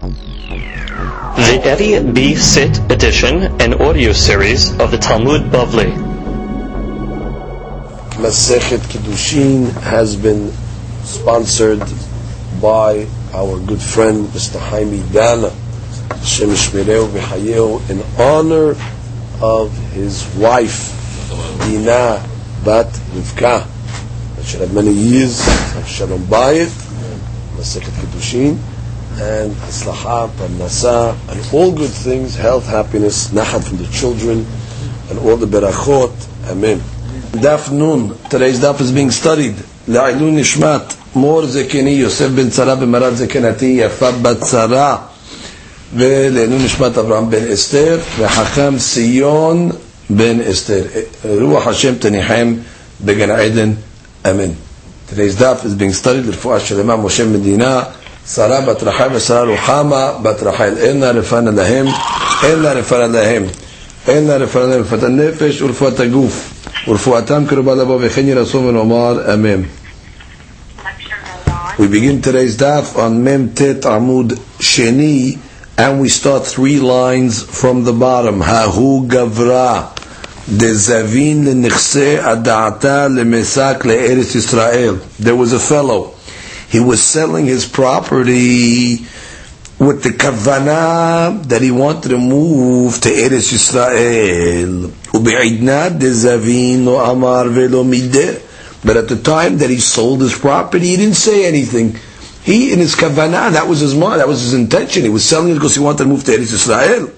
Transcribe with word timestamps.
The 0.00 1.60
Eddie 1.62 2.12
B. 2.12 2.34
Sit 2.34 2.78
edition 2.90 3.60
and 3.60 3.74
audio 3.74 4.12
series 4.12 4.70
of 4.80 4.90
the 4.90 4.96
Talmud 4.96 5.52
Bavli. 5.52 5.92
Masechet 8.16 8.78
Kiddushin 8.88 9.70
has 9.82 10.16
been 10.16 10.52
sponsored 11.02 11.82
by 12.62 13.06
our 13.34 13.60
good 13.60 13.82
friend 13.82 14.26
Mr. 14.28 14.58
Haimi 14.58 15.02
Dana, 15.12 15.50
Shem 16.24 16.48
Shmireu 16.48 17.90
in 17.90 18.00
honor 18.18 18.74
of 19.42 19.70
his 19.92 20.26
wife, 20.36 20.96
Dina 21.66 22.26
Bat 22.64 22.86
Rivka, 23.12 23.66
that 24.36 24.44
should 24.46 24.62
have 24.62 24.72
many 24.72 24.92
years 24.92 25.44
Shalom 25.86 26.22
Bayit, 26.22 26.68
Masechet 27.56 27.92
Kiddushin, 28.00 28.58
and 29.19 29.51
Aslaha, 29.51 30.27
Parnasa, 30.29 31.15
and 31.29 31.53
all 31.53 31.71
good 31.71 31.91
things, 31.91 32.35
health, 32.35 32.67
happiness, 32.67 33.29
Nachat 33.29 33.67
from 33.67 33.77
the 33.77 33.87
children, 33.87 34.45
and 35.09 35.19
all 35.19 35.37
the 35.37 35.45
Berachot. 35.45 36.13
Amen. 36.49 36.79
Daf 37.31 37.71
Nun, 37.71 38.17
today's 38.29 38.59
daf 38.59 38.81
is 38.81 38.91
being 38.91 39.11
studied. 39.11 39.55
לעילוי 39.87 40.31
נשמת 40.31 40.93
מור 41.15 41.45
זקני 41.45 41.89
יוסף 41.89 42.27
בן 42.27 42.49
צרה 42.49 42.75
במרד 42.75 43.13
זקנתי 43.15 43.65
יפה 43.79 44.11
בת 44.11 44.41
צרה 44.41 44.97
ולעילוי 45.95 46.65
נשמת 46.65 46.97
אברהם 46.97 47.29
בן 47.29 47.51
אסתר 47.51 47.99
וחכם 48.19 48.77
ציון 48.77 49.71
בן 50.09 50.41
אסתר 50.41 50.83
רוח 51.41 51.67
השם 51.67 51.95
תניחם 51.95 52.55
בגן 53.01 53.31
עדן 53.31 53.73
אמן 54.29 54.51
Today's 55.09 55.35
daf 55.35 55.65
is 55.65 55.75
being 55.75 55.93
studied 55.93 56.25
לרפואה 56.25 56.59
שלמה 56.59 56.95
משה 56.95 57.25
מדינה 57.25 57.83
שרה 58.33 58.61
בת 58.61 58.83
רחל 58.83 59.07
ושרה 59.13 59.43
רוחמה 59.43 60.11
בת 60.21 60.43
רחל 60.43 60.73
אין 60.77 60.99
לה 60.99 61.11
רפנה 61.11 61.51
להם 61.51 61.85
אין 62.43 62.59
לה 62.59 62.71
רפנה 62.73 63.07
להם 63.07 63.43
אין 64.07 64.27
לה 64.27 64.37
רפנה 64.37 64.63
להם 64.65 64.81
רפואת 64.81 65.03
הנפש 65.03 65.61
ורפואת 65.61 65.99
הגוף 65.99 66.49
ורפואתם 66.87 67.43
קרובה 67.47 67.75
לבוא 67.75 67.97
וכן 68.01 68.27
יהי 68.27 68.33
רצון 68.33 68.65
ונאמר 68.65 69.33
אמן 69.33 69.61
We 71.77 71.87
begin 71.87 72.21
today's 72.21 72.55
daf 72.55 72.97
on 72.97 73.21
Mem 73.21 73.53
Tet 73.53 73.81
Amud 73.81 74.29
Sheni, 74.59 75.37
and 75.77 75.99
we 75.99 76.07
start 76.07 76.47
three 76.47 76.79
lines 76.79 77.43
from 77.43 77.83
the 77.83 77.91
bottom. 77.91 78.39
Hahu 78.39 79.05
Gavra, 79.09 79.91
Dezavin 80.47 81.43
lenichse 81.43 82.17
adata 82.23 83.09
lemesak 83.09 83.79
le'eretz 83.83 84.35
Yisrael. 84.37 85.01
There 85.19 85.35
was 85.35 85.51
a 85.51 85.59
fellow. 85.59 86.13
he 86.70 86.78
was 86.78 87.02
selling 87.02 87.46
his 87.46 87.66
property 87.66 88.98
with 89.80 90.02
the 90.04 90.10
kavana 90.10 91.42
that 91.48 91.62
he 91.62 91.70
wanted 91.70 92.10
to 92.10 92.18
move 92.18 93.00
to 93.00 93.08
Eretz 93.08 93.52
Yisrael. 93.52 94.92
But 98.82 98.96
at 98.96 99.08
the 99.08 99.16
time 99.16 99.58
that 99.58 99.68
he 99.68 99.80
sold 99.80 100.20
his 100.20 100.38
property, 100.38 100.86
he 100.86 100.96
didn't 100.96 101.14
say 101.14 101.44
anything. 101.46 101.96
He, 102.42 102.72
in 102.72 102.78
his 102.78 102.94
kavanah, 102.94 103.52
that 103.52 103.66
was 103.66 103.80
his 103.80 103.94
mind, 103.94 104.20
that 104.20 104.28
was 104.28 104.40
his 104.40 104.54
intention. 104.54 105.02
He 105.02 105.08
was 105.08 105.24
selling 105.24 105.50
it 105.50 105.54
because 105.54 105.74
he 105.74 105.82
wanted 105.82 106.04
to 106.04 106.08
move 106.08 106.24
to 106.24 106.30
Eretz 106.30 106.52
Israel. 106.52 107.10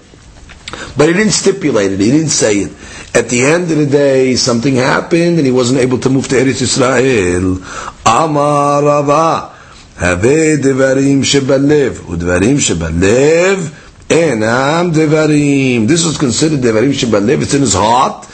But 0.97 1.09
he 1.09 1.13
didn't 1.13 1.31
stipulate 1.33 1.91
it, 1.91 1.99
he 1.99 2.09
didn't 2.11 2.29
say 2.29 2.55
it. 2.57 2.71
At 3.15 3.29
the 3.29 3.43
end 3.45 3.69
of 3.69 3.77
the 3.77 3.85
day, 3.85 4.35
something 4.35 4.75
happened 4.75 5.37
and 5.37 5.45
he 5.45 5.51
wasn't 5.51 5.79
able 5.79 5.99
to 5.99 6.09
move 6.09 6.27
to 6.29 6.35
Eretz 6.35 6.63
Israel. 6.63 7.61
Amar 8.05 8.83
Rava, 8.83 9.53
have 9.97 10.21
devarim 10.21 11.21
shebalev, 11.21 11.91
udvarim 12.09 12.57
enam 14.09 14.91
devarim. 14.91 15.87
This 15.87 16.05
was 16.05 16.17
considered 16.17 16.61
devarim 16.61 16.91
shebalev, 16.91 17.43
it's 17.43 17.53
in 17.53 17.61
his 17.61 17.75
heart. 17.75 18.27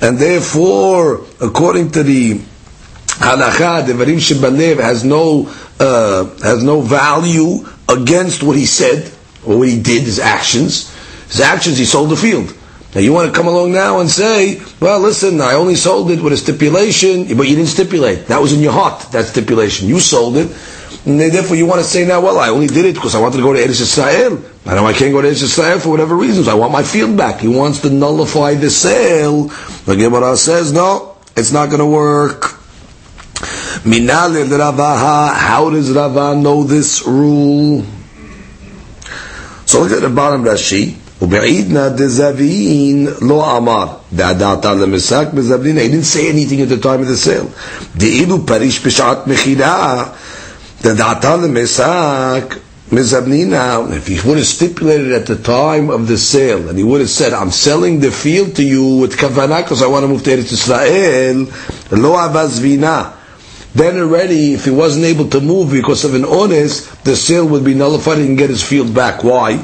And 0.00 0.18
therefore, 0.18 1.24
according 1.40 1.92
to 1.92 2.02
the 2.02 2.34
halacha, 2.34 3.84
devarim 3.84 4.18
shebalev 4.18 4.80
has 4.80 5.04
no 5.04 5.48
uh, 5.78 6.24
has 6.40 6.64
no 6.64 6.80
value 6.80 7.66
against 7.88 8.42
what 8.42 8.56
he 8.56 8.66
said 8.66 9.12
or 9.46 9.58
what 9.58 9.68
he 9.68 9.80
did, 9.80 10.02
his 10.02 10.18
actions. 10.18 10.92
His 11.28 11.40
actions, 11.40 11.78
he 11.78 11.84
sold 11.84 12.10
the 12.10 12.16
field. 12.16 12.52
Now 12.94 13.00
you 13.00 13.12
want 13.12 13.32
to 13.32 13.36
come 13.36 13.48
along 13.48 13.72
now 13.72 14.00
and 14.00 14.08
say, 14.08 14.62
well, 14.80 15.00
listen, 15.00 15.40
I 15.40 15.54
only 15.54 15.74
sold 15.74 16.10
it 16.12 16.22
with 16.22 16.32
a 16.32 16.36
stipulation, 16.36 17.36
but 17.36 17.48
you 17.48 17.56
didn't 17.56 17.70
stipulate. 17.70 18.26
That 18.26 18.40
was 18.40 18.52
in 18.52 18.60
your 18.60 18.72
heart, 18.72 19.10
that 19.12 19.24
stipulation. 19.24 19.88
You 19.88 19.98
sold 19.98 20.36
it. 20.36 20.46
And 21.04 21.20
therefore 21.20 21.56
you 21.56 21.66
want 21.66 21.80
to 21.80 21.86
say 21.86 22.06
now, 22.06 22.20
well, 22.20 22.38
I 22.38 22.48
only 22.48 22.68
did 22.68 22.86
it 22.86 22.94
because 22.94 23.14
I 23.14 23.20
wanted 23.20 23.38
to 23.38 23.42
go 23.42 23.52
to 23.52 23.58
Eretz 23.58 23.80
Israel. 23.80 24.42
I 24.64 24.74
know 24.74 24.86
I 24.86 24.92
can't 24.92 25.12
go 25.12 25.20
to 25.20 25.28
Eretz 25.28 25.42
Israel 25.42 25.80
for 25.80 25.90
whatever 25.90 26.14
reasons. 26.14 26.48
I 26.48 26.54
want 26.54 26.72
my 26.72 26.82
field 26.82 27.16
back. 27.16 27.40
He 27.40 27.48
wants 27.48 27.80
to 27.80 27.90
nullify 27.90 28.54
the 28.54 28.70
sale. 28.70 29.48
The 29.84 29.96
Gemara 29.96 30.36
says, 30.36 30.72
no, 30.72 31.16
it's 31.36 31.52
not 31.52 31.66
going 31.66 31.80
to 31.80 31.86
work. 31.86 32.42
Minale 33.84 34.46
Ravaha, 34.46 35.34
how 35.34 35.68
does 35.68 35.90
Rava 35.90 36.36
know 36.36 36.62
this 36.62 37.04
rule? 37.06 37.84
So 39.66 39.82
look 39.82 39.92
at 39.92 40.00
the 40.00 40.08
bottom 40.08 40.44
Rashi. 40.44 41.03
ובעידנא 41.23 41.87
דזבין 41.89 43.07
לא 43.21 43.57
אמר, 43.57 43.85
דעתה 44.13 44.73
למסק 44.73 45.27
בזבלין, 45.33 45.77
he 45.77 45.81
didn't 45.81 46.15
say 46.15 46.27
anything 46.29 46.61
at 46.61 46.69
the 46.69 46.83
time 46.85 47.01
of 47.01 47.07
the 47.07 47.17
sale. 47.27 47.45
דאילו 47.97 48.45
פריש 48.45 48.85
בשעת 48.85 49.27
מכירה, 49.27 50.03
דעתה 50.83 51.35
למסק 51.35 52.55
mezabnina, 52.91 53.91
if 53.95 54.07
he 54.07 54.15
would 54.27 54.37
have 54.37 54.47
stipulated 54.47 55.11
at 55.11 55.25
the 55.27 55.35
time 55.35 55.89
of 55.89 56.07
the 56.07 56.17
sale, 56.17 56.69
and 56.69 56.77
he 56.77 56.83
would 56.83 57.01
have 57.01 57.09
said, 57.09 57.33
I'm 57.33 57.51
selling 57.51 57.99
the 57.99 58.11
field 58.11 58.55
to 58.55 58.63
you 58.63 58.97
with 59.01 59.15
kavanah 59.15 59.61
because 59.63 59.81
I 59.83 59.87
want 59.87 60.03
to 60.03 60.07
move 60.07 60.23
to 60.23 60.31
Eretz 60.31 60.51
Israel, 60.53 61.45
lo 61.91 62.11
avazvina, 62.17 63.13
then 63.74 63.98
already, 63.98 64.54
if 64.54 64.64
he 64.64 64.70
wasn't 64.70 65.04
able 65.04 65.28
to 65.30 65.40
move 65.40 65.72
because 65.72 66.04
of 66.04 66.14
an 66.14 66.24
honest, 66.24 67.04
the 67.04 67.16
sale 67.16 67.46
would 67.48 67.64
be 67.64 67.74
nullified 67.74 68.18
and 68.18 68.38
get 68.38 68.48
his 68.48 68.62
field 68.62 68.94
back. 68.94 69.24
Why? 69.24 69.56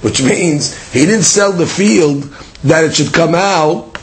Which 0.00 0.22
means 0.22 0.92
he 0.92 1.04
didn't 1.04 1.24
sell 1.24 1.52
the 1.52 1.66
field 1.66 2.22
that 2.64 2.84
it 2.84 2.94
should 2.94 3.12
come 3.12 3.34
out 3.34 3.94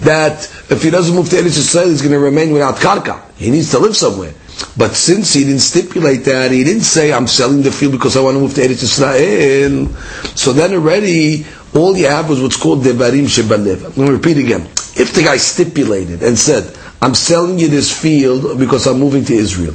that 0.00 0.42
if 0.70 0.82
he 0.82 0.90
doesn't 0.90 1.14
move 1.14 1.30
to 1.30 1.36
Eretz 1.36 1.56
Yisrael, 1.58 1.90
he's 1.90 2.02
going 2.02 2.12
to 2.12 2.18
remain 2.18 2.52
without 2.52 2.76
karka. 2.76 3.22
He 3.36 3.50
needs 3.52 3.70
to 3.70 3.78
live 3.78 3.96
somewhere. 3.96 4.34
But 4.76 4.94
since 4.94 5.32
he 5.34 5.44
didn't 5.44 5.60
stipulate 5.60 6.24
that, 6.24 6.50
he 6.50 6.64
didn't 6.64 6.82
say, 6.82 7.12
I'm 7.12 7.28
selling 7.28 7.62
the 7.62 7.70
field 7.70 7.92
because 7.92 8.16
I 8.16 8.20
want 8.20 8.36
to 8.36 8.40
move 8.40 8.54
to 8.54 8.60
Eretz 8.60 8.82
Yisrael. 8.82 9.88
So 10.36 10.52
then 10.52 10.72
already, 10.72 11.46
all 11.74 11.96
you 11.96 12.06
have 12.08 12.28
was 12.28 12.40
what's 12.40 12.56
called 12.56 12.82
Devarim 12.82 13.26
Shebalev. 13.26 13.84
I'm 13.86 13.92
going 13.92 14.08
to 14.08 14.14
repeat 14.14 14.38
again. 14.38 14.68
If 14.94 15.14
the 15.14 15.22
guy 15.22 15.38
stipulated 15.38 16.22
and 16.22 16.38
said, 16.38 16.76
I'm 17.00 17.14
selling 17.14 17.58
you 17.58 17.68
this 17.68 17.90
field 17.90 18.58
because 18.58 18.86
I'm 18.86 19.00
moving 19.00 19.24
to 19.24 19.34
Israel, 19.34 19.74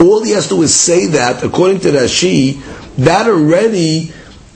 all 0.00 0.22
he 0.24 0.30
has 0.32 0.48
to 0.48 0.56
do 0.56 0.62
is 0.62 0.74
say 0.74 1.06
that, 1.08 1.42
according 1.44 1.80
to 1.80 1.88
Rashi, 1.88 2.60
that 2.96 3.26
already 3.26 4.12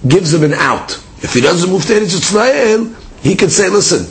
gives 0.06 0.32
him 0.32 0.44
an 0.44 0.54
out. 0.54 0.92
If 1.22 1.34
he 1.34 1.40
doesn't 1.40 1.70
move 1.70 1.84
to 1.86 1.92
Eretz 1.92 2.14
Israel, 2.14 2.86
he 3.22 3.36
can 3.36 3.50
say, 3.50 3.68
listen, 3.68 4.06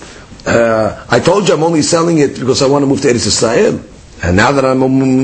uh, 0.46 1.06
I 1.10 1.20
told 1.20 1.48
you 1.48 1.54
I'm 1.54 1.64
only 1.64 1.82
selling 1.82 2.20
it 2.20 2.40
because 2.40 2.62
I 2.62 2.68
want 2.68 2.84
to 2.84 2.88
move 2.88 3.02
to 3.02 3.08
Eretz 3.08 3.28
Israel. 3.28 3.82
And 4.24 4.38
now 4.38 4.52
that 4.52 4.64
I'm 4.64 4.80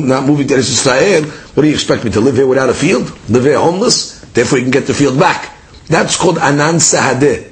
not 0.07 0.25
moving 0.25 0.47
to 0.47 0.55
Eretz 0.55 0.71
Israel, 0.71 1.23
what 1.29 1.63
do 1.63 1.67
you 1.67 1.73
expect 1.73 2.03
me 2.03 2.11
to 2.11 2.19
live 2.19 2.35
here 2.35 2.47
without 2.47 2.69
a 2.69 2.73
field? 2.73 3.17
Live 3.29 3.43
here 3.43 3.59
homeless? 3.59 4.21
Therefore 4.33 4.57
you 4.57 4.65
can 4.65 4.71
get 4.71 4.87
the 4.87 4.93
field 4.93 5.19
back. 5.19 5.55
That's 5.87 6.17
called 6.17 6.37
Anan 6.37 6.75
Sahadeh 6.75 7.46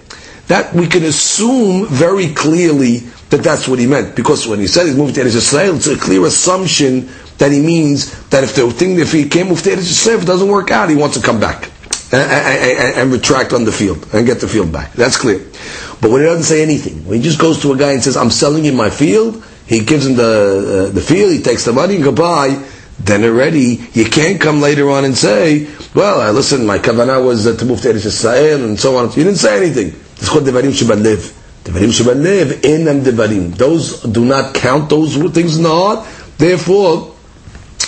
that 0.48 0.74
we 0.74 0.88
can 0.88 1.04
assume 1.04 1.88
very 1.88 2.34
clearly 2.34 3.00
that 3.30 3.44
that's 3.44 3.68
what 3.68 3.80
he 3.80 3.88
meant. 3.88 4.16
Because 4.16 4.48
when 4.48 4.60
he 4.60 4.68
said 4.68 4.86
he's 4.86 4.96
moving 4.96 5.16
to 5.16 5.22
Eretz 5.22 5.36
Yisrael, 5.36 5.76
it's 5.76 5.88
a 5.88 5.98
clear 5.98 6.26
assumption 6.26 7.10
that 7.38 7.52
he 7.52 7.60
means 7.60 8.28
that 8.30 8.44
if 8.44 8.56
the 8.56 8.70
thing, 8.72 9.00
if 9.00 9.12
he 9.12 9.28
can't 9.28 9.50
move 9.50 9.62
to 9.64 9.70
Eretz 9.72 9.90
Yisrael, 9.90 10.18
if 10.18 10.24
it 10.24 10.28
doesn't 10.28 10.48
work 10.48 10.72
out, 10.72 10.90
he 10.90 10.96
wants 10.96 11.18
to 11.18 11.26
come 11.26 11.40
back 11.40 11.72
and, 12.12 12.22
and, 12.22 12.98
and, 12.98 13.12
retract 13.12 13.54
on 13.54 13.64
the 13.66 13.72
field 13.72 14.08
and 14.14 14.26
get 14.26 14.40
the 14.40 14.48
field 14.48 14.72
back. 14.72 14.94
That's 14.94 15.18
clear. 15.18 15.40
But 16.02 16.12
when 16.12 16.22
he 16.22 16.28
doesn't 16.28 16.44
say 16.44 16.62
anything, 16.62 17.06
when 17.06 17.18
he 17.18 17.24
just 17.24 17.40
goes 17.40 17.62
to 17.64 17.74
a 17.74 17.78
guy 17.78 17.94
and 17.94 18.04
says, 18.04 18.16
"I'm 18.16 18.30
selling 18.30 18.66
you 18.66 18.74
my 18.74 18.90
field," 18.90 19.44
he 19.66 19.84
gives 19.84 20.06
him 20.06 20.16
the 20.16 20.88
uh, 20.90 20.94
the 20.94 21.02
field, 21.02 21.32
he 21.32 21.42
takes 21.42 21.66
the 21.66 21.74
money 21.74 21.96
and 21.96 22.04
goodbye. 22.04 22.64
Then 23.00 23.26
already 23.26 23.86
you 23.94 24.06
can't 24.06 24.40
come 24.40 24.62
later 24.62 24.90
on 24.92 25.04
and 25.04 25.18
say, 25.18 25.68
"Well, 25.94 26.22
uh, 26.22 26.32
listen, 26.32 26.66
my 26.66 26.78
kavanah 26.78 27.26
was 27.26 27.48
uh, 27.48 27.58
to 27.58 27.66
move 27.66 27.82
to 27.82 27.90
Eretz 27.90 28.06
Yisrael 28.06 28.64
and 28.64 28.80
so 28.80 28.98
on." 28.98 29.08
You 29.10 29.24
didn't 29.24 29.38
say 29.38 29.58
anything. 29.58 30.00
It's 30.18 30.30
called 30.30 30.46
devarim 30.46 30.72
shebalev. 30.72 31.34
Devarim 31.64 31.92
shebalev, 31.92 32.62
enam 32.62 33.04
devarim. 33.04 33.56
Those 33.56 34.02
do 34.04 34.26
not 34.26 34.54
count 34.54 34.90
those 34.90 35.16
things 35.34 35.58
in 35.58 35.64
the 35.64 35.70
heart. 35.70 36.08
Therefore, 36.38 37.16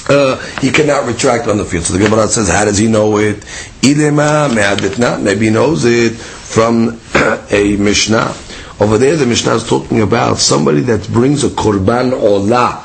uh, 0.10 0.38
he 0.62 0.72
cannot 0.72 1.06
retract 1.06 1.48
on 1.48 1.58
the 1.58 1.66
field. 1.66 1.84
So 1.84 1.94
the 1.98 2.04
Gemara 2.04 2.28
says, 2.28 2.50
how 2.50 2.66
does 2.66 2.78
he 2.78 2.88
know 2.88 3.18
it? 3.18 3.38
Ilema 3.82 4.54
me'adetna. 4.54 5.22
Maybe 5.22 5.46
he 5.48 5.52
knows 5.52 5.86
it 5.86 6.14
from 6.14 7.00
a 7.16 7.78
Mishnah. 7.78 8.36
Over 8.80 8.98
there, 8.98 9.16
the 9.16 9.26
Mishnah 9.26 9.56
is 9.56 9.68
talking 9.68 10.02
about 10.02 10.38
somebody 10.38 10.82
that 10.82 11.08
brings 11.10 11.44
a 11.44 11.50
korban 11.50 12.12
olah 12.12 12.84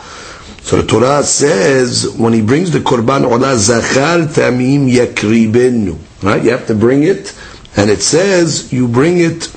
So 0.63 0.81
the 0.81 0.87
Torah 0.87 1.23
says 1.23 2.09
when 2.17 2.33
he 2.33 2.41
brings 2.41 2.71
the 2.71 2.79
korban 2.79 3.29
olah 3.29 3.57
zachar 3.57 4.27
tamim 4.27 4.91
yakribenu. 4.91 5.99
Right? 6.23 6.43
You 6.43 6.51
have 6.51 6.67
to 6.69 6.75
bring 6.75 7.03
it, 7.03 7.29
and 7.77 7.91
it 7.91 8.03
says 8.03 8.73
you 8.73 8.89
bring 8.89 9.19
it 9.19 9.51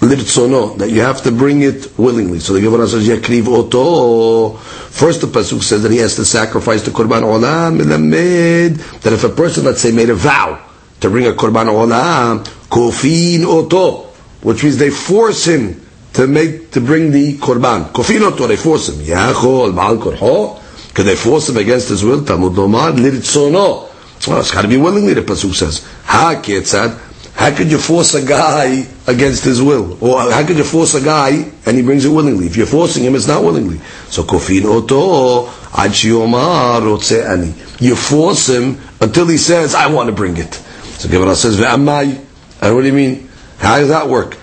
lirtzono 0.00 0.78
that 0.78 0.90
you 0.90 1.02
have 1.02 1.22
to 1.22 1.30
bring 1.30 1.62
it 1.62 1.98
willingly. 1.98 2.40
So 2.40 2.54
the 2.54 2.60
Gemara 2.60 2.88
says 2.88 3.06
yakriv 3.06 3.46
oto. 3.48 4.56
First 4.56 5.20
the 5.20 5.26
pasuk 5.26 5.62
says 5.62 5.82
that 5.82 5.92
he 5.92 5.98
has 5.98 6.16
to 6.16 6.24
sacrifice 6.24 6.82
the 6.82 6.90
korban 6.90 7.22
olah 7.22 7.70
melamed 7.70 9.00
that 9.02 9.12
if 9.12 9.24
a 9.24 9.28
person 9.28 9.64
let's 9.64 9.82
say 9.82 9.92
made 9.92 10.10
a 10.10 10.14
vow 10.14 10.64
to 11.00 11.10
bring 11.10 11.26
a 11.26 11.32
korban 11.32 11.66
olah 11.66 12.42
kofin 12.70 13.44
oto, 13.44 14.08
which 14.42 14.62
means 14.64 14.78
they 14.78 14.90
force 14.90 15.44
him 15.44 15.86
to 16.14 16.26
make 16.26 16.70
to 16.72 16.80
bring 16.80 17.10
the 17.10 17.36
korban. 17.38 17.92
Kofinoto, 17.92 18.48
they 18.48 18.56
force 18.56 18.88
him. 18.88 19.04
Yachol 19.04 19.72
ba'al 19.72 19.98
korho. 19.98 20.94
Could 20.94 21.06
they 21.06 21.14
force 21.14 21.48
him 21.48 21.56
against 21.58 21.88
his 21.88 22.02
will? 22.02 22.24
Talmud 22.24 22.54
lomad 22.54 22.96
liritzono. 22.96 23.88
Well, 24.26 24.40
it's 24.40 24.50
got 24.50 24.62
to 24.62 24.68
be 24.68 24.76
willingly. 24.76 25.14
The 25.14 25.22
pasuk 25.22 25.54
says. 25.54 25.86
Ha 26.04 26.40
ketzad. 26.42 27.09
How 27.40 27.56
could 27.56 27.70
you 27.70 27.78
force 27.78 28.12
a 28.12 28.20
guy 28.22 28.86
against 29.06 29.44
his 29.44 29.62
will? 29.62 29.96
Or 30.04 30.30
how 30.30 30.46
could 30.46 30.58
you 30.58 30.64
force 30.64 30.92
a 30.92 31.00
guy 31.00 31.50
and 31.64 31.74
he 31.74 31.80
brings 31.80 32.04
it 32.04 32.10
willingly? 32.10 32.44
If 32.44 32.58
you're 32.58 32.66
forcing 32.66 33.02
him, 33.02 33.14
it's 33.14 33.26
not 33.26 33.42
willingly. 33.42 33.80
So 34.08 34.24
kofin 34.24 34.66
oto 34.66 35.46
rotze 35.72 37.26
ani. 37.26 37.54
You 37.78 37.96
force 37.96 38.46
him 38.46 38.78
until 39.00 39.26
he 39.26 39.38
says, 39.38 39.74
"I 39.74 39.86
want 39.86 40.08
to 40.08 40.12
bring 40.12 40.36
it." 40.36 40.52
So 40.98 41.08
Gemara 41.08 41.34
says, 41.34 41.56
"Ve'amai." 41.56 42.20
And 42.60 42.74
what 42.74 42.82
do 42.82 42.88
you 42.88 42.92
mean? 42.92 43.30
How 43.56 43.78
does 43.78 43.88
that 43.88 44.10
work? 44.10 44.36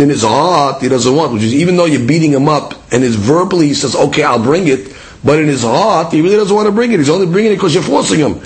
In 0.00 0.08
his 0.10 0.22
heart, 0.22 0.82
he 0.82 0.88
doesn't 0.90 1.14
want, 1.16 1.32
which 1.32 1.42
is 1.42 1.54
even 1.54 1.76
though 1.78 1.86
you're 1.86 2.06
beating 2.06 2.32
him 2.32 2.50
up, 2.50 2.74
and 2.92 3.02
his 3.02 3.16
verbally 3.16 3.68
he 3.68 3.74
says, 3.74 3.96
okay, 3.96 4.22
I'll 4.22 4.42
bring 4.42 4.68
it, 4.68 4.92
but 5.24 5.38
in 5.38 5.46
his 5.46 5.62
heart, 5.62 6.12
he 6.12 6.20
really 6.20 6.36
doesn't 6.36 6.54
want 6.54 6.66
to 6.66 6.72
bring 6.72 6.92
it. 6.92 6.98
He's 6.98 7.08
only 7.08 7.26
bringing 7.26 7.52
it 7.52 7.56
because 7.56 7.72
you're 7.72 7.82
forcing 7.82 8.18
him. 8.18 8.42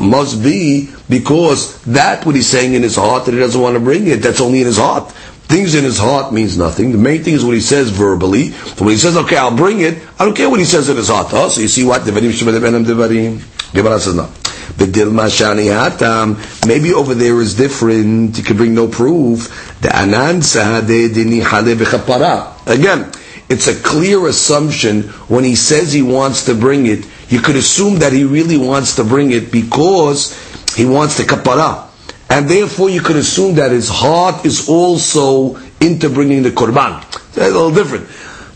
Must 0.00 0.42
be 0.42 0.90
because 1.08 1.82
that 1.84 2.26
what 2.26 2.34
he's 2.34 2.46
saying 2.48 2.74
in 2.74 2.82
his 2.82 2.96
heart 2.96 3.24
that 3.24 3.32
he 3.32 3.38
doesn't 3.38 3.60
want 3.60 3.74
to 3.74 3.80
bring 3.80 4.06
it. 4.08 4.16
That's 4.16 4.40
only 4.40 4.60
in 4.60 4.66
his 4.66 4.78
heart. 4.78 5.10
Things 5.48 5.74
in 5.76 5.84
his 5.84 5.98
heart 5.98 6.32
means 6.32 6.58
nothing. 6.58 6.90
The 6.90 6.98
main 6.98 7.22
thing 7.22 7.34
is 7.34 7.44
what 7.44 7.54
he 7.54 7.60
says 7.60 7.90
verbally. 7.90 8.50
So 8.50 8.84
when 8.84 8.92
he 8.92 8.98
says, 8.98 9.16
okay, 9.16 9.36
I'll 9.36 9.56
bring 9.56 9.80
it, 9.80 10.02
I 10.18 10.24
don't 10.24 10.36
care 10.36 10.50
what 10.50 10.58
he 10.58 10.66
says 10.66 10.88
in 10.88 10.96
his 10.96 11.08
heart. 11.08 11.28
Oh, 11.32 11.48
so 11.48 11.60
you 11.60 11.68
see 11.68 11.84
what? 11.84 12.02
Devarim 12.02 12.30
Shemadebenam 12.32 12.84
Devarim. 12.84 13.72
Gemara 13.72 14.00
says 14.00 14.14
no. 14.16 14.28
Maybe 16.66 16.92
over 16.92 17.14
there 17.14 17.40
is 17.40 17.54
different. 17.54 18.36
You 18.36 18.44
can 18.44 18.56
bring 18.56 18.74
no 18.74 18.88
proof. 18.88 19.78
The 19.80 19.96
anan 19.96 20.42
Again, 22.66 23.12
it's 23.48 23.68
a 23.68 23.74
clear 23.80 24.26
assumption 24.26 25.02
when 25.28 25.44
he 25.44 25.54
says 25.54 25.92
he 25.92 26.02
wants 26.02 26.44
to 26.46 26.54
bring 26.54 26.86
it. 26.86 27.06
You 27.28 27.40
could 27.40 27.56
assume 27.56 28.00
that 28.00 28.12
he 28.12 28.24
really 28.24 28.58
wants 28.58 28.96
to 28.96 29.04
bring 29.04 29.30
it 29.30 29.52
because 29.52 30.34
he 30.74 30.84
wants 30.84 31.16
the 31.16 31.22
kapara. 31.24 31.86
And 32.28 32.48
therefore 32.48 32.90
you 32.90 33.00
could 33.00 33.16
assume 33.16 33.54
that 33.56 33.70
his 33.70 33.88
heart 33.88 34.44
is 34.44 34.68
also 34.68 35.56
into 35.80 36.08
bringing 36.08 36.42
the 36.42 36.50
korban. 36.50 37.02
It's 37.28 37.38
a 37.38 37.42
little 37.46 37.70
different. 37.72 38.08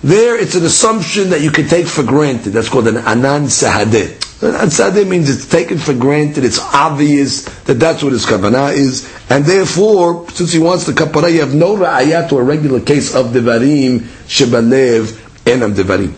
There, 0.03 0.41
it's 0.41 0.55
an 0.55 0.65
assumption 0.65 1.31
that 1.31 1.41
you 1.43 1.51
can 1.51 1.69
take 1.69 1.87
for 1.87 2.03
granted. 2.03 2.51
That's 2.51 2.69
called 2.69 2.89
an 2.89 2.97
anan 2.97 3.45
sahadeh. 3.45 4.30
Sahadeh 4.41 5.07
means 5.07 5.29
it's 5.29 5.47
taken 5.47 5.77
for 5.77 5.93
granted. 5.93 6.45
It's 6.45 6.59
obvious 6.59 7.45
that 7.65 7.75
that's 7.75 8.03
what 8.03 8.13
his 8.13 8.25
kavanah 8.25 8.73
is, 8.73 9.07
and 9.29 9.45
therefore, 9.45 10.29
since 10.31 10.53
he 10.53 10.59
wants 10.59 10.87
the 10.87 10.93
kapara, 10.93 11.31
you 11.31 11.41
have 11.41 11.55
no 11.55 11.77
ra'ayat 11.77 12.31
to 12.31 12.39
a 12.39 12.43
regular 12.43 12.81
case 12.81 13.15
of 13.15 13.27
devarim 13.27 14.01
shebalev 14.27 15.13
enam 15.45 15.75
devarim. 15.75 16.15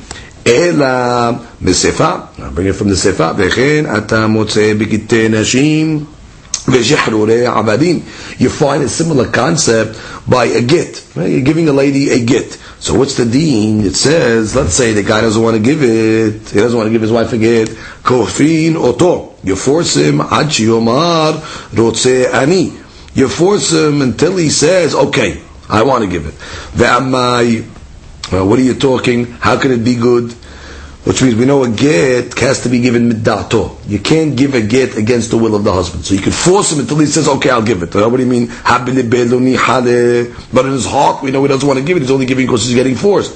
Ela 0.47 1.41
mesefa. 1.61 2.39
I'll 2.41 2.53
bring 2.53 2.69
it 2.69 2.75
from 2.75 2.89
the 2.89 2.95
sefa. 2.95 3.35
Vechen 3.35 3.89
ata 3.89 4.27
motzeh 4.29 4.79
b'kitei 4.79 5.29
nashim. 5.29 6.07
You 8.39 8.49
find 8.49 8.85
a 8.85 8.89
similar 8.89 9.29
concept 9.33 9.99
by 10.29 10.45
a 10.45 10.63
get. 10.63 11.05
Right? 11.17 11.31
You're 11.31 11.41
giving 11.41 11.69
a 11.69 11.73
lady 11.73 12.11
a 12.11 12.25
get. 12.25 12.57
So 12.83 12.99
what's 12.99 13.17
the 13.17 13.25
deen? 13.25 13.83
It 13.83 13.95
says, 13.95 14.57
let's 14.57 14.75
say 14.75 14.93
the 14.93 15.05
guy 15.05 15.21
doesn't 15.21 15.41
want 15.41 15.57
to 15.57 15.63
give 15.63 15.85
it. 15.85 16.49
He 16.51 16.59
doesn't 16.59 16.77
want 16.77 16.89
to 16.89 16.91
give 16.91 17.01
his 17.01 17.13
wife 17.13 17.33
a 17.33 17.39
get. 17.39 17.69
Kofin 17.69 18.75
oto. 18.75 19.37
You 19.45 19.55
force 19.55 19.95
him. 19.95 20.21
Achi 20.21 20.69
omar 20.69 21.35
rotze 21.71 22.35
ani. 22.35 22.73
You 23.15 23.29
force 23.29 23.73
him 23.73 24.03
until 24.03 24.37
he 24.37 24.51
says, 24.51 24.97
okay, 24.97 25.41
I 25.69 25.85
want 25.85 26.03
to 26.03 26.11
give 26.11 26.27
it. 26.27 26.35
Ve'amai. 26.75 27.69
Well, 28.33 28.49
what 28.49 28.59
are 28.59 28.63
you 28.63 28.75
talking? 28.75 29.27
How 29.27 29.61
can 29.61 29.71
it 29.71 29.85
be 29.85 29.95
good? 29.95 30.35
Which 31.05 31.21
means 31.21 31.35
we 31.35 31.47
know 31.47 31.65
a 31.65 31.69
get 31.69 32.39
has 32.39 32.63
to 32.63 32.69
be 32.69 32.81
given 32.81 33.11
middato. 33.11 33.77
You 33.89 33.99
can't 33.99 34.37
give 34.37 34.55
a 34.55 34.63
get 34.63 34.97
against 34.97 35.33
the 35.33 35.37
will 35.37 35.57
of 35.57 35.65
the 35.65 35.73
husband. 35.73 36.05
So 36.05 36.15
you 36.15 36.21
can 36.21 36.31
force 36.31 36.71
him 36.71 36.79
until 36.79 36.99
he 36.99 37.07
says, 37.07 37.27
okay, 37.27 37.51
I'll 37.51 37.61
give 37.61 37.83
it. 37.83 37.93
What 37.93 38.17
do 38.17 38.23
you 38.23 38.29
mean? 38.29 38.47
But 38.65 38.89
in 38.89 38.95
his 40.73 40.87
heart, 40.87 41.21
we 41.25 41.33
know 41.33 41.43
he 41.43 41.49
doesn't 41.49 41.67
want 41.67 41.81
to 41.81 41.85
give 41.85 41.97
it. 41.97 42.03
He's 42.03 42.11
only 42.13 42.27
giving 42.27 42.47
because 42.47 42.67
he's 42.67 42.77
getting 42.77 42.95
forced. 42.95 43.35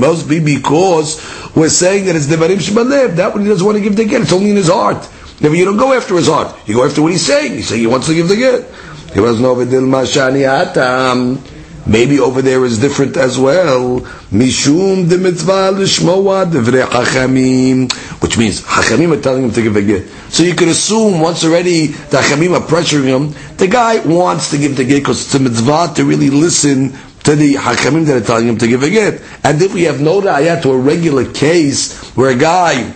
Must 0.00 0.28
be 0.28 0.40
because 0.40 1.20
we're 1.54 1.68
saying 1.68 2.06
that 2.06 2.16
it's 2.16 2.26
devarim 2.26 2.56
shebalev. 2.56 3.16
That 3.16 3.34
one 3.34 3.42
he 3.42 3.48
doesn't 3.48 3.66
want 3.66 3.76
to 3.76 3.84
give 3.84 3.96
the 3.96 4.06
get. 4.06 4.22
It's 4.22 4.32
only 4.32 4.48
in 4.48 4.56
his 4.56 4.68
heart. 4.68 5.06
Never, 5.42 5.54
you 5.54 5.66
don't 5.66 5.76
go 5.76 5.92
after 5.92 6.16
his 6.16 6.28
heart. 6.28 6.56
You 6.66 6.74
go 6.74 6.86
after 6.86 7.02
what 7.02 7.12
he's 7.12 7.26
saying. 7.26 7.52
He's 7.52 7.68
saying 7.68 7.80
he 7.82 7.86
wants 7.86 8.06
to 8.06 8.14
give 8.14 8.28
the 8.28 8.36
get. 8.36 8.66
He 9.12 9.20
was 9.20 9.38
no 9.40 9.54
vidil 9.56 9.84
mashani 9.86 10.46
atam. 10.48 11.38
Maybe 11.86 12.20
over 12.20 12.42
there 12.42 12.64
is 12.64 12.78
different 12.78 13.16
as 13.16 13.38
well. 13.38 14.00
Mishum 14.30 15.08
de 15.08 15.18
mitzvah 15.18 15.72
l'shmoa 15.72 16.50
devrei 16.50 16.86
hachamim, 16.86 17.92
which 18.22 18.38
means 18.38 18.62
hachamim 18.62 19.16
are 19.16 19.20
telling 19.20 19.44
him 19.44 19.50
to 19.52 19.62
give 19.62 19.76
a 19.76 19.82
get. 19.82 20.06
So 20.28 20.42
you 20.42 20.54
could 20.54 20.68
assume 20.68 21.20
once 21.20 21.44
already 21.44 21.88
the 21.88 22.18
hachamim 22.18 22.58
are 22.58 22.66
pressuring 22.66 23.04
him, 23.04 23.56
the 23.56 23.66
guy 23.66 23.98
wants 24.06 24.50
to 24.50 24.58
give 24.58 24.76
the 24.76 24.84
get 24.84 25.00
because 25.00 25.24
it's 25.24 25.34
a 25.34 25.40
mitzvah 25.40 25.92
to 25.96 26.04
really 26.04 26.30
listen 26.30 26.92
to 27.24 27.34
the 27.34 27.54
hachamim 27.54 28.06
that 28.06 28.22
are 28.22 28.26
telling 28.26 28.48
him 28.48 28.58
to 28.58 28.68
give 28.68 28.82
a 28.82 28.90
get. 28.90 29.22
And 29.42 29.60
if 29.60 29.74
we 29.74 29.82
have 29.84 30.00
no 30.00 30.20
ra'ayah 30.20 30.62
to 30.62 30.72
a 30.72 30.78
regular 30.78 31.30
case 31.30 31.98
where 32.14 32.30
a 32.30 32.36
guy 32.36 32.94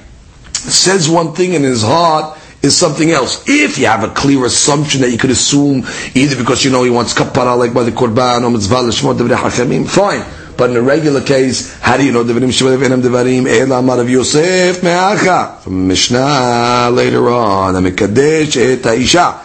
says 0.52 1.08
one 1.08 1.34
thing 1.34 1.54
in 1.54 1.62
his 1.62 1.82
heart 1.82 2.38
is 2.64 2.76
something 2.76 3.10
else. 3.10 3.44
If 3.46 3.78
you 3.78 3.86
have 3.86 4.02
a 4.02 4.08
clear 4.08 4.44
assumption 4.46 5.02
that 5.02 5.10
you 5.10 5.18
could 5.18 5.30
assume, 5.30 5.84
either 6.14 6.36
because 6.36 6.64
you 6.64 6.70
know 6.70 6.82
he 6.82 6.90
wants 6.90 7.12
kapara 7.14 7.56
like 7.56 7.74
by 7.74 7.84
the 7.84 7.92
korban 7.92 8.42
or 8.42 8.50
mitzvah 8.50 8.80
l'shmot 8.82 9.18
hachamim, 9.36 9.86
fine. 9.88 10.24
But 10.56 10.70
in 10.70 10.76
a 10.76 10.82
regular 10.82 11.20
case, 11.20 11.74
how 11.80 11.96
do 11.96 12.04
you 12.06 12.12
know 12.12 12.24
devarim 12.24 12.48
shvav 12.50 12.78
enam 12.78 13.02
devarim 13.02 13.46
ela 13.46 13.80
amar 13.80 14.00
of 14.00 14.08
Yosef 14.08 14.82
me'acha 14.82 15.60
from 15.60 15.86
Mishnah 15.88 16.90
later 16.92 17.28
on 17.28 17.74
amikadesh 17.74 18.56
et 18.56 18.82
ha'isha. 18.82 19.40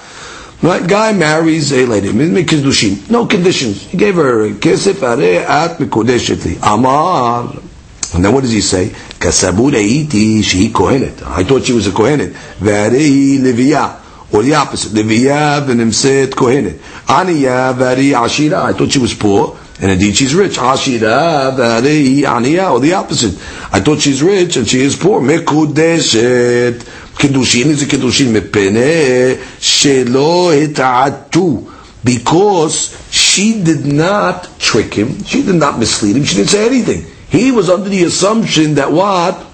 Right, 0.61 0.85
guy 0.85 1.13
marries 1.13 1.71
a 1.71 1.85
lady. 1.85 2.11
No 2.11 3.25
conditions. 3.25 3.81
He 3.83 3.97
gave 3.97 4.15
her 4.15 4.49
kesef 4.49 5.01
are 5.03 5.21
at 5.21 5.77
mikodeshet 5.77 6.59
Amar 6.61 7.68
and 8.13 8.25
then 8.25 8.33
what 8.33 8.41
does 8.41 8.51
he 8.51 8.61
say? 8.61 8.87
Kasabur 8.89 9.71
eiti 9.71 10.39
shehi 10.39 10.69
kohenet. 10.69 11.21
I 11.27 11.43
thought 11.43 11.63
she 11.65 11.73
was 11.73 11.87
a 11.87 11.91
kohenet. 11.91 12.31
Vari 12.57 13.37
leviya. 13.37 13.97
Or 14.33 14.41
the 14.41 14.55
opposite. 14.55 14.93
Leviya 14.93 15.65
v'nimset 15.65 16.29
kohenet. 16.31 16.77
Aniya 17.05 17.75
vari 17.75 18.09
ashira. 18.09 18.63
I 18.63 18.73
thought 18.73 18.91
she 18.91 18.99
was 18.99 19.13
poor. 19.13 19.59
And 19.81 19.91
indeed 19.91 20.15
she's 20.15 20.33
rich. 20.33 20.57
Ashira 20.57 21.55
vari 21.55 22.23
aniya. 22.23 22.71
Or 22.71 22.79
the 22.79 22.93
opposite. 22.93 23.35
I 23.71 23.79
thought 23.79 23.99
she's 23.99 24.23
rich 24.23 24.57
and 24.57 24.67
she 24.67 24.81
is 24.81 24.95
poor. 24.95 25.21
Mekudeshet. 25.21 26.79
Kedushin 27.13 27.65
is 27.67 27.83
a 27.83 27.85
kedushin. 27.85 28.33
Mepene 28.33 29.35
shelo 29.59 30.51
eta'atu 30.51 31.75
because 32.03 32.95
she 33.11 33.61
did 33.61 33.85
not 33.85 34.47
trick 34.57 34.93
him, 34.93 35.21
she 35.23 35.43
did 35.43 35.55
not 35.55 35.77
mislead 35.77 36.15
him, 36.15 36.23
she 36.23 36.35
didn't 36.37 36.49
say 36.49 36.65
anything. 36.65 37.05
He 37.29 37.51
was 37.51 37.69
under 37.69 37.89
the 37.89 38.03
assumption 38.03 38.75
that 38.75 38.91
what? 38.91 39.45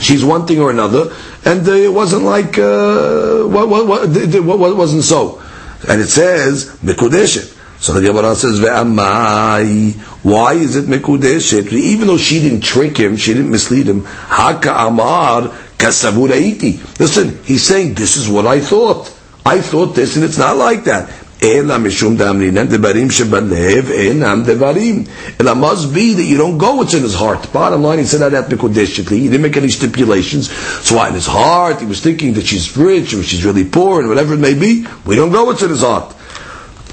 She's 0.00 0.24
one 0.24 0.46
thing 0.46 0.60
or 0.60 0.70
another, 0.70 1.14
and 1.44 1.66
uh, 1.68 1.72
it 1.72 1.92
wasn't 1.92 2.22
like, 2.24 2.58
uh, 2.58 3.42
what, 3.44 3.68
what, 3.68 3.86
what, 3.86 4.58
what, 4.58 4.76
wasn't 4.76 5.04
so. 5.04 5.40
And 5.88 6.00
it 6.00 6.08
says, 6.08 6.76
Mekudeshet. 6.82 7.58
So 7.80 7.92
the 7.94 8.00
Gemara 8.00 8.34
says, 8.34 8.60
Ve'amai. 8.60 9.94
Why 10.24 10.54
is 10.54 10.76
it 10.76 10.86
Mekudeshet? 10.86 11.72
Even 11.72 12.06
though 12.06 12.16
she 12.18 12.40
didn't 12.40 12.62
trick 12.62 12.96
him, 12.96 13.16
she 13.16 13.34
didn't 13.34 13.50
mislead 13.50 13.86
him, 13.86 14.04
Haka 14.04 14.72
Amar 14.86 15.48
Kasavuraiti. 15.78 16.98
Listen, 17.00 17.42
he's 17.44 17.66
saying, 17.66 17.94
this 17.94 18.16
is 18.16 18.28
what 18.28 18.46
I 18.46 18.60
thought. 18.60 19.12
I 19.44 19.60
thought 19.60 19.96
this, 19.96 20.14
and 20.14 20.24
it's 20.24 20.38
not 20.38 20.56
like 20.56 20.84
that. 20.84 21.10
אלא 21.43 21.77
משום 21.77 22.15
דאמרינן 22.15 22.67
דברים 22.67 23.11
שבלב 23.11 23.91
אינם 23.91 24.43
דברים. 24.45 25.03
It 25.39 25.43
must 25.43 25.93
be 25.93 26.13
that 26.13 26.23
you 26.23 26.37
don't 26.37 26.57
go 26.57 26.75
what's 26.75 26.93
in 26.93 27.03
his 27.03 27.13
heart. 27.13 27.51
Bottom 27.53 27.83
line, 27.83 27.99
he 27.99 28.05
said 28.05 28.31
that 28.31 28.49
mekudeshikli. 28.49 29.17
He 29.19 29.29
didn't 29.29 29.41
make 29.43 29.57
any 29.57 29.69
stipulations. 29.69 30.49
So 30.85 30.95
why 30.95 31.09
in 31.09 31.13
his 31.13 31.27
heart, 31.27 31.79
he 31.79 31.85
was 31.85 32.01
thinking 32.01 32.33
that 32.33 32.45
she's 32.47 32.75
rich 32.75 33.13
or 33.13 33.21
she's 33.21 33.45
really 33.45 33.65
poor 33.65 33.99
and 33.99 34.09
whatever 34.09 34.33
it 34.33 34.39
may 34.39 34.55
be. 34.55 34.87
We 35.05 35.15
don't 35.15 35.31
go 35.31 35.45
what's 35.45 35.61
in 35.61 35.69
his 35.69 35.81
heart. 35.81 36.15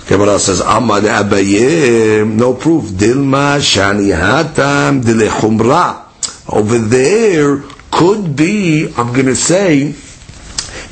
Gemara 0.07 0.39
says, 0.39 0.61
Amad 0.61 1.03
Abayim, 1.03 2.35
no 2.35 2.53
proof. 2.53 2.85
Dilma 2.85 3.59
shani 3.59 4.15
hatam 4.15 5.03
dilechumra. 5.03 6.03
Over 6.53 6.79
there 6.79 7.63
could 7.91 8.37
be, 8.37 8.93
I'm 8.99 9.15
going 9.15 9.27
to 9.27 9.37
say, 9.37 9.95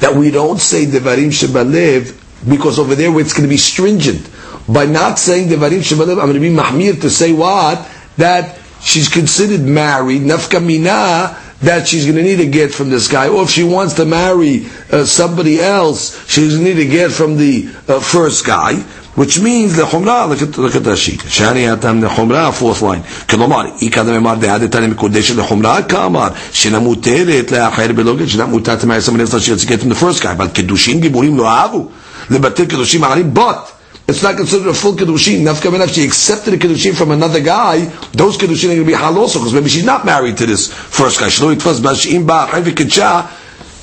that 0.00 0.14
we 0.16 0.30
don't 0.30 0.58
say 0.58 0.86
devarim 0.86 1.28
shebalev 1.28 2.15
because 2.48 2.78
over 2.78 2.94
there 2.94 3.18
it's 3.20 3.32
going 3.32 3.44
to 3.44 3.48
be 3.48 3.56
stringent. 3.56 4.28
By 4.68 4.86
not 4.86 5.18
saying 5.18 5.48
devarim 5.48 5.80
shebalev, 5.80 6.12
I'm 6.12 6.30
going 6.30 6.34
to 6.34 6.40
be 6.40 6.50
mahmir 6.50 7.00
to 7.00 7.10
say 7.10 7.32
what? 7.32 7.88
That 8.16 8.58
she's 8.80 9.08
considered 9.08 9.60
married, 9.60 10.22
nafka 10.22 10.64
mina, 10.64 11.36
that 11.62 11.86
she's 11.86 12.04
going 12.04 12.16
to 12.16 12.22
need 12.22 12.40
a 12.40 12.50
get 12.50 12.72
from 12.72 12.90
this 12.90 13.08
guy, 13.08 13.28
or 13.28 13.44
if 13.44 13.50
she 13.50 13.62
wants 13.62 13.94
to 13.94 14.04
marry 14.04 14.66
uh, 14.90 15.04
somebody 15.04 15.60
else, 15.60 16.28
she's 16.28 16.54
going 16.56 16.64
to 16.64 16.74
need 16.74 16.86
a 16.86 16.90
get 16.90 17.12
from 17.12 17.36
the 17.36 17.68
uh, 17.88 18.00
first 18.00 18.44
guy. 18.44 18.84
which 19.14 19.40
means 19.40 19.76
לחומרה, 19.76 20.26
look 20.28 20.40
at, 20.42 20.58
look 20.58 20.74
at 20.74 20.82
Rashi. 20.82 21.28
שאני 21.28 21.68
הטעם 21.68 22.04
לחומרה, 22.04 22.50
fourth 22.60 22.82
line. 22.82 23.28
כלומר, 23.30 23.62
איקא 23.82 24.02
דמאמר 24.02 24.34
דהדתני 24.34 24.86
מקודשת 24.86 25.36
לחומרה, 25.36 25.82
כאמר, 25.82 26.28
שאינה 26.52 26.78
מותרת 26.78 27.52
לאחר 27.52 27.92
בלוגת, 27.92 28.28
שאינה 28.28 28.46
מותרת 28.46 28.80
to 28.80 28.86
marry 28.86 29.02
somebody 29.02 29.22
else 29.22 29.32
that 29.32 29.42
she 29.42 29.66
get 29.66 29.80
from 29.80 29.90
the 29.90 29.94
first 29.94 30.22
guy, 30.22 30.28
אבל 30.32 30.48
קידושים 30.48 31.00
גיבורים 31.00 31.38
לא 31.38 31.48
אהבו, 31.48 31.88
lebatir 32.29 32.65
kedushim 32.65 33.01
aharim, 33.01 33.33
but 33.33 33.73
it's 34.07 34.23
not 34.23 34.37
considered 34.37 34.69
a 34.69 34.73
full 34.73 34.93
kedushin. 34.93 35.41
Nafka 35.43 35.83
if 35.83 35.91
she 35.91 36.05
accepted 36.05 36.53
a 36.53 36.57
kedushin 36.57 36.95
from 36.95 37.11
another 37.11 37.41
guy, 37.41 37.85
those 38.13 38.37
kedushin 38.37 38.65
are 38.71 38.75
going 38.75 38.79
to 38.79 38.85
be 38.85 38.93
halal 38.93 39.17
also 39.17 39.39
because 39.39 39.53
maybe 39.53 39.67
she's 39.69 39.83
not 39.83 40.05
married 40.05 40.37
to 40.37 40.45
this 40.45 40.71
first 40.71 41.19
guy. 41.19 41.27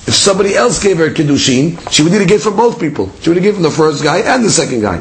If 0.06 0.14
somebody 0.14 0.54
else 0.54 0.82
gave 0.82 0.98
her 0.98 1.06
a 1.06 1.10
kedushin, 1.10 1.90
she 1.90 2.02
would 2.02 2.12
need 2.12 2.18
to 2.20 2.24
get 2.26 2.40
from 2.40 2.56
both 2.56 2.80
people. 2.80 3.10
She 3.20 3.28
would 3.30 3.36
have 3.36 3.42
given 3.44 3.62
the 3.62 3.70
first 3.70 4.02
guy 4.02 4.18
and 4.20 4.42
the 4.44 4.50
second 4.50 4.80
guy, 4.80 5.00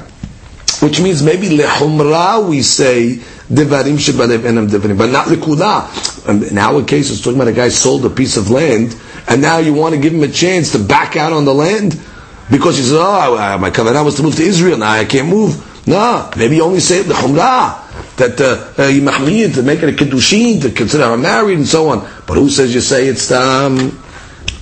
which 0.81 0.99
means 1.01 1.23
maybe 1.23 1.47
lechumra 1.49 2.45
we 2.47 2.61
say 2.61 3.19
devarim 3.49 3.97
devarim, 3.97 4.97
but 4.97 5.09
not 5.09 5.27
lekuda. 5.27 6.27
Um, 6.27 6.43
in 6.43 6.57
our 6.57 6.83
case, 6.83 7.11
it's 7.11 7.21
talking 7.21 7.35
about 7.39 7.47
a 7.49 7.53
guy 7.53 7.69
sold 7.69 8.05
a 8.05 8.09
piece 8.09 8.35
of 8.37 8.49
land, 8.49 8.95
and 9.29 9.41
now 9.41 9.57
you 9.57 9.73
want 9.73 9.95
to 9.95 10.01
give 10.01 10.13
him 10.13 10.23
a 10.23 10.27
chance 10.31 10.71
to 10.73 10.79
back 10.79 11.15
out 11.15 11.31
on 11.33 11.45
the 11.45 11.53
land 11.53 11.99
because 12.49 12.77
he 12.77 12.83
says, 12.83 12.93
"Oh, 12.93 13.57
my 13.59 13.69
kavanah 13.69 14.03
was 14.03 14.15
to 14.15 14.23
move 14.23 14.35
to 14.35 14.43
Israel. 14.43 14.77
Now 14.77 14.91
I 14.91 15.05
can't 15.05 15.27
move." 15.27 15.71
No, 15.85 16.31
maybe 16.37 16.55
you 16.57 16.63
only 16.63 16.79
say 16.79 16.99
it 16.99 17.07
lechumra 17.07 17.83
that 18.15 18.39
uh, 18.39 18.81
uh, 18.81 19.53
to 19.53 19.63
make 19.63 19.83
it 19.83 19.89
a 19.89 19.91
kiddushin 19.91 20.61
to 20.61 20.71
consider 20.71 21.09
her 21.09 21.17
married 21.17 21.57
and 21.57 21.67
so 21.67 21.89
on. 21.89 21.99
But 22.25 22.35
who 22.35 22.49
says 22.49 22.73
you 22.73 22.79
say 22.79 23.07
it's 23.07 23.27
tam? 23.27 23.99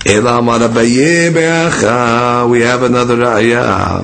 We 0.03 0.13
have 2.61 2.81
another 2.81 3.23
ayah 3.23 4.03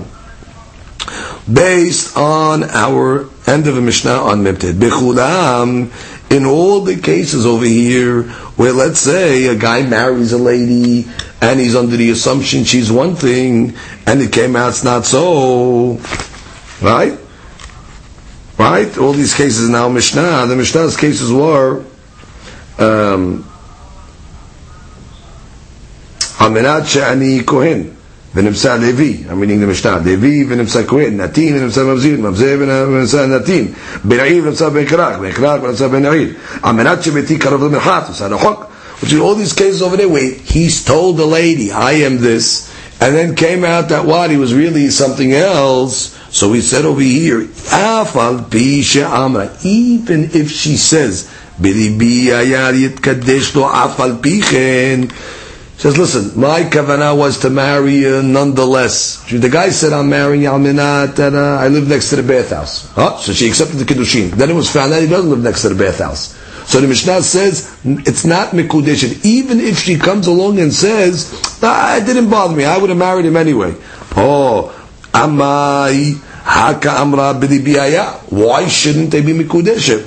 based 1.52 2.18
on 2.18 2.64
our 2.66 3.30
end 3.48 3.68
of 3.68 3.78
a 3.78 3.82
Mishnah 3.82 4.12
on 4.12 4.44
Mibted. 4.44 4.74
Bechulam, 4.74 5.90
in 6.30 6.46
all 6.46 6.82
the 6.82 7.00
cases 7.00 7.46
over 7.46 7.66
here, 7.66 8.24
where 8.58 8.74
let's 8.74 9.00
say 9.00 9.48
a 9.48 9.56
guy 9.56 9.82
marries 9.84 10.34
a 10.34 10.38
lady 10.38 11.08
and 11.42 11.60
he's 11.60 11.76
under 11.76 11.96
the 11.96 12.10
assumption 12.10 12.64
she's 12.64 12.92
one 12.92 13.16
thing, 13.16 13.76
and 14.06 14.22
it 14.22 14.32
came 14.32 14.56
out 14.56 14.70
it's 14.70 14.84
not 14.84 15.06
so, 15.06 16.00
right? 16.82 17.18
Right? 18.58 18.98
All 18.98 19.14
these 19.14 19.36
cases 19.36 19.70
now 19.70 19.88
Mishnah. 19.88 20.48
The 20.48 20.56
Mishnah's 20.56 20.98
cases 20.98 21.32
were 21.32 21.80
um, 22.80 23.44
Shani 26.40 27.46
Kohen 27.46 27.97
ונמצא 28.37 28.77
לוי, 28.77 29.17
המינינג 29.29 29.63
למשנה, 29.63 29.99
לוי 30.05 30.45
ונמצא 30.49 30.83
כהן, 30.87 31.21
נתין 31.21 31.57
ונמצא 31.57 31.85
מבזיר, 31.85 32.21
מבזיר 32.21 32.59
ונמצא 32.61 33.27
נתין, 33.27 33.67
בן 34.05 34.21
עיר 34.21 34.43
ונמצא 34.45 34.69
בן 34.69 34.85
קרק, 34.85 35.19
בן 35.19 35.33
קרק 35.33 35.63
ונמצא 35.63 35.89
בן 35.89 36.07
עיר, 36.07 36.29
על 36.63 36.75
מנת 36.75 37.03
שביתי 37.03 37.39
קרוב 37.39 37.65
למרחק, 37.65 38.05
נמצא 38.09 38.27
רחוק. 38.27 38.65
Which 39.03 39.13
is 39.13 39.21
all 39.21 39.35
these 39.35 39.53
cases 39.53 39.83
over 39.83 39.97
there 39.97 40.09
where 40.09 40.31
he's 40.31 40.85
told 40.85 41.17
the 41.17 41.27
lady, 41.27 41.73
I 41.73 41.93
am 42.09 42.19
this, 42.19 42.71
and 43.01 43.17
then 43.17 43.35
came 43.35 43.65
out 43.65 43.89
that 43.89 44.05
what, 44.05 44.31
he 44.31 44.37
was 44.37 44.55
really 44.55 44.91
something 44.91 45.33
else. 45.33 46.17
So 46.31 46.53
he 46.53 46.61
said 46.61 46.85
over 46.85 47.01
here, 47.01 47.41
even 49.65 50.21
if 50.41 50.51
she 50.51 50.77
says, 50.77 51.27
בליבי 51.59 52.33
היה 52.33 52.71
להתקדש 52.71 53.55
לו 53.55 53.69
אף 53.71 54.01
על 54.01 54.13
פי 54.21 54.43
כן, 54.43 55.01
says, 55.78 55.98
listen, 55.98 56.40
my 56.40 56.62
kavanah 56.64 57.16
was 57.16 57.40
to 57.40 57.50
marry 57.50 57.98
you 57.98 58.24
nonetheless. 58.24 59.24
The 59.30 59.50
guy 59.50 59.70
said, 59.70 59.94
I'm 59.94 60.10
marrying 60.10 60.44
Alminat, 60.44 61.16
that 61.18 61.36
uh, 61.36 61.58
I 61.62 61.68
live 61.68 61.88
next 61.88 62.10
to 62.10 62.16
the 62.16 62.24
bathhouse. 62.24 62.92
Oh, 62.98 63.18
so 63.20 63.32
she 63.32 63.48
accepted 63.48 63.78
the 63.78 63.86
Kiddushin. 63.86 64.32
Then 64.32 64.50
it 64.50 64.56
was 64.56 64.72
found 64.72 64.92
out 64.94 65.02
he 65.02 65.08
doesn't 65.08 65.30
live 65.30 65.44
next 65.44 65.62
to 65.62 65.70
the 65.70 65.76
bathhouse. 65.76 66.36
So 66.68 66.82
the 66.82 66.88
Mishnah 66.88 67.22
says, 67.22 67.80
it's 67.86 68.26
not 68.26 68.50
Mikudeshin. 68.50 69.24
Even 69.24 69.60
if 69.62 69.80
she 69.80 69.98
comes 69.98 70.28
along 70.28 70.60
and 70.60 70.74
says, 70.74 71.32
ah, 71.64 71.96
it 71.96 72.06
didn't 72.06 72.30
bother 72.30 72.56
me, 72.56 72.66
I 72.66 72.78
would 72.78 72.90
have 72.90 73.00
married 73.00 73.26
him 73.26 73.38
anyway. 73.38 73.74
Oh, 74.18 74.74
Amai, 75.14 76.20
Haka 76.44 76.90
Amra. 76.90 77.36
Why 78.30 78.68
shouldn't 78.68 79.12
they 79.12 79.22
be 79.22 79.32
Mikudeshin? 79.32 80.06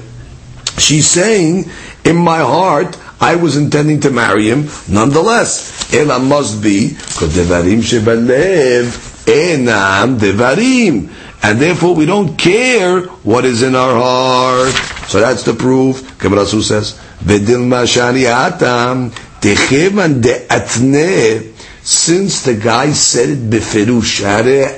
She's 0.79 1.07
saying, 1.07 1.71
in 2.05 2.17
my 2.17 2.41
heart, 2.41 2.97
I 3.21 3.37
was 3.37 3.57
intending 3.57 4.01
to 4.01 4.11
marry 4.11 4.49
him. 4.49 4.69
Nonetheless, 4.89 5.93
Ela 5.93 6.19
must 6.19 6.63
be 6.63 6.89
devarim 6.89 7.83
shebalev 7.85 9.11
enam 9.27 10.19
devarim, 10.19 11.11
and 11.43 11.61
therefore 11.61 11.95
we 11.95 12.07
don't 12.07 12.37
care 12.39 13.03
what 13.23 13.45
is 13.45 13.63
in 13.63 13.75
our 13.75 13.93
heart. 13.93 14.73
So 15.09 15.21
that's 15.21 15.43
the 15.45 15.53
proof. 15.53 16.17
Kabrasu 16.19 16.63
says, 16.63 16.95
"Vedil 17.23 17.67
mashani 17.69 18.25
atam 18.25 19.11
techevan 19.41 20.23
de'atne." 20.23 21.53
Since 21.83 22.43
the 22.43 22.55
guy 22.55 22.93
said 22.93 23.29
it 23.31 23.51
beferush, 23.51 24.23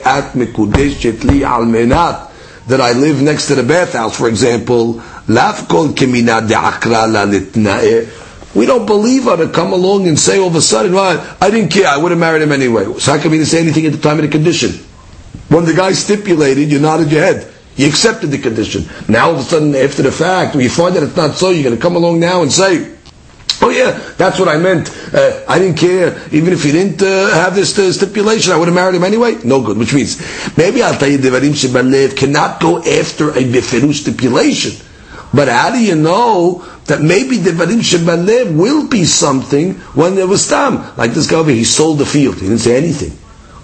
at 0.05 0.33
mekudeshet 0.35 1.23
li 1.25 1.41
almenat 1.43 2.29
that 2.69 2.81
I 2.81 2.93
live 2.93 3.21
next 3.23 3.47
to 3.49 3.55
the 3.55 3.63
bathhouse, 3.63 4.17
for 4.17 4.29
example, 4.29 5.03
laf 5.29 5.69
kol 5.69 5.89
kemina 5.91 6.41
de'akra 6.47 7.07
la 7.13 7.25
litna'e 7.27 8.07
we 8.55 8.67
don't 8.67 8.87
believe 8.87 9.25
her 9.25 9.37
to 9.37 9.49
come 9.49 9.73
along 9.73 10.07
and 10.07 10.19
say 10.19 10.39
all 10.39 10.49
of 10.49 10.55
a 10.55 10.61
sudden, 10.61 10.93
well, 10.93 11.37
I 11.41 11.51
didn't 11.51 11.71
care, 11.71 11.87
I 11.87 11.97
would 11.97 12.11
have 12.11 12.21
married 12.21 12.43
him 12.43 12.53
anyway. 12.53 12.85
So 12.99 13.13
how 13.13 13.23
come 13.23 13.33
you 13.33 13.39
didn't 13.39 13.49
say 13.51 13.61
anything 13.61 13.87
at 13.87 13.93
the 13.93 13.99
time 13.99 14.19
of 14.19 14.23
the 14.23 14.29
condition? 14.29 14.73
When 15.49 15.65
the 15.65 15.75
guy 15.75 15.93
stipulated, 15.93 16.71
you 16.71 16.79
nodded 16.81 17.11
your 17.11 17.23
head. 17.23 17.53
You 17.77 17.89
accepted 17.89 18.31
the 18.31 18.39
condition. 18.39 18.85
Now 19.09 19.29
all 19.29 19.35
of 19.35 19.41
a 19.41 19.43
sudden, 19.43 19.75
after 19.75 20.03
the 20.03 20.13
fact, 20.13 20.55
when 20.55 20.65
you 20.65 20.71
find 20.71 20.95
that 20.97 21.03
it's 21.03 21.17
not 21.17 21.35
so, 21.37 21.51
you're 21.51 21.63
going 21.65 21.77
to 21.77 21.81
come 21.81 21.97
along 21.97 22.21
now 22.21 22.43
and 22.43 22.53
say, 22.53 22.93
Oh 23.63 23.71
yeah, 23.71 23.93
that's 24.17 24.41
what 24.41 24.49
I 24.49 24.57
meant. 24.59 24.91
Uh, 25.15 25.45
I 25.49 25.59
didn't 25.61 25.79
care. 25.79 26.21
Even 26.33 26.53
if 26.53 26.65
he 26.65 26.73
didn't 26.73 27.01
uh, 27.01 27.31
have 27.33 27.55
this 27.55 27.79
uh, 27.79 27.93
stipulation, 27.93 28.53
I 28.53 28.57
would 28.57 28.67
have 28.67 28.75
married 28.75 28.97
him 28.97 29.05
anyway. 29.05 29.37
No 29.45 29.63
good. 29.63 29.79
Which 29.79 29.95
means, 29.95 30.19
maybe 30.57 30.83
I'll 30.83 30.99
tell 30.99 31.09
you, 31.09 31.19
Devarim 31.19 31.53
Shebalev 31.53 32.17
cannot 32.17 32.61
go 32.61 32.79
after 32.79 33.31
a 33.31 33.43
Beferu 33.45 33.95
stipulation. 33.95 34.85
But 35.33 35.47
how 35.49 35.71
do 35.71 35.81
you 35.83 35.95
know 35.95 36.67
that 36.87 37.01
maybe 37.01 37.37
the 37.37 37.51
Varim 37.51 37.81
Shebalev 37.81 38.57
will 38.57 38.89
be 38.89 39.05
something 39.05 39.75
when 39.95 40.15
there 40.15 40.27
was 40.27 40.49
Tam? 40.49 40.97
Like 40.97 41.13
this 41.13 41.31
guy 41.31 41.39
over 41.39 41.51
he 41.51 41.65
sold 41.65 41.99
the 41.99 42.07
field. 42.07 42.37
He 42.37 42.43
didn't 42.43 42.59
say 42.59 42.77
anything. 42.77 43.17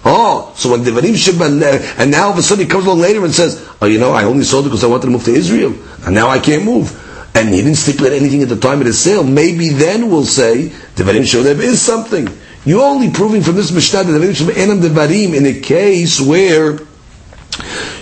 Oh, 0.05 0.53
so 0.57 0.71
when 0.71 0.85
the 0.85 0.91
Varim 0.91 1.15
Shebalev, 1.15 1.99
and 1.99 2.11
now 2.11 2.27
all 2.27 2.33
of 2.33 2.39
a 2.39 2.43
sudden 2.43 2.65
he 2.65 2.71
comes 2.71 2.87
along 2.87 3.01
later 3.01 3.25
and 3.25 3.35
says, 3.35 3.69
oh, 3.83 3.87
you 3.87 3.99
know, 3.99 4.13
I 4.13 4.25
only 4.25 4.45
sold 4.45 4.67
it 4.67 4.69
because 4.69 4.85
I 4.85 4.87
wanted 4.87 5.07
to 5.07 5.11
move 5.11 5.25
to 5.25 5.33
Israel, 5.33 5.75
and 6.05 6.15
now 6.15 6.29
I 6.29 6.39
can't 6.39 6.65
move. 6.65 7.05
And 7.35 7.49
he 7.51 7.57
didn't 7.57 7.77
stipulate 7.77 8.13
anything 8.13 8.43
at 8.43 8.49
the 8.49 8.59
time 8.59 8.81
of 8.81 8.87
the 8.87 8.93
sale. 8.93 9.23
Maybe 9.23 9.71
then 9.71 10.11
we'll 10.11 10.25
say, 10.25 10.69
the 10.69 11.05
Varim 11.05 11.23
Shebalev 11.23 11.59
is 11.61 11.81
something. 11.81 12.29
You're 12.65 12.83
only 12.83 13.11
proving 13.11 13.43
from 13.43 13.55
this 13.55 13.73
Mishnah 13.73 14.05
that 14.05 14.13
the 14.13 14.19
Varim 14.19 14.35
Shebalev 14.35 14.81
the 14.81 14.89
Varim 14.89 15.35
in 15.35 15.47
a 15.47 15.61
case 15.61 16.21
where 16.21 16.79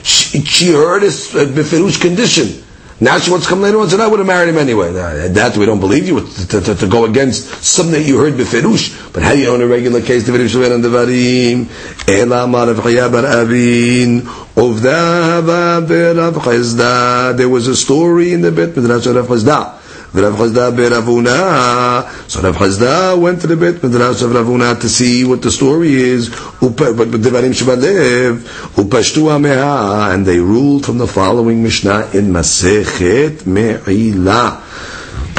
she, 0.02 0.40
she 0.42 0.72
heard 0.72 1.02
a 1.02 1.06
beferush 1.06 2.00
condition. 2.00 2.65
Now 2.98 3.18
she 3.18 3.30
wants 3.30 3.44
to 3.46 3.50
come 3.50 3.60
later 3.60 3.78
on 3.78 3.92
and 3.92 4.00
I 4.00 4.06
would 4.06 4.20
have 4.20 4.26
married 4.26 4.48
him 4.48 4.56
anyway. 4.56 4.90
That 4.92 5.56
we 5.56 5.66
don't 5.66 5.80
believe 5.80 6.08
you 6.08 6.20
to, 6.20 6.60
to, 6.62 6.74
to 6.74 6.86
go 6.88 7.04
against 7.04 7.62
something 7.62 7.92
that 7.92 8.08
you 8.08 8.18
heard 8.18 8.34
beferush. 8.34 9.12
But 9.12 9.22
how 9.22 9.32
you 9.32 9.48
own 9.48 9.60
a 9.60 9.66
regular 9.66 10.00
case? 10.00 10.24
Devarim 10.26 10.48
shleven 10.48 10.82
devarim. 10.82 11.68
Ela 12.08 12.46
avin. 13.42 14.22
Uvda 14.56 15.46
There 17.36 17.48
was 17.48 17.68
a 17.68 17.76
story 17.76 18.32
in 18.32 18.40
the 18.40 18.50
bit 18.50 18.74
with 18.74 18.86
Rav 18.90 19.02
Chisda. 19.02 19.75
Rav 20.16 20.34
Chazda 20.34 20.72
beravuna. 20.74 22.08
So 22.28 22.40
Rav 22.40 22.56
Chazda 22.56 23.18
went 23.20 23.40
to 23.42 23.46
the 23.46 23.56
Beit 23.56 23.82
Midrash 23.82 24.22
of 24.22 24.30
Ravuna 24.30 24.80
to 24.80 24.88
see 24.88 25.24
what 25.24 25.42
the 25.42 25.50
story 25.50 25.94
is. 25.94 26.28
And 26.60 26.76
they 30.26 30.38
ruled 30.40 30.86
from 30.86 30.98
the 30.98 31.06
following 31.06 31.62
Mishnah 31.62 32.10
in 32.14 32.32
Masechet 32.32 33.46
Me'ila. 33.46 34.62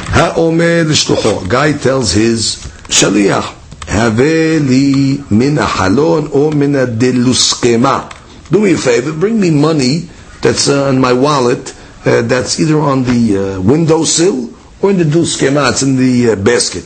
Ha'omer 0.10 0.84
l'shlucho. 0.86 1.48
Guy 1.50 1.74
tells 1.74 2.12
his 2.13 2.57
shaliach, 2.88 3.53
have 3.88 4.19
li 4.19 5.24
min 5.29 5.55
halon 5.57 6.34
or 6.34 6.51
min 6.51 6.74
deluskema. 6.74 8.13
Do 8.51 8.60
me 8.60 8.74
a 8.74 8.77
favor, 8.77 9.12
bring 9.13 9.39
me 9.39 9.50
money 9.51 10.10
that's 10.41 10.69
uh, 10.69 10.88
in 10.89 11.00
my 11.00 11.13
wallet, 11.13 11.74
uh, 12.05 12.22
that's 12.22 12.60
either 12.60 12.79
on 12.79 13.03
the 13.03 13.38
uh, 13.57 13.62
windowsill 13.62 14.57
or 14.81 14.91
in 14.91 14.98
came 15.38 15.57
out, 15.57 15.74
it's 15.74 15.84
in 15.84 15.96
the 15.96 16.31
uh, 16.31 16.36
basket. 16.36 16.84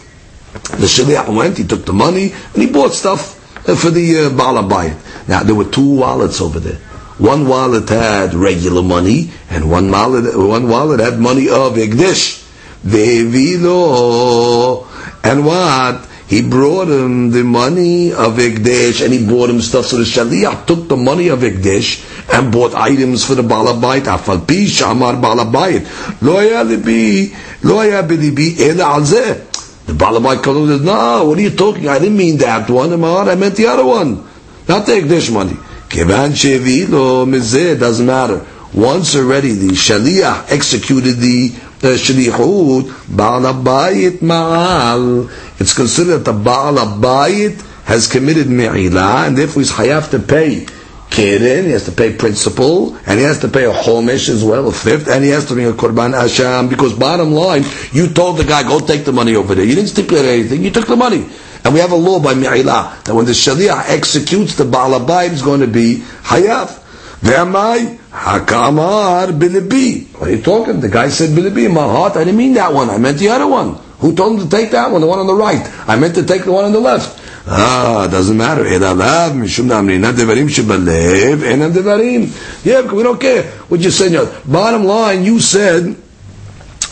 The 0.53 0.87
shaliach 0.87 1.33
went, 1.35 1.57
he 1.57 1.65
took 1.65 1.85
the 1.85 1.93
money, 1.93 2.31
and 2.53 2.61
he 2.61 2.67
bought 2.71 2.93
stuff 2.93 3.37
uh, 3.67 3.75
for 3.75 3.89
the 3.89 4.17
uh, 4.17 4.29
balabayit. 4.29 5.27
Now, 5.27 5.43
there 5.43 5.55
were 5.55 5.65
two 5.69 5.95
wallets 5.95 6.41
over 6.41 6.59
there. 6.59 6.77
One 7.17 7.47
wallet 7.47 7.89
had 7.89 8.33
regular 8.33 8.81
money, 8.81 9.31
and 9.49 9.69
one 9.69 9.91
wallet, 9.91 10.35
one 10.37 10.67
wallet 10.67 10.99
had 10.99 11.19
money 11.19 11.47
of 11.49 11.73
Igdish. 11.75 12.39
Vevilo. 12.83 14.87
And 15.23 15.45
what? 15.45 16.07
He 16.31 16.41
brought 16.41 16.87
him 16.87 17.31
the 17.31 17.43
money 17.43 18.13
of 18.13 18.37
Igdish 18.37 19.03
and 19.03 19.11
he 19.13 19.27
bought 19.27 19.49
him 19.49 19.59
stuff. 19.59 19.87
So 19.87 19.97
the 19.97 20.05
Shaliach 20.05 20.65
took 20.65 20.87
the 20.87 20.95
money 20.95 21.27
of 21.27 21.39
Igdish 21.39 21.99
and 22.33 22.53
bought 22.53 22.73
items 22.73 23.25
for 23.25 23.35
the 23.35 23.41
Balabait. 23.41 24.03
Afal 24.03 24.47
pi 24.47 24.63
shamar 24.63 25.19
Balabait. 25.21 25.83
Lo 26.21 26.39
ya 26.39 26.63
libi, 26.63 27.35
lo 27.65 27.81
ya 27.81 28.01
bilibi, 28.03 28.57
ela 28.61 28.97
The 29.01 29.91
Balabait 29.91 30.41
comes 30.41 30.69
and 30.69 30.79
says, 30.79 30.81
no, 30.85 31.25
what 31.25 31.37
are 31.37 31.41
you 31.41 31.49
talking? 31.49 31.89
I 31.89 31.99
didn't 31.99 32.15
mean 32.15 32.37
that 32.37 32.69
one, 32.69 32.93
I 32.93 33.35
meant 33.35 33.57
the 33.57 33.67
other 33.67 33.85
one. 33.85 34.25
Not 34.69 34.85
the 34.85 34.93
Igdish 34.93 35.33
money. 35.33 35.57
Kevan 35.89 36.31
shevilo 36.31 37.27
mizeh, 37.27 37.77
doesn't 37.77 38.05
matter. 38.05 38.45
Once 38.73 39.17
already 39.17 39.51
the 39.51 39.67
Shaliach 39.73 40.49
executed 40.49 41.17
the 41.17 41.49
shlichut, 41.89 43.15
Baal 43.15 43.41
Abayit 43.41 44.19
Ma'al. 44.19 45.29
It's 45.59 45.73
considered 45.73 46.19
that 46.19 46.25
the 46.25 46.33
Baal 46.33 46.75
Abayit 46.75 47.61
has 47.85 48.07
committed 48.07 48.47
Me'ilah, 48.47 49.27
and 49.27 49.37
therefore 49.37 49.61
he's 49.61 49.71
hayaf 49.71 50.11
to 50.11 50.19
pay 50.19 50.65
Keren, 51.11 51.65
he 51.65 51.71
has 51.71 51.85
to 51.85 51.91
pay 51.91 52.15
principal, 52.15 52.95
and 53.05 53.19
he 53.19 53.25
has 53.25 53.39
to 53.39 53.49
pay 53.49 53.65
a 53.65 53.73
Homish 53.73 54.29
as 54.29 54.45
well, 54.45 54.69
a 54.69 54.71
fifth, 54.71 55.09
and 55.09 55.25
he 55.25 55.29
has 55.31 55.45
to 55.47 55.53
bring 55.53 55.67
a 55.67 55.73
Korban 55.73 56.13
Asham, 56.13 56.69
because 56.69 56.93
bottom 56.93 57.33
line, 57.33 57.65
you 57.91 58.07
told 58.07 58.37
the 58.37 58.45
guy, 58.45 58.63
go 58.63 58.79
take 58.79 59.03
the 59.03 59.11
money 59.11 59.35
over 59.35 59.53
there. 59.53 59.65
You 59.65 59.75
didn't 59.75 59.89
stipulate 59.89 60.25
anything, 60.25 60.63
you 60.63 60.71
took 60.71 60.87
the 60.87 60.95
money. 60.95 61.27
And 61.65 61.73
we 61.73 61.81
have 61.81 61.91
a 61.91 61.95
law 61.95 62.21
by 62.21 62.33
Me'ilah, 62.33 63.03
that 63.03 63.13
when 63.13 63.25
the 63.25 63.33
Shaliach 63.33 63.89
executes 63.89 64.55
the 64.55 64.63
Baal 64.63 64.97
Abayit, 64.97 65.31
is 65.31 65.41
going 65.41 65.59
to 65.59 65.67
be 65.67 65.97
hayaf. 66.23 66.80
Ve'amai, 67.21 67.97
Hakamar 68.11 69.37
bilibi. 69.37 70.07
What 70.17 70.29
are 70.29 70.35
you 70.35 70.41
talking? 70.41 70.79
The 70.79 70.89
guy 70.89 71.09
said 71.09 71.29
bilibi 71.29 71.65
in 71.65 71.73
my 71.73 71.81
heart. 71.81 72.15
I 72.17 72.23
didn't 72.23 72.37
mean 72.37 72.53
that 72.55 72.73
one. 72.73 72.89
I 72.89 72.97
meant 72.97 73.19
the 73.19 73.29
other 73.29 73.47
one. 73.47 73.75
Who 73.99 74.15
told 74.15 74.39
him 74.39 74.49
to 74.49 74.55
take 74.55 74.71
that 74.71 74.91
one? 74.91 75.01
The 75.01 75.07
one 75.07 75.19
on 75.19 75.27
the 75.27 75.35
right. 75.35 75.61
I 75.87 75.95
meant 75.97 76.15
to 76.15 76.25
take 76.25 76.43
the 76.43 76.51
one 76.51 76.65
on 76.65 76.71
the 76.71 76.79
left. 76.79 77.19
Ah, 77.47 78.07
doesn't 78.09 78.37
matter. 78.37 78.63
Edalav 78.63 79.33
mishum 79.33 79.65
namrina 79.65 80.11
devarim 80.13 80.49
shebalev 80.49 81.37
enam 81.37 81.71
devarim. 81.71 82.65
Yeah, 82.65 82.81
because 82.81 82.97
we 82.97 83.03
don't 83.03 83.21
care 83.21 83.43
what 83.69 83.79
you 83.79 83.91
said. 83.91 84.11
Bottom 84.45 84.85
line, 84.85 85.23
you 85.23 85.39
said 85.39 85.95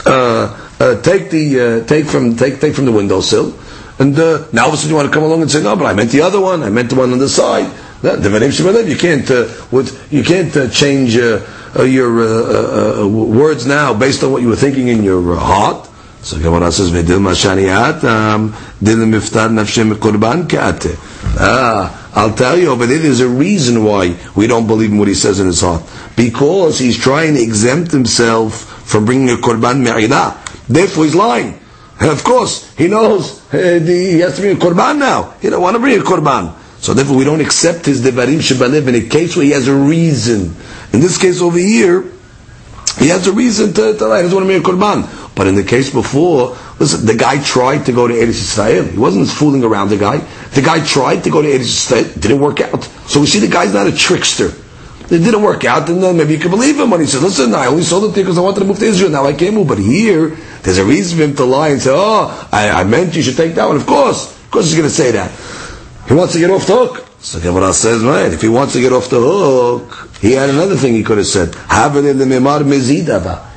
uh, 0.05 0.69
uh, 0.79 1.01
take 1.01 1.29
the 1.29 1.59
uh, 1.59 1.87
take 1.87 2.05
from 2.05 2.35
take 2.35 2.59
take 2.61 2.75
from 2.75 2.85
the 2.85 2.91
windowsill, 2.91 3.57
and 3.99 4.17
uh, 4.17 4.47
now 4.53 4.63
all 4.63 4.69
of 4.69 4.73
a 4.75 4.77
sudden 4.77 4.91
you 4.91 4.95
want 4.95 5.07
to 5.07 5.13
come 5.13 5.23
along 5.23 5.41
and 5.41 5.51
say 5.51 5.61
no, 5.61 5.75
but 5.75 5.85
I 5.85 5.93
meant 5.93 6.11
the 6.11 6.21
other 6.21 6.39
one. 6.39 6.63
I 6.63 6.69
meant 6.69 6.89
the 6.89 6.95
one 6.95 7.11
on 7.11 7.19
the 7.19 7.29
side. 7.29 7.69
You 8.01 8.95
can't 8.97 9.29
uh, 9.29 9.47
you 10.09 10.23
can't 10.23 10.55
uh, 10.55 10.69
change 10.69 11.17
uh, 11.17 11.45
uh 11.77 11.83
your 11.83 12.21
uh, 12.21 13.01
uh, 13.03 13.07
words 13.07 13.65
now 13.65 13.93
based 13.93 14.23
on 14.23 14.31
what 14.31 14.41
you 14.41 14.47
were 14.47 14.55
thinking 14.55 14.87
in 14.87 15.03
your 15.03 15.35
heart. 15.35 15.89
So 16.21 16.39
Gemara 16.39 16.71
says, 16.71 16.91
"V'dil 16.91 17.19
mashaniatam 17.19 18.53
dil 18.81 18.97
miftar 18.99 19.49
nafshem 19.49 19.93
korban 19.95 20.47
keate." 20.47 20.95
Ah, 21.39 22.11
I'll 22.15 22.33
tell 22.33 22.57
you, 22.57 22.75
but 22.77 22.89
it 22.89 23.03
is 23.03 23.19
a 23.19 23.27
reason 23.27 23.83
why 23.83 24.15
we 24.33 24.47
don't 24.47 24.67
believe 24.67 24.91
in 24.91 24.97
what 24.97 25.09
he 25.09 25.13
says 25.13 25.39
in 25.41 25.47
his 25.47 25.61
heart 25.61 25.83
because 26.15 26.79
he's 26.79 26.97
trying 26.97 27.35
to 27.35 27.41
exempt 27.41 27.91
himself 27.91 28.63
from 28.87 29.05
bringing 29.05 29.29
a 29.29 29.35
korban 29.35 29.81
me'ilah. 29.81 30.37
Therefore, 30.67 31.03
he's 31.03 31.15
lying. 31.15 31.59
And 31.99 32.11
of 32.11 32.23
course, 32.23 32.73
he 32.77 32.87
knows 32.87 33.41
he 33.51 34.19
has 34.19 34.35
to 34.35 34.41
bring 34.41 34.55
a 34.55 34.59
korban 34.59 34.99
now. 34.99 35.35
He 35.41 35.49
don't 35.49 35.61
want 35.61 35.75
to 35.75 35.79
bring 35.79 35.99
a 35.99 36.03
korban. 36.03 36.55
So 36.79 36.93
therefore 36.93 37.17
we 37.17 37.25
don't 37.25 37.41
accept 37.41 37.85
his 37.85 38.01
devarim 38.01 38.39
shebalev 38.39 38.87
in 38.87 38.95
a 38.95 39.07
case 39.07 39.35
where 39.35 39.45
he 39.45 39.51
has 39.51 39.67
a 39.67 39.75
reason. 39.75 40.55
In 40.93 41.01
this 41.01 41.17
case 41.17 41.41
over 41.41 41.57
here, 41.57 42.05
he 42.97 43.07
has 43.09 43.27
a 43.27 43.31
reason 43.31 43.73
to, 43.73 43.97
to 43.97 44.07
lie. 44.07 44.17
He 44.17 44.23
doesn't 44.23 44.35
want 44.35 44.49
to 44.49 44.57
make 44.57 44.63
a 44.63 44.69
korban. 44.69 45.35
But 45.35 45.47
in 45.47 45.55
the 45.55 45.63
case 45.63 45.89
before, 45.89 46.57
listen, 46.79 47.05
the 47.05 47.15
guy 47.15 47.41
tried 47.41 47.85
to 47.85 47.93
go 47.93 48.07
to 48.07 48.13
Eretz 48.13 48.57
Yisrael. 48.57 48.91
He 48.91 48.97
wasn't 48.97 49.29
fooling 49.29 49.63
around 49.63 49.89
the 49.89 49.97
guy. 49.97 50.17
The 50.51 50.61
guy 50.61 50.83
tried 50.85 51.23
to 51.23 51.29
go 51.29 51.41
to 51.41 51.47
Eretz 51.47 51.87
Yisrael. 51.87 52.19
Didn't 52.19 52.39
work 52.39 52.59
out. 52.61 52.83
So 53.07 53.21
we 53.21 53.27
see 53.27 53.39
the 53.39 53.47
guy's 53.47 53.73
not 53.73 53.87
a 53.87 53.95
trickster. 53.95 54.51
It 55.11 55.23
didn't 55.23 55.41
work 55.41 55.65
out, 55.65 55.89
and 55.89 56.03
then 56.03 56.17
maybe 56.17 56.33
you 56.33 56.39
can 56.39 56.51
believe 56.51 56.79
him 56.79 56.91
when 56.91 56.99
he 56.99 57.07
says, 57.07 57.23
listen, 57.23 57.55
I 57.55 57.65
only 57.65 57.81
sold 57.81 58.15
you 58.15 58.23
because 58.23 58.37
I 58.37 58.41
wanted 58.41 58.59
to 58.59 58.65
move 58.65 58.77
to 58.77 58.85
Israel, 58.85 59.09
now 59.09 59.25
I 59.25 59.33
can't 59.33 59.55
move. 59.55 59.67
But 59.67 59.79
here, 59.79 60.37
there's 60.61 60.77
a 60.77 60.85
reason 60.85 61.17
for 61.17 61.23
him 61.23 61.35
to 61.37 61.45
lie 61.45 61.69
and 61.69 61.81
say, 61.81 61.89
oh, 61.91 62.47
I, 62.51 62.69
I 62.69 62.83
meant 62.83 63.15
you 63.15 63.23
should 63.23 63.35
take 63.35 63.55
that 63.55 63.65
one. 63.67 63.75
Of 63.77 63.87
course, 63.87 64.31
of 64.31 64.51
course 64.51 64.65
he's 64.65 64.75
going 64.75 64.87
to 64.87 64.93
say 64.93 65.09
that. 65.11 65.31
He 66.09 66.15
wants 66.15 66.33
to 66.33 66.39
get 66.39 66.49
off 66.49 66.65
the 66.65 66.73
hook. 66.73 67.05
So 67.19 67.39
Gemara 67.39 67.71
says, 67.71 68.03
right, 68.03 68.33
if 68.33 68.41
he 68.41 68.49
wants 68.49 68.73
to 68.73 68.81
get 68.81 68.91
off 68.91 69.11
the 69.11 69.19
hook, 69.19 70.09
he 70.19 70.31
had 70.31 70.49
another 70.49 70.75
thing 70.75 70.95
he 70.95 71.03
could 71.03 71.19
have 71.19 71.27
said. 71.27 71.53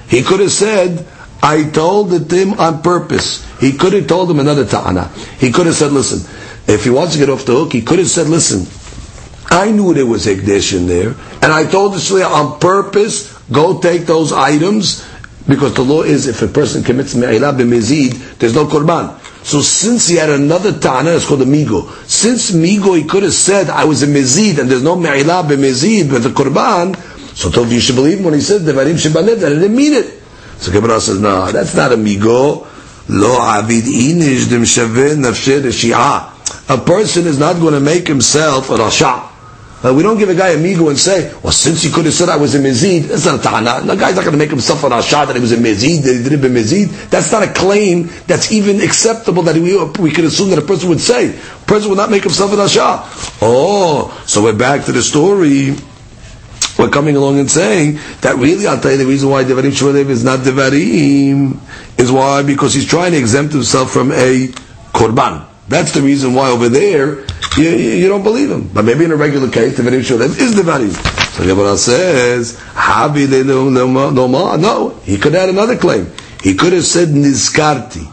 He 0.09 0.23
could 0.23 0.41
have 0.41 0.53
said, 0.53 1.07
I 1.43 1.65
told 1.71 2.12
it 2.12 2.29
to 2.29 2.37
him 2.37 2.61
on 2.61 2.83
purpose. 2.83 3.43
He 3.59 3.73
could 3.73 3.95
have 3.95 4.07
told 4.07 4.31
him 4.31 4.38
another 4.38 4.67
ta'ana. 4.67 5.09
He 5.38 5.51
could 5.51 5.65
have 5.65 5.75
said, 5.75 5.93
listen, 5.93 6.21
if 6.67 6.85
he 6.85 6.91
wants 6.91 7.15
to 7.15 7.19
get 7.21 7.31
off 7.31 7.47
the 7.47 7.55
hook, 7.55 7.73
he 7.73 7.81
could 7.81 7.99
have 7.99 8.11
said, 8.11 8.29
listen, 8.29 8.67
I 9.47 9.71
knew 9.71 9.95
there 9.95 10.05
was 10.05 10.27
Hekdesh 10.27 10.77
in 10.77 10.87
there, 10.87 11.15
and 11.41 11.53
I 11.53 11.65
told 11.65 11.95
the 11.95 11.99
Shliach 11.99 12.31
on 12.31 12.61
purpose, 12.61 13.33
go 13.51 13.81
take 13.81 14.03
those 14.03 14.31
items, 14.31 15.09
because 15.49 15.73
the 15.73 15.83
law 15.83 16.03
is 16.03 16.27
if 16.27 16.43
a 16.43 16.49
person 16.49 16.83
commits 16.85 17.15
me'ilah 17.15 17.57
b'mezid, 17.57 18.38
there's 18.38 18.55
no 18.55 18.67
korban. 18.67 19.22
So 19.45 19.61
since 19.61 20.09
he 20.09 20.17
had 20.17 20.31
another 20.31 20.73
ta'ana, 20.79 21.11
it's 21.11 21.27
called 21.27 21.43
a 21.43 21.47
migo. 21.47 21.91
Since 22.09 22.53
migo, 22.53 22.97
he 22.97 23.05
could 23.05 23.25
have 23.25 23.33
said, 23.33 23.71
I 23.71 23.85
was 23.85 24.03
a 24.03 24.07
mezid, 24.07 24.59
and 24.59 24.71
there's 24.71 24.83
no 24.85 24.97
me'ilah 24.97 25.49
b'mezid, 25.49 26.11
but 26.11 26.23
the 26.23 26.29
korban, 26.29 26.95
so 27.35 27.49
Tov, 27.49 27.71
you 27.73 27.81
should 27.81 27.97
believe 27.97 28.19
him 28.19 28.25
when 28.25 28.35
he 28.35 28.41
said, 28.41 28.61
Devarim 28.63 29.03
that 29.41 29.53
I 29.53 29.55
didn't 29.55 29.75
mean 29.75 29.95
it. 29.95 30.23
So 30.59 30.71
Gemara 30.71 31.01
says, 31.01 31.19
no, 31.19 31.51
that's 31.51 31.75
not 31.75 31.93
a 31.93 31.97
migo. 31.97 32.69
Lo 33.09 33.41
avid 33.41 33.85
inish 33.85 34.49
dem 34.49 34.63
shaveh 34.63 35.19
A 36.69 36.79
person 36.79 37.27
is 37.27 37.39
not 37.39 37.57
going 37.57 37.75
to 37.75 37.81
make 37.81 38.07
himself 38.07 38.71
a 38.71 38.75
rasha. 38.75 39.32
Uh, 39.85 39.92
we 39.92 40.03
don't 40.03 40.16
give 40.16 40.29
a 40.29 40.35
guy 40.35 40.51
a 40.51 40.57
migo 40.57 40.88
and 40.88 40.99
say, 40.99 41.33
well, 41.42 41.53
since 41.53 41.83
he 41.83 41.90
could 41.90 42.05
have 42.05 42.14
said 42.14 42.29
I 42.29 42.37
was 42.37 42.55
a 42.55 42.59
mezid, 42.61 43.09
that's 43.09 43.27
not 43.27 43.40
a 43.40 43.42
ta'ana. 43.42 43.81
The 43.85 43.97
guy's 43.97 44.14
not 44.14 44.23
going 44.23 44.33
to 44.33 44.38
make 44.38 44.51
himself 44.51 44.85
an 44.85 44.92
ashad 44.92 45.27
that 45.27 45.35
he 45.35 45.42
was 45.42 45.51
a 45.51 45.57
mezid, 45.57 46.05
that 46.05 46.14
he 46.14 46.23
didn't 46.23 46.40
be 46.40 46.49
mezid. 46.49 47.11
That's 47.11 47.33
not 47.33 47.42
a 47.42 47.53
claim 47.53 48.09
that's 48.29 48.53
even 48.53 48.81
acceptable 48.81 49.42
that 49.42 49.57
we, 49.57 49.83
we 50.01 50.12
could 50.12 50.25
assume 50.25 50.51
that 50.51 50.59
a 50.61 50.62
person 50.62 50.88
would 50.88 51.01
say. 51.01 51.31
A 51.35 51.66
person 51.66 51.90
would 51.90 51.99
not 51.99 52.11
make 52.11 52.23
himself 52.23 52.53
an 52.53 52.61
ashad. 52.61 53.38
Oh, 53.42 54.23
so 54.25 54.45
we're 54.45 54.57
back 54.57 54.85
to 54.85 54.92
the 54.92 55.03
story. 55.03 55.75
We're 56.79 56.88
coming 56.88 57.16
along 57.16 57.40
and 57.40 57.51
saying 57.51 57.99
that 58.21 58.37
really, 58.37 58.68
I'll 58.68 58.81
tell 58.81 58.92
you 58.92 58.99
the 58.99 59.07
reason 59.07 59.31
why 59.31 59.42
Devarim 59.42 59.73
Shmuelev 59.73 60.09
is 60.09 60.23
not 60.23 60.40
Devarim 60.40 61.59
is 61.99 62.11
why, 62.11 62.42
because 62.45 62.73
he's 62.73 62.87
trying 62.87 63.12
to 63.12 63.18
exempt 63.18 63.53
himself 63.53 63.90
from 63.90 64.12
a 64.12 64.47
korban. 64.95 65.52
That's 65.68 65.92
the 65.92 66.03
reason 66.03 66.35
why 66.35 66.51
over 66.51 66.68
there 66.68 67.25
you, 67.57 67.68
you, 67.70 68.09
don't 68.09 68.22
believe 68.22 68.51
him. 68.51 68.68
But 68.68 68.85
maybe 68.85 69.05
in 69.05 69.12
a 69.12 69.16
regular 69.16 69.51
case, 69.51 69.77
the 69.77 69.83
very 69.83 70.03
sure 70.03 70.20
is 70.22 70.55
the 70.57 70.62
very. 70.62 70.90
So 70.90 71.44
Gemara 71.44 71.77
says, 71.77 72.59
Habi 72.75 73.27
No, 73.46 74.57
No, 74.57 74.88
he 75.05 75.18
could 75.18 75.35
add 75.35 75.48
another 75.48 75.77
claim. 75.77 76.11
He 76.42 76.55
could 76.55 76.72
have 76.72 76.85
said 76.85 77.09
Nizkarti. 77.09 78.11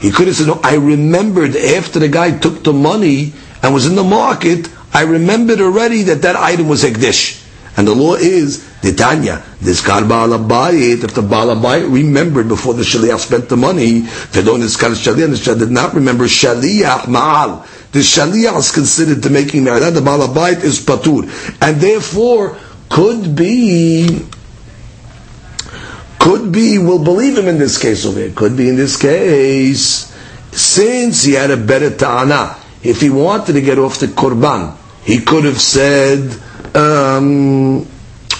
He 0.00 0.10
could 0.10 0.26
have 0.26 0.36
said, 0.36 0.46
no, 0.48 0.60
I 0.62 0.74
remembered 0.76 1.56
after 1.56 1.98
the 1.98 2.08
guy 2.08 2.36
took 2.36 2.64
the 2.64 2.72
money 2.72 3.32
and 3.62 3.72
was 3.72 3.86
in 3.86 3.94
the 3.94 4.04
market, 4.04 4.68
I 4.92 5.02
remembered 5.02 5.60
already 5.60 6.02
that 6.02 6.22
that 6.22 6.36
item 6.36 6.68
was 6.68 6.82
Ekdish. 6.82 7.38
And 7.76 7.86
the 7.86 7.94
law 7.94 8.14
is, 8.14 8.68
Titania, 8.82 9.42
this 9.60 9.80
God 9.80 10.04
Ba'alabayit, 10.04 11.04
if 11.04 11.14
the 11.14 11.22
Ba'alabayit 11.22 11.92
remembered 11.92 12.48
before 12.48 12.74
the 12.74 12.82
Shaliach 12.82 13.20
spent 13.20 13.48
the 13.48 13.56
money, 13.56 14.02
Vedon 14.02 14.60
is 14.60 14.76
Shaliach, 14.76 15.16
the 15.16 15.52
Shaliach 15.52 15.58
did 15.58 15.70
not 15.70 15.94
remember 15.94 16.24
Shaliach 16.24 17.02
Ma'al 17.02 17.66
the 17.92 17.98
shaliach 17.98 18.58
is 18.58 18.72
considered 18.72 19.22
to 19.22 19.30
making 19.30 19.64
me'adah, 19.64 19.92
the 19.92 20.00
balabait 20.00 20.64
is 20.64 20.80
patur, 20.80 21.28
and 21.60 21.76
therefore 21.80 22.56
could 22.88 23.36
be 23.36 24.26
Could 26.18 26.52
be 26.52 26.78
we'll 26.78 27.02
believe 27.02 27.36
him 27.36 27.48
in 27.48 27.58
this 27.58 27.78
case 27.82 28.06
over 28.06 28.20
here. 28.20 28.30
Could 28.30 28.56
be 28.56 28.68
in 28.68 28.76
this 28.76 28.96
case 28.96 30.14
since 30.52 31.24
he 31.24 31.32
had 31.32 31.50
a 31.50 31.56
better 31.56 31.90
ta'ana. 31.90 32.56
If 32.82 33.00
he 33.00 33.10
wanted 33.10 33.54
to 33.54 33.60
get 33.60 33.78
off 33.78 33.98
the 33.98 34.06
korban, 34.06 34.76
he 35.04 35.20
could 35.20 35.44
have 35.44 35.60
said, 35.60 36.38
um, 36.76 37.86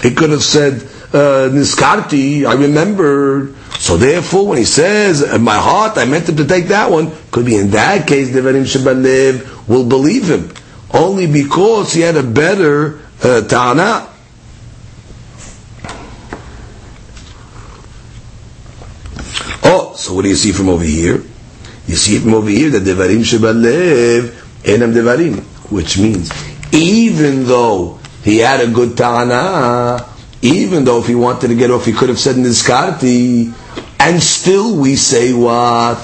he 0.03 0.13
could 0.13 0.31
have 0.31 0.43
said, 0.43 0.83
uh, 1.15 1.49
Niskarti, 1.53 2.45
I 2.45 2.55
remember. 2.55 3.55
So 3.79 3.97
therefore, 3.97 4.49
when 4.49 4.59
he 4.59 4.65
says, 4.65 5.23
in 5.23 5.43
my 5.43 5.57
heart, 5.57 5.97
I 5.97 6.05
meant 6.07 6.29
him 6.29 6.37
to 6.37 6.45
take 6.45 6.67
that 6.67 6.91
one, 6.91 7.13
could 7.31 7.47
be 7.47 7.57
in 7.57 7.71
that 7.71 8.09
case, 8.09 8.31
Devarim 8.31 8.65
Shabalev 8.65 9.69
will 9.69 9.89
believe 9.89 10.29
him. 10.29 10.53
Only 10.93 11.27
because 11.27 11.93
he 11.93 12.01
had 12.01 12.17
a 12.17 12.23
better 12.23 13.01
uh, 13.23 13.43
ta'ana. 13.43 14.09
Oh, 19.65 19.95
so 19.97 20.15
what 20.15 20.23
do 20.23 20.29
you 20.29 20.35
see 20.35 20.51
from 20.51 20.69
over 20.69 20.83
here? 20.83 21.23
You 21.87 21.95
see 21.95 22.19
from 22.19 22.35
over 22.35 22.51
here, 22.51 22.71
that 22.71 22.83
Devarim 22.83 23.21
Shebalev, 23.21 24.31
Enam 24.65 24.93
Devarim, 24.93 25.41
which 25.71 25.97
means, 25.99 26.33
even 26.73 27.45
though 27.45 28.01
he 28.23 28.39
had 28.39 28.61
a 28.61 28.69
good 28.71 28.97
ta'ana, 28.97 30.07
even 30.43 30.85
though 30.85 31.01
if 31.01 31.07
he 31.07 31.15
wanted 31.15 31.49
to 31.49 31.55
get 31.55 31.71
off, 31.71 31.85
he 31.85 31.93
could 31.93 32.09
have 32.09 32.19
said 32.19 32.37
Nizkarti, 32.37 33.53
and 34.01 34.23
still 34.23 34.77
we 34.77 34.97
say 34.97 35.33
what? 35.33 35.99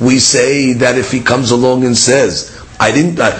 We 0.00 0.18
say 0.18 0.72
that 0.74 0.98
if 0.98 1.12
he 1.12 1.20
comes 1.20 1.50
along 1.50 1.84
and 1.84 1.96
says, 1.96 2.58
I 2.80 2.90
didn't, 2.90 3.20
uh, 3.20 3.30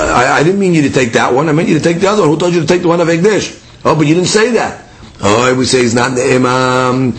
I, 0.00 0.40
I, 0.40 0.42
didn't 0.42 0.58
mean 0.58 0.74
you 0.74 0.82
to 0.82 0.90
take 0.90 1.12
that 1.12 1.32
one. 1.32 1.48
I 1.48 1.52
meant 1.52 1.68
you 1.68 1.78
to 1.78 1.84
take 1.84 2.00
the 2.00 2.08
other 2.08 2.22
one. 2.22 2.30
Who 2.30 2.38
told 2.38 2.54
you 2.54 2.60
to 2.60 2.66
take 2.66 2.82
the 2.82 2.88
one 2.88 3.00
of 3.00 3.08
Egdish? 3.08 3.62
Oh, 3.84 3.94
but 3.94 4.06
you 4.06 4.14
didn't 4.14 4.28
say 4.28 4.52
that. 4.52 4.84
Oh, 5.20 5.54
we 5.54 5.64
say 5.64 5.82
he's 5.82 5.94
not 5.94 6.14
the 6.14 6.34
imam. 6.34 7.14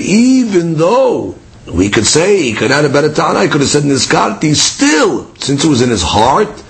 Even 0.00 0.74
though 0.74 1.34
we 1.72 1.88
could 1.90 2.06
say 2.06 2.42
he 2.42 2.52
could 2.54 2.70
have 2.70 2.82
had 2.82 2.90
a 2.90 2.92
better 2.92 3.12
ta'ana, 3.12 3.42
he 3.42 3.48
could 3.48 3.60
have 3.60 3.70
said 3.70 3.82
in 3.82 3.88
his 3.90 4.06
karti, 4.06 4.54
still, 4.54 5.34
since 5.36 5.64
it 5.64 5.68
was 5.68 5.82
in 5.82 5.90
his 5.90 6.02
heart, 6.02 6.62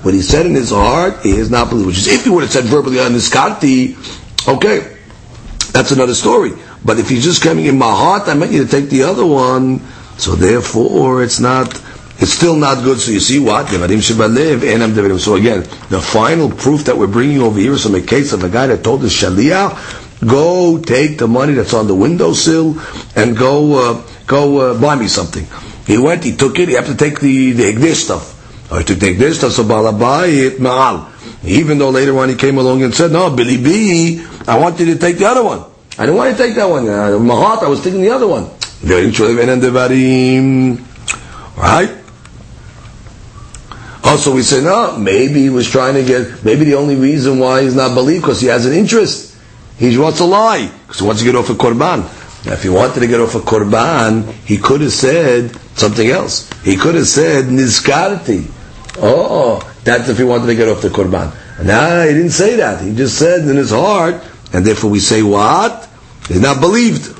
what 0.00 0.14
he 0.14 0.22
said 0.22 0.46
in 0.46 0.54
his 0.54 0.70
heart, 0.70 1.20
he 1.22 1.30
is 1.30 1.50
not 1.50 1.68
believed. 1.68 1.88
Which 1.88 1.98
is, 1.98 2.08
if 2.08 2.24
he 2.24 2.30
would 2.30 2.42
have 2.42 2.50
said 2.50 2.64
verbally 2.64 2.98
on 2.98 3.12
his 3.12 3.28
karti, 3.28 3.94
okay, 4.48 4.96
that's 5.72 5.90
another 5.90 6.14
story. 6.14 6.52
But 6.84 6.98
if 6.98 7.08
he's 7.10 7.24
just 7.24 7.42
coming 7.42 7.66
in 7.66 7.78
my 7.78 7.90
heart, 7.90 8.26
I 8.28 8.34
meant 8.34 8.52
you 8.52 8.64
to 8.64 8.70
take 8.70 8.88
the 8.90 9.02
other 9.04 9.26
one, 9.26 9.80
so 10.16 10.34
therefore 10.34 11.22
it's 11.22 11.40
not, 11.40 11.68
it's 12.18 12.32
still 12.32 12.56
not 12.56 12.82
good. 12.82 13.00
So 13.00 13.10
you 13.12 13.20
see 13.20 13.38
what? 13.38 13.68
So 13.68 13.76
again, 15.36 15.60
the 15.90 16.00
final 16.02 16.50
proof 16.50 16.84
that 16.84 16.96
we're 16.96 17.06
bringing 17.06 17.42
over 17.42 17.58
here 17.60 17.72
is 17.72 17.82
from 17.84 17.94
a 17.94 18.00
case 18.00 18.32
of 18.32 18.44
a 18.44 18.48
guy 18.48 18.66
that 18.68 18.82
told 18.82 19.02
his 19.02 19.12
shaliyah, 19.12 20.26
go 20.26 20.78
take 20.78 21.18
the 21.18 21.28
money 21.28 21.52
that's 21.52 21.74
on 21.74 21.86
the 21.86 21.94
windowsill 21.94 22.80
and 23.14 23.36
go, 23.36 23.90
uh, 23.92 24.02
go 24.26 24.72
uh, 24.72 24.80
buy 24.80 24.96
me 24.96 25.06
something. 25.06 25.46
He 25.86 25.98
went, 25.98 26.24
he 26.24 26.34
took 26.36 26.58
it, 26.58 26.68
he 26.68 26.74
had 26.74 26.86
to 26.86 26.94
take 26.96 27.20
the, 27.20 27.52
the 27.52 27.72
Hegdish 27.72 28.04
stuff. 28.04 28.31
Or 28.72 28.82
the 28.82 28.94
Hegdish 28.94 29.34
stuff, 29.34 29.52
so 29.52 29.64
Ma'al. 29.64 31.08
Even 31.44 31.76
though 31.76 31.90
later 31.90 32.18
on 32.18 32.30
he 32.30 32.34
came 32.36 32.56
along 32.56 32.82
and 32.82 32.94
said, 32.94 33.12
no, 33.12 33.28
Billy 33.28 33.62
B, 33.62 34.24
I 34.48 34.58
want 34.58 34.80
you 34.80 34.86
to 34.86 34.96
take 34.98 35.18
the 35.18 35.26
other 35.26 35.44
one. 35.44 35.62
I 35.98 36.06
didn't 36.06 36.16
want 36.16 36.34
to 36.34 36.42
take 36.42 36.54
that 36.54 36.64
one. 36.64 36.88
In 36.88 37.26
my 37.26 37.34
heart, 37.34 37.62
I 37.62 37.68
was 37.68 37.84
taking 37.84 38.00
the 38.00 38.08
other 38.08 38.26
one. 38.26 38.48
Right? 41.54 41.90
Also, 44.04 44.34
we 44.34 44.42
say, 44.42 44.62
no, 44.62 44.96
maybe 44.96 45.42
he 45.42 45.50
was 45.50 45.68
trying 45.68 45.92
to 45.94 46.02
get, 46.02 46.42
maybe 46.42 46.64
the 46.64 46.76
only 46.76 46.96
reason 46.96 47.38
why 47.38 47.62
he's 47.62 47.76
not 47.76 47.92
believed 47.94 48.22
because 48.22 48.40
he 48.40 48.46
has 48.46 48.64
an 48.64 48.72
interest. 48.72 49.36
He 49.76 49.98
wants 49.98 50.16
to 50.18 50.24
lie 50.24 50.72
because 50.86 51.00
he 51.00 51.06
wants 51.06 51.20
to 51.20 51.26
get 51.26 51.36
off 51.36 51.50
a 51.50 51.54
korban. 51.54 52.08
Now, 52.46 52.52
if 52.54 52.62
he 52.62 52.70
wanted 52.70 53.00
to 53.00 53.06
get 53.06 53.20
off 53.20 53.34
a 53.34 53.40
korban, 53.40 54.32
he 54.46 54.56
could 54.56 54.80
have 54.80 54.92
said 54.92 55.54
something 55.76 56.08
else. 56.08 56.48
He 56.62 56.76
could 56.76 56.94
have 56.94 57.06
said 57.06 57.44
nizkarti. 57.46 58.50
Oh, 58.98 59.60
that's 59.84 60.08
if 60.08 60.18
he 60.18 60.24
wanted 60.24 60.46
to 60.46 60.54
get 60.54 60.68
off 60.68 60.82
the 60.82 60.88
korban. 60.88 61.32
Now 61.64 62.02
he 62.02 62.12
didn't 62.12 62.30
say 62.30 62.56
that. 62.56 62.82
He 62.82 62.94
just 62.94 63.18
said 63.18 63.48
in 63.48 63.56
his 63.56 63.70
heart, 63.70 64.22
and 64.52 64.64
therefore 64.64 64.90
we 64.90 65.00
say 65.00 65.22
what? 65.22 65.88
He's 66.28 66.40
not 66.40 66.60
believed. 66.60 67.16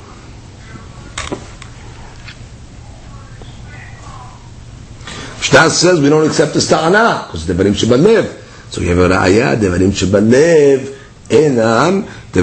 Shtas 5.41 5.71
says 5.71 6.01
we 6.01 6.09
don't 6.09 6.27
accept 6.27 6.55
the 6.55 6.61
sta'ana 6.61 7.27
because 7.27 7.47
devarim 7.47 7.75
shebalev. 7.75 8.73
So 8.73 8.81
we 8.81 8.89
have 8.89 8.99
a 8.99 9.09
ra'ayah 9.09 9.57
devarim 9.57 9.91
shebalev 9.91 10.99
enam 11.29 12.09
there 12.33 12.43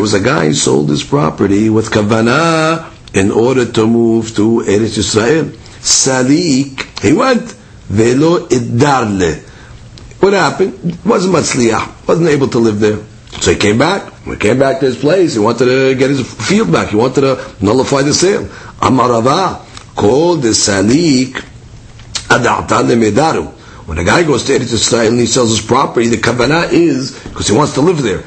was 0.00 0.14
a 0.14 0.20
guy 0.20 0.46
who 0.46 0.54
sold 0.54 0.88
his 0.88 1.02
property 1.02 1.68
with 1.68 1.90
kavana 1.90 2.91
in 3.14 3.30
order 3.30 3.64
to 3.70 3.86
move 3.86 4.34
to 4.36 4.62
Eretz 4.66 4.96
Yisrael. 4.98 5.50
Salik, 5.80 7.00
he 7.02 7.12
went. 7.12 7.54
Velo 7.88 8.46
iddarle. 8.48 9.42
What 10.20 10.32
happened? 10.32 10.98
Wasn't 11.04 11.34
matzliah. 11.34 12.06
Wasn't 12.06 12.28
able 12.28 12.48
to 12.48 12.58
live 12.58 12.78
there. 12.80 12.98
So 13.40 13.50
he 13.52 13.56
came 13.58 13.78
back. 13.78 14.12
He 14.24 14.36
came 14.36 14.58
back 14.58 14.78
to 14.80 14.86
his 14.86 14.96
place, 14.96 15.34
he 15.34 15.40
wanted 15.40 15.64
to 15.64 15.94
get 15.96 16.10
his 16.10 16.22
field 16.46 16.70
back. 16.70 16.88
He 16.90 16.96
wanted 16.96 17.22
to 17.22 17.44
nullify 17.60 18.02
the 18.02 18.14
sale. 18.14 18.44
Amarava 18.80 19.60
called 19.96 20.42
the 20.42 20.50
salik 20.50 21.42
medaru. 22.28 23.52
When 23.86 23.98
a 23.98 24.04
guy 24.04 24.22
goes 24.22 24.44
to 24.44 24.52
Eretz 24.52 24.72
Yisrael 24.72 25.08
and 25.08 25.18
he 25.18 25.26
sells 25.26 25.50
his 25.50 25.60
property, 25.66 26.06
the 26.06 26.18
kavanah 26.18 26.70
is 26.72 27.18
because 27.24 27.48
he 27.48 27.54
wants 27.56 27.74
to 27.74 27.80
live 27.80 28.00
there. 28.00 28.22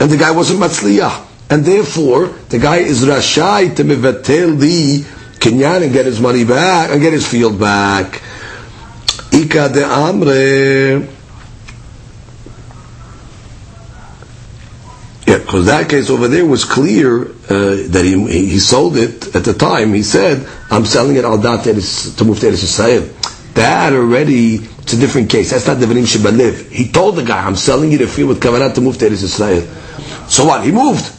And 0.00 0.10
the 0.10 0.16
guy 0.16 0.30
wasn't 0.30 0.60
matzliyah. 0.60 1.24
And 1.50 1.64
therefore, 1.64 2.26
the 2.50 2.58
guy 2.58 2.78
is 2.78 3.04
rashai 3.04 3.74
to 3.76 3.84
mevatel 3.84 4.58
the 4.58 5.00
kinyan 5.38 5.82
and 5.82 5.92
get 5.92 6.04
his 6.04 6.20
money 6.20 6.44
back, 6.44 6.90
and 6.90 7.00
get 7.00 7.12
his 7.12 7.26
field 7.26 7.58
back. 7.58 8.22
Ika 9.32 9.68
de 9.70 9.82
amre. 9.82 11.08
Yeah, 15.26 15.38
because 15.38 15.66
that 15.66 15.88
case 15.88 16.10
over 16.10 16.28
there 16.28 16.44
was 16.44 16.64
clear 16.64 17.28
uh, 17.28 17.88
that 17.88 18.02
he, 18.02 18.48
he 18.48 18.58
sold 18.58 18.96
it 18.96 19.34
at 19.34 19.44
the 19.44 19.54
time. 19.54 19.92
He 19.94 20.02
said, 20.02 20.46
"I'm 20.70 20.84
selling 20.84 21.16
it 21.16 21.24
al 21.24 21.38
to 21.38 22.24
move 22.24 22.40
to 22.40 22.46
Eretz 22.46 22.64
Yisrael." 22.64 23.54
That 23.54 23.92
already, 23.92 24.56
it's 24.56 24.92
a 24.92 24.96
different 24.96 25.30
case. 25.30 25.50
That's 25.50 25.66
not 25.66 25.78
Devarim 25.78 26.04
Shebalev. 26.04 26.70
He 26.70 26.90
told 26.92 27.16
the 27.16 27.24
guy, 27.24 27.44
I'm 27.44 27.56
selling 27.56 27.90
you 27.90 27.98
the 27.98 28.06
field 28.06 28.28
with 28.28 28.40
Kavanah 28.40 28.72
to 28.74 28.80
move 28.80 28.98
to 28.98 29.08
Eretz 29.08 29.24
Israel. 29.24 29.62
So 30.28 30.44
what? 30.44 30.64
He 30.64 30.70
moved. 30.70 31.17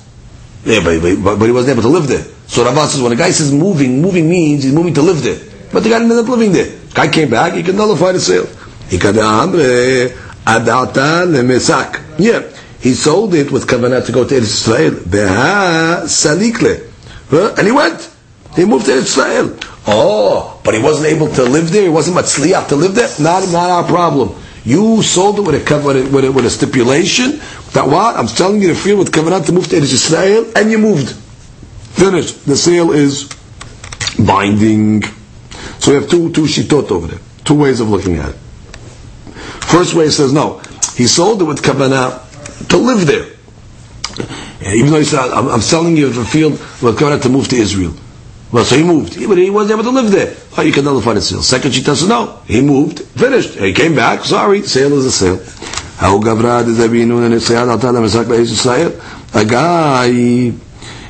Yeah, 0.65 0.81
but, 0.83 0.99
but, 1.01 1.39
but, 1.39 1.45
he 1.45 1.51
wasn't 1.51 1.77
able 1.77 1.83
to 1.83 1.87
live 1.87 2.07
there. 2.07 2.23
So 2.47 2.65
Rav 2.65 2.89
says, 2.89 3.01
when 3.01 3.11
a 3.11 3.15
guy 3.15 3.31
says 3.31 3.53
moving, 3.53 4.01
moving 4.01 4.29
means 4.29 4.63
he's 4.63 4.73
moving 4.73 4.93
to 4.95 5.01
live 5.01 5.23
there. 5.23 5.39
But 5.71 5.83
the 5.83 5.89
guy 5.89 5.99
didn't 5.99 6.17
up 6.17 6.27
living 6.27 6.51
there. 6.51 6.77
Guy 6.93 7.07
came 7.07 7.29
back, 7.29 7.53
he 7.53 7.63
can 7.63 7.75
nullify 7.75 8.11
the 8.11 8.19
sale. 8.19 8.47
Yeah, 12.17 12.41
he 12.81 12.93
sold 12.93 13.35
it 13.35 13.51
with 13.51 13.67
Kavanah 13.67 14.05
to 14.05 14.11
go 14.11 14.27
to 14.27 14.35
Israel. 14.35 14.95
And 17.57 17.67
he 17.67 17.71
went. 17.71 18.09
He 18.55 18.65
moved 18.65 18.87
to 18.87 18.93
Israel. 18.93 19.55
Oh, 19.85 20.59
but 20.63 20.73
he 20.73 20.81
wasn't 20.81 21.07
able 21.07 21.29
to 21.35 21.43
live 21.43 21.71
there. 21.71 21.83
He 21.83 21.89
wasn't 21.89 22.17
matzliach 22.17 22.67
to 22.69 22.75
live 22.75 22.95
there. 22.95 23.09
Not, 23.19 23.47
not 23.51 23.69
our 23.69 23.83
problem. 23.83 24.35
You 24.65 25.01
sold 25.03 25.39
it 25.39 25.41
with 25.41 25.55
a 25.55 25.77
with 25.85 25.95
a, 25.95 26.09
with 26.09 26.25
a, 26.25 26.31
with 26.31 26.45
a 26.45 26.49
stipulation 26.49 27.39
that 27.73 27.87
what 27.87 28.17
I'm 28.17 28.27
telling 28.27 28.61
you 28.61 28.69
to 28.69 28.75
feel 28.75 28.97
with 28.97 29.11
covenant 29.13 29.45
to 29.47 29.51
move 29.51 29.67
to 29.69 29.75
Eretz 29.77 29.93
Israel, 29.93 30.51
and 30.55 30.71
you 30.71 30.77
moved. 30.77 31.15
Finished. 31.95 32.45
The 32.45 32.55
sale 32.55 32.91
is 32.91 33.29
binding. 34.17 35.03
So 35.79 35.91
we 35.91 35.95
have 35.95 36.09
two 36.09 36.31
two 36.31 36.43
shitot 36.43 36.91
over 36.91 37.07
there. 37.07 37.19
Two 37.45 37.55
ways 37.55 37.79
of 37.79 37.89
looking 37.89 38.17
at 38.17 38.29
it. 38.29 38.35
First 39.69 39.93
way 39.93 40.09
says 40.09 40.33
no. 40.33 40.59
He 40.95 41.07
sold 41.07 41.41
it 41.41 41.45
with 41.45 41.61
kavanah 41.61 42.67
to 42.69 42.77
live 42.77 43.07
there. 43.07 43.27
Even 44.73 44.91
though 44.91 44.99
he 44.99 45.05
said, 45.05 45.31
I'm, 45.31 45.47
I'm 45.47 45.61
selling 45.61 45.95
you 45.95 46.09
the 46.09 46.25
field 46.25 46.53
with 46.81 46.97
kavanah 46.97 47.21
to 47.21 47.29
move 47.29 47.47
to 47.49 47.55
Israel. 47.55 47.93
Well, 48.51 48.65
so 48.65 48.75
he 48.75 48.83
moved, 48.83 49.15
but 49.27 49.37
he 49.37 49.51
wasn't 49.51 49.79
able 49.79 49.91
to 49.91 49.95
live 49.95 50.11
there. 50.11 50.35
Oh, 50.57 50.63
you 50.63 50.71
can 50.71 50.83
nullify 50.83 51.13
the 51.13 51.21
sale. 51.21 51.43
Second 51.43 51.71
she 51.71 51.83
says 51.83 52.07
no. 52.07 52.41
He 52.47 52.61
moved, 52.61 53.01
finished. 53.01 53.53
He 53.53 53.73
came 53.73 53.93
back. 53.93 54.25
Sorry, 54.25 54.63
sale 54.63 54.93
is 54.93 55.05
a 55.05 55.11
sale. 55.11 55.39
A 59.31 59.45
guy, 59.45 60.11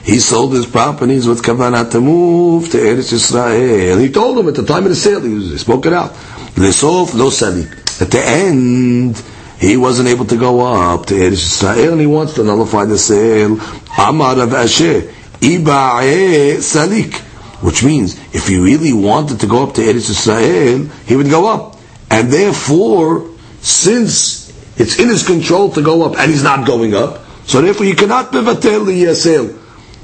he 0.04 0.20
sold 0.20 0.54
his 0.54 0.66
properties 0.66 1.28
with 1.28 1.42
kavanah 1.42 1.90
to 1.92 2.02
move 2.02 2.72
to 2.72 2.78
Eretz 2.78 3.14
Yisrael. 3.14 3.94
And 3.94 4.02
he 4.02 4.12
told 4.12 4.38
him 4.38 4.50
at 4.50 4.56
the 4.56 4.66
time 4.66 4.84
of 4.84 4.90
the 4.90 4.96
sale, 4.96 5.22
he 5.22 5.58
spoke 5.58 5.86
it 5.86 5.94
out. 5.94 6.12
Lo. 6.58 6.68
At 6.68 8.12
the 8.12 8.22
end, 8.26 9.24
he 9.60 9.78
wasn't 9.78 10.10
able 10.10 10.26
to 10.26 10.36
go 10.36 10.60
up 10.66 11.06
to 11.06 11.14
Eretz 11.14 11.64
Yisrael, 11.64 11.94
and 11.94 12.02
he 12.02 12.08
wants 12.08 12.34
to 12.34 12.44
nullify 12.44 12.84
the 12.84 12.98
sale. 12.98 13.58
Amar 13.98 14.40
of 14.42 14.54
Asher, 14.54 15.02
iba'e 15.40 16.58
salik 16.58 17.29
which 17.62 17.84
means 17.84 18.18
if 18.34 18.48
he 18.48 18.58
really 18.58 18.94
wanted 18.94 19.40
to 19.42 19.48
go 19.48 19.64
up 19.64 19.74
to 19.76 19.82
Eretz 19.82 20.10
Israel, 20.10 20.86
he 21.06 21.16
would 21.16 21.30
go 21.30 21.48
up. 21.48 21.76
And 22.10 22.32
therefore, 22.32 23.30
since 23.62 24.50
it's 24.80 24.98
in 25.00 25.10
his 25.10 25.26
control 25.26 25.72
to 25.72 25.82
go 25.82 26.04
up 26.04 26.18
and 26.18 26.32
he's 26.32 26.44
not 26.44 26.66
going 26.66 26.94
up, 26.96 27.20
so 27.46 27.62
therefore 27.62 27.86
you 27.86 27.96
cannot 27.96 28.32
mevatel 28.32 28.86
the 28.86 29.14
sale. 29.16 29.56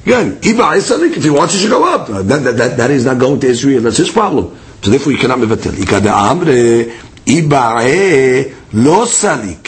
Again, 0.04 0.40
if 0.44 1.24
he 1.24 1.30
wants, 1.30 1.54
he 1.54 1.60
should 1.62 1.72
go 1.72 1.84
up. 1.96 2.10
Uh, 2.10 2.22
that, 2.24 2.44
that, 2.44 2.58
that, 2.58 2.78
that 2.78 2.92
is 2.92 3.06
not 3.06 3.18
going 3.18 3.40
to 3.40 3.48
Israel. 3.48 3.82
That's 3.82 3.98
his 3.98 4.12
problem. 4.12 4.56
So 4.82 4.92
therefore 4.92 5.14
you 5.14 5.18
cannot 5.18 5.40
mevatel. 5.40 5.74
lo 8.74 9.06
salik. 9.06 9.68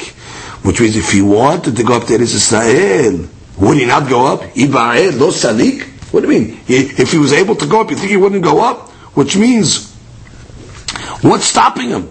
Which 0.63 0.81
means 0.81 0.95
if 0.97 1.11
he 1.11 1.21
wanted 1.21 1.75
to 1.77 1.83
go 1.83 1.95
up 1.95 2.05
to 2.07 2.13
Eretz 2.13 2.35
Israel, 2.35 3.27
would 3.57 3.77
he 3.77 3.85
not 3.85 4.09
go 4.09 4.25
up? 4.27 4.41
Iba'e 4.41 5.17
lo 5.17 5.29
salik. 5.31 5.96
What 6.17 6.25
do 6.25 6.33
you 6.33 6.39
mean? 6.41 6.59
If 6.67 7.11
he 7.11 7.19
was 7.19 7.31
able 7.31 7.55
to 7.57 7.67
go 7.67 7.79
up, 7.79 7.91
you 7.91 7.95
think 7.95 8.09
he 8.09 8.17
wouldn't 8.17 8.43
go 8.43 8.59
up? 8.59 8.89
Which 9.13 9.37
means, 9.37 9.93
what's 11.21 11.45
stopping 11.45 11.89
him? 11.89 12.09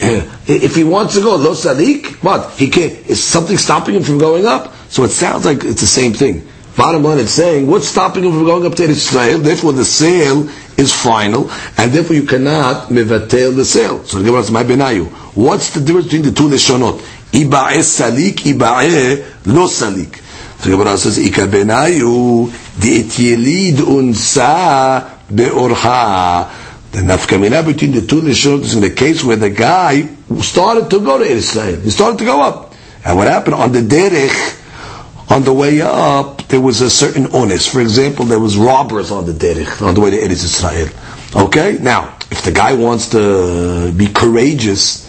If 0.00 0.74
he 0.74 0.82
wants 0.82 1.14
to 1.14 1.20
go, 1.20 1.36
lo 1.36 1.52
sadiq, 1.52 2.20
what? 2.20 2.50
He 2.58 2.68
can't, 2.68 2.92
is 3.08 3.22
something 3.22 3.56
stopping 3.56 3.94
him 3.94 4.02
from 4.02 4.18
going 4.18 4.44
up? 4.44 4.74
So 4.88 5.04
it 5.04 5.10
sounds 5.10 5.44
like 5.44 5.62
it's 5.62 5.80
the 5.82 5.86
same 5.86 6.12
thing. 6.14 6.48
Bottom 6.76 7.04
line, 7.04 7.20
it's 7.20 7.30
saying, 7.30 7.68
what's 7.68 7.86
stopping 7.86 8.24
him 8.24 8.32
from 8.32 8.44
going 8.44 8.66
up 8.66 8.74
to 8.74 8.82
Israel? 8.82 9.38
Therefore, 9.38 9.72
the 9.72 9.84
sale 9.84 10.48
is 10.76 10.92
final, 10.92 11.48
and 11.78 11.92
therefore 11.92 12.16
you 12.16 12.24
cannot 12.24 12.88
mevatel 12.88 13.54
the 13.54 13.64
sale. 13.64 14.02
So 14.02 14.18
the 14.18 14.24
Gemara 14.24 14.42
says, 14.42 14.50
my 14.50 14.64
benayu. 14.64 15.06
What's 15.36 15.70
the 15.70 15.80
difference 15.80 16.06
between 16.06 16.22
the 16.22 16.32
two 16.32 16.48
leshonot? 16.48 16.98
Iba'e 17.30 17.78
salik, 17.84 18.52
iba'e 18.52 19.46
lo 19.46 19.68
salik. 19.68 20.23
So 20.64 20.70
Gemara 20.70 20.96
says, 20.96 21.18
Ika 21.18 21.42
benayu, 21.42 22.48
di 22.80 23.02
yelid 23.02 23.84
unsa 23.84 25.10
be'orha. 25.28 26.50
The 26.90 27.00
nafkamina 27.00 27.66
between 27.66 27.92
the 27.92 28.00
two 28.00 28.22
leshonot 28.22 28.62
is 28.62 28.74
in 28.74 28.80
the 28.80 28.88
case 28.88 29.22
where 29.22 29.36
the 29.36 29.50
guy 29.50 30.08
started 30.40 30.88
to 30.88 31.00
go 31.00 31.18
to 31.18 31.24
Israel. 31.24 31.82
He 31.82 31.90
started 31.90 32.18
to 32.20 32.24
go 32.24 32.40
up. 32.40 32.72
And 33.04 33.18
what 33.18 33.28
happened 33.28 33.56
on 33.56 33.72
the 33.72 33.80
derech, 33.80 35.30
on 35.30 35.44
the 35.44 35.52
way 35.52 35.82
up, 35.82 36.48
there 36.48 36.62
was 36.62 36.80
a 36.80 36.88
certain 36.88 37.26
onus. 37.34 37.70
For 37.70 37.82
example, 37.82 38.24
there 38.24 38.40
was 38.40 38.56
robbers 38.56 39.10
on 39.10 39.26
the 39.26 39.32
derech, 39.32 39.86
on 39.86 39.94
the 39.94 40.00
way 40.00 40.12
to 40.12 40.16
Eretz 40.16 40.44
Israel. 40.44 40.88
Okay? 41.36 41.76
Now, 41.78 42.16
if 42.30 42.40
the 42.40 42.52
guy 42.52 42.72
wants 42.72 43.10
to 43.10 43.92
be 43.92 44.06
courageous 44.06 45.03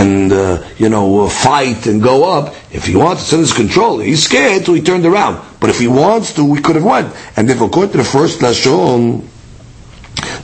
and, 0.00 0.32
uh, 0.32 0.66
you 0.78 0.88
know, 0.88 1.28
fight 1.28 1.86
and 1.86 2.02
go 2.02 2.24
up, 2.24 2.54
if 2.72 2.86
he 2.86 2.96
wants, 2.96 3.22
it's 3.22 3.32
in 3.34 3.40
his 3.40 3.52
control. 3.52 3.98
He's 3.98 4.22
scared, 4.22 4.64
so 4.64 4.72
he 4.72 4.80
turned 4.80 5.04
around. 5.04 5.44
But 5.60 5.68
if 5.68 5.78
he 5.78 5.88
wants 5.88 6.32
to, 6.34 6.44
we 6.44 6.60
could 6.60 6.76
have 6.76 6.84
went. 6.84 7.14
And 7.36 7.50
if 7.50 7.60
according 7.60 7.92
to 7.92 7.98
the 7.98 8.04
first 8.04 8.40
Lashon, 8.40 9.20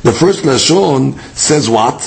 the 0.03 0.13
first 0.13 0.45
Lashon 0.45 1.19
says 1.35 1.71
what? 1.71 2.03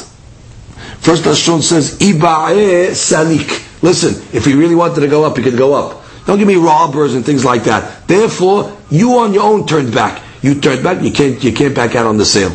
First 1.00 1.24
Lashon 1.24 1.64
says, 1.64 1.98
Iba'e 1.98 2.92
salik. 2.92 3.82
Listen, 3.82 4.14
if 4.32 4.46
he 4.46 4.54
really 4.54 4.76
wanted 4.76 5.02
to 5.02 5.08
go 5.08 5.24
up, 5.24 5.36
he 5.36 5.44
could 5.44 5.58
go 5.58 5.74
up. 5.74 6.04
Don't 6.28 6.38
give 6.38 6.48
me 6.48 6.56
robbers 6.56 7.16
and 7.16 7.26
things 7.26 7.44
like 7.44 7.64
that. 7.64 8.08
Therefore, 8.08 8.78
you 8.92 9.18
on 9.18 9.34
your 9.34 9.44
own 9.44 9.66
turned 9.66 9.92
back. 9.92 10.22
You 10.44 10.62
turned 10.62 10.84
back, 10.84 11.02
you 11.02 11.12
can't, 11.12 11.44
you 11.44 11.52
can't 11.52 11.74
back 11.74 11.96
out 11.96 12.06
on 12.06 12.18
the 12.18 12.26
sale. 12.26 12.52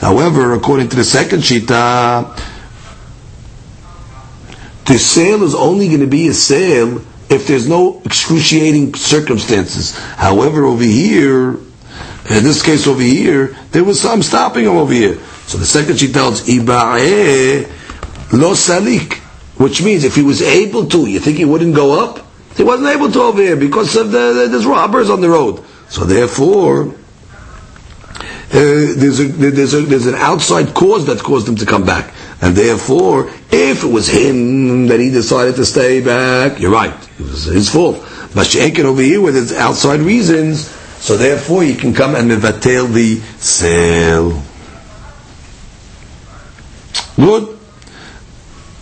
However, 0.00 0.52
according 0.52 0.90
to 0.90 0.96
the 0.96 1.04
second 1.04 1.40
shita, 1.40 2.54
the 4.86 4.98
sale 4.98 5.42
is 5.42 5.54
only 5.54 5.88
going 5.88 6.00
to 6.00 6.06
be 6.06 6.28
a 6.28 6.34
sale 6.34 7.02
if 7.28 7.46
there's 7.46 7.68
no 7.68 8.00
excruciating 8.04 8.94
circumstances. 8.94 9.96
However, 9.98 10.64
over 10.64 10.84
here, 10.84 11.54
in 12.30 12.44
this 12.44 12.62
case 12.62 12.86
over 12.86 13.02
here, 13.02 13.56
there 13.72 13.84
was 13.84 14.00
some 14.00 14.22
stopping 14.22 14.64
him 14.64 14.76
over 14.76 14.92
here. 14.92 15.18
So 15.46 15.58
the 15.58 15.66
second 15.66 15.98
she 15.98 16.12
tells, 16.12 16.42
Iba'e 16.42 17.64
lo 18.32 18.52
salik, 18.52 19.14
which 19.58 19.82
means 19.82 20.04
if 20.04 20.14
he 20.14 20.22
was 20.22 20.42
able 20.42 20.86
to, 20.86 21.06
you 21.06 21.20
think 21.20 21.38
he 21.38 21.44
wouldn't 21.44 21.74
go 21.74 22.04
up? 22.04 22.24
He 22.56 22.64
wasn't 22.64 22.88
able 22.88 23.10
to 23.12 23.22
over 23.22 23.42
here 23.42 23.56
because 23.56 23.96
of 23.96 24.10
the, 24.10 24.32
the 24.32 24.48
there's 24.48 24.66
robbers 24.66 25.10
on 25.10 25.20
the 25.20 25.28
road. 25.28 25.62
So 25.88 26.04
therefore, 26.04 26.94
Uh, 28.48 28.94
there's, 28.96 29.18
a, 29.18 29.24
there's, 29.24 29.74
a, 29.74 29.80
there's 29.80 30.06
an 30.06 30.14
outside 30.14 30.72
cause 30.72 31.06
that 31.06 31.18
caused 31.18 31.48
him 31.48 31.56
to 31.56 31.66
come 31.66 31.84
back. 31.84 32.14
And 32.40 32.54
therefore, 32.54 33.28
if 33.50 33.82
it 33.82 33.88
was 33.88 34.08
him 34.08 34.86
that 34.86 35.00
he 35.00 35.10
decided 35.10 35.56
to 35.56 35.64
stay 35.64 36.00
back, 36.00 36.60
you're 36.60 36.70
right, 36.70 36.94
it 37.18 37.22
was 37.22 37.44
his 37.44 37.68
fault. 37.68 37.96
But 38.34 38.46
Shekin 38.46 38.84
over 38.84 39.02
here 39.02 39.20
with 39.20 39.36
its 39.36 39.52
outside 39.52 40.00
reasons, 40.00 40.68
so 40.98 41.16
therefore 41.16 41.62
he 41.62 41.74
can 41.74 41.92
come 41.92 42.14
and 42.14 42.30
mevatel 42.30 42.92
the 42.92 43.16
sale. 43.38 44.42
Good. 47.16 47.58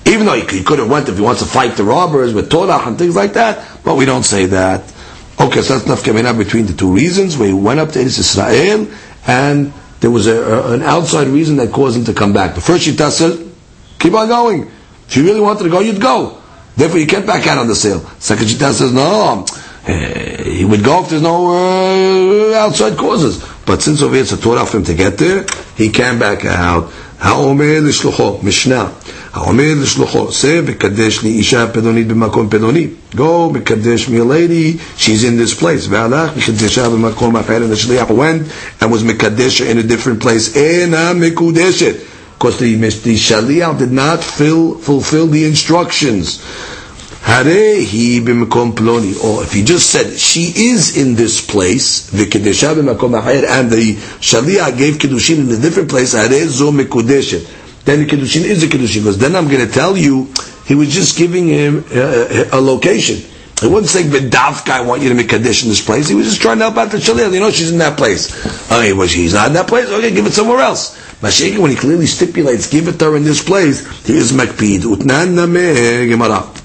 Even 0.07 0.27
though 0.27 0.35
he, 0.35 0.63
could 0.63 0.79
have 0.79 0.91
went 0.91 1.09
if 1.09 1.17
he 1.17 1.23
wants 1.23 1.41
to 1.41 1.47
fight 1.47 1.77
the 1.77 1.85
robbers 1.85 2.35
with 2.35 2.51
Torah 2.51 2.87
and 2.87 2.99
things 2.99 3.17
like 3.17 3.33
that, 3.35 3.83
but 3.83 3.97
we 3.97 4.05
don't 4.05 4.25
say 4.25 4.47
that. 4.47 4.81
Okay, 5.41 5.63
so 5.63 5.79
that's 5.79 5.89
nafkamina 5.89 6.37
between 6.37 6.67
the 6.67 6.73
two 6.75 6.93
reasons, 6.93 7.37
where 7.37 7.49
he 7.49 7.55
went 7.55 7.81
up 7.81 7.91
to 7.93 8.01
Israel, 8.01 8.87
and 9.27 9.73
there 10.01 10.11
was 10.11 10.27
a, 10.27 10.37
a, 10.37 10.73
an 10.73 10.83
outside 10.83 11.29
reason 11.29 11.57
that 11.57 11.73
caused 11.73 11.97
him 11.97 12.05
to 12.05 12.15
come 12.15 12.33
back. 12.33 12.55
The 12.55 12.61
first 12.61 12.87
Shita 12.87 13.11
says, 13.11 13.53
keep 13.99 14.13
on 14.15 14.29
going. 14.29 14.71
If 15.07 15.17
you 15.17 15.25
really 15.25 15.41
wanted 15.41 15.65
to 15.65 15.71
go, 15.71 15.81
you'd 15.81 16.01
go. 16.01 16.41
Therefore, 16.77 16.99
you 16.99 17.07
can't 17.07 17.27
back 17.27 17.47
out 17.47 17.59
on 17.59 17.69
the 17.69 17.75
sale. 17.75 18.01
Second 18.19 18.47
Shita 18.47 18.73
says, 18.73 18.93
no, 18.93 19.47
uh, 19.87 20.43
he 20.43 20.65
would 20.65 20.83
go 20.83 21.03
if 21.03 21.11
there's 21.11 21.23
no 21.23 22.53
uh, 22.53 22.55
outside 22.59 22.97
causes. 22.99 23.45
But 23.67 23.83
since 23.83 24.03
over 24.03 24.15
here 24.15 24.23
it's 24.23 24.33
a 24.33 24.37
Torah 24.37 24.67
for 24.67 24.79
him 24.79 24.85
to 24.85 24.95
get 24.95 25.19
there, 25.19 25.47
he 25.77 25.91
can 25.91 26.19
back 26.19 26.45
out. 26.45 26.93
האומר 27.22 27.80
לשלוחו, 27.82 28.40
משנה, 28.44 28.86
האומר 29.34 29.74
לשלוחו, 29.82 30.32
זה 30.32 30.62
מקדש 30.68 31.22
לי 31.24 31.30
אישה 31.30 31.68
פדונית 31.68 32.08
במקום 32.08 32.48
פדוני. 32.50 32.88
Go, 33.16 33.22
מקדש 33.54 34.06
me 34.06 34.12
a 34.12 34.24
lady, 34.26 34.78
she's 35.02 35.24
in 35.24 35.38
this 35.38 35.62
place. 35.62 35.88
והלך, 35.90 36.30
מקדשה 36.38 36.90
במקום 36.90 37.36
אחר, 37.38 37.58
and 37.58 37.74
the 37.74 37.86
shliach 37.86 38.10
went 38.12 38.44
and 38.84 38.86
was 38.92 39.04
מקדש 39.04 39.62
in 39.62 39.78
a 39.78 39.84
different 39.84 40.24
place. 40.24 40.56
אינה 40.58 41.14
מקודשת. 41.14 41.96
Because 42.40 42.58
the, 42.60 42.74
the 43.04 43.16
shaliach 43.18 43.78
did 43.80 43.92
not 43.92 44.24
fill, 44.24 44.76
fulfill 44.76 45.28
the 45.28 45.44
instructions. 45.44 46.40
If 47.27 47.47
he 49.53 49.63
just 49.65 49.91
said 49.91 50.13
she 50.19 50.53
is 50.55 50.97
in 50.99 51.15
this 51.15 51.41
place, 51.45 52.11
v'kedesha 52.11 52.75
acher, 52.75 53.49
and 53.49 53.71
the 53.71 53.95
shaliach 54.21 54.77
gave 54.77 54.99
kedushin 54.99 55.39
in 55.39 55.51
a 55.51 55.57
different 55.59 55.89
place, 55.89 56.15
hareh 56.15 56.47
zo. 56.47 56.71
Then 56.71 56.85
the 58.01 58.07
kedushin 58.07 58.45
is 58.45 58.63
a 58.63 58.67
kedushin. 58.67 59.01
Because 59.01 59.19
then 59.19 59.35
I'm 59.37 59.49
going 59.49 59.67
to 59.67 59.73
tell 59.73 59.97
you, 59.97 60.29
he 60.67 60.75
was 60.75 60.93
just 60.93 61.17
giving 61.17 61.49
him 61.49 61.85
a, 61.93 61.99
a, 61.99 62.59
a 62.59 62.61
location. 62.61 63.17
He 63.59 63.69
wasn't 63.69 63.89
saying, 63.91 64.11
"V'davka, 64.11 64.71
I 64.71 64.83
want 64.83 65.01
you 65.01 65.09
to 65.09 65.15
make 65.15 65.31
kaddish 65.31 65.63
this 65.63 65.81
place." 65.85 66.09
He 66.09 66.15
was 66.15 66.27
just 66.27 66.43
trying 66.43 66.59
to 66.59 66.65
help 66.65 66.77
out 66.77 66.91
the 66.91 66.99
shaliach. 66.99 67.33
You 67.33 67.41
know, 67.41 67.51
she's 67.51 67.71
in 67.73 67.79
that 67.79 67.97
place. 67.97 68.31
Okay, 68.71 68.93
well, 68.93 69.07
she's 69.09 69.33
not 69.33 69.47
in 69.49 69.55
that 69.55 69.67
place. 69.67 69.89
Okay, 69.89 70.13
give 70.13 70.27
it 70.27 70.35
somewhere 70.35 70.61
else. 70.61 70.95
Mashiach, 71.23 71.57
when 71.59 71.71
he 71.71 71.77
clearly 71.77 72.07
stipulates, 72.07 72.69
give 72.69 72.87
it 72.87 72.99
to 72.99 73.07
her 73.07 73.17
in 73.17 73.25
this 73.25 73.43
place, 73.43 73.81
he 74.05 74.15
is 74.15 74.33
makpid. 74.33 74.81
Utnan 74.81 75.35
nameh 75.35 76.07
gemara. 76.11 76.64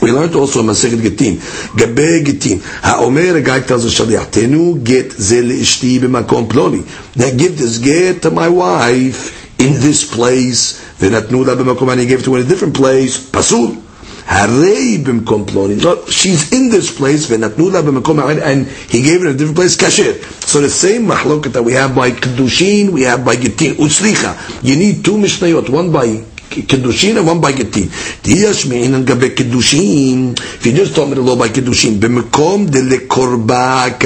We 0.00 0.12
learned 0.12 0.34
also 0.36 0.60
in 0.60 0.66
Masechet 0.66 1.02
Gittin, 1.02 1.40
Gabe 1.76 2.24
Gittin. 2.24 2.60
Ha'omer, 2.82 3.36
a 3.36 3.42
guy 3.42 3.60
tells 3.60 3.82
the 3.82 3.90
Shaliach, 3.90 4.30
Tenu 4.30 4.78
get 4.84 5.12
ze 5.12 5.42
le'ishti 5.42 5.98
b'makom 5.98 6.48
ploni. 6.48 6.86
Now 7.16 7.36
give 7.36 7.58
this 7.58 7.78
get 7.78 8.22
to 8.22 8.30
my 8.30 8.48
wife 8.48 9.60
in 9.60 9.74
this 9.74 10.04
place. 10.04 10.84
V'natnu 11.00 11.44
la 11.44 11.54
b'makom, 11.56 11.90
and 11.90 12.00
he 12.00 12.06
gave 12.06 12.20
it 12.20 12.24
to 12.24 12.34
her 12.34 12.40
in 12.40 12.46
a 12.46 12.48
different 12.48 12.74
place. 12.76 13.18
Pasul. 13.18 13.74
Harei 14.26 15.02
b'mkom 15.02 15.46
ploni. 15.46 15.82
No, 15.82 16.04
she's 16.06 16.52
in 16.52 16.68
this 16.70 16.96
place, 16.96 17.26
v'natnu 17.26 17.72
la 17.72 17.82
b'makom, 17.82 18.40
and 18.40 18.68
he 18.68 19.02
gave 19.02 19.22
it 19.22 19.26
in 19.30 19.34
a 19.34 19.36
different 19.36 19.56
place, 19.56 19.76
kasher. 19.76 20.14
So 20.46 20.60
the 20.60 20.70
same 20.70 21.06
mahloket 21.06 21.54
that 21.54 21.62
we 21.64 21.72
have 21.72 21.96
by 21.96 22.12
Kedushin, 22.12 22.90
we 22.90 23.02
have 23.02 23.24
by 23.24 23.34
Gittin. 23.34 23.74
Utslicha. 23.74 24.62
You 24.62 24.76
need 24.76 25.04
two 25.04 25.16
Mishnayot, 25.16 25.68
one 25.70 25.90
by 25.90 26.24
Kiddushin 26.48 27.16
and 27.18 27.26
one 27.26 27.40
by 27.40 27.52
Kiddushin. 27.52 27.92
If 30.38 30.66
you 30.66 30.72
just 30.72 30.94
told 30.94 31.08
me 31.10 31.14
the 31.16 31.22
law 31.22 31.36
by 31.36 31.48
Kiddushin, 31.48 31.98
b'mekom 32.00 32.70
de 32.70 32.80
lekorba 32.82 33.98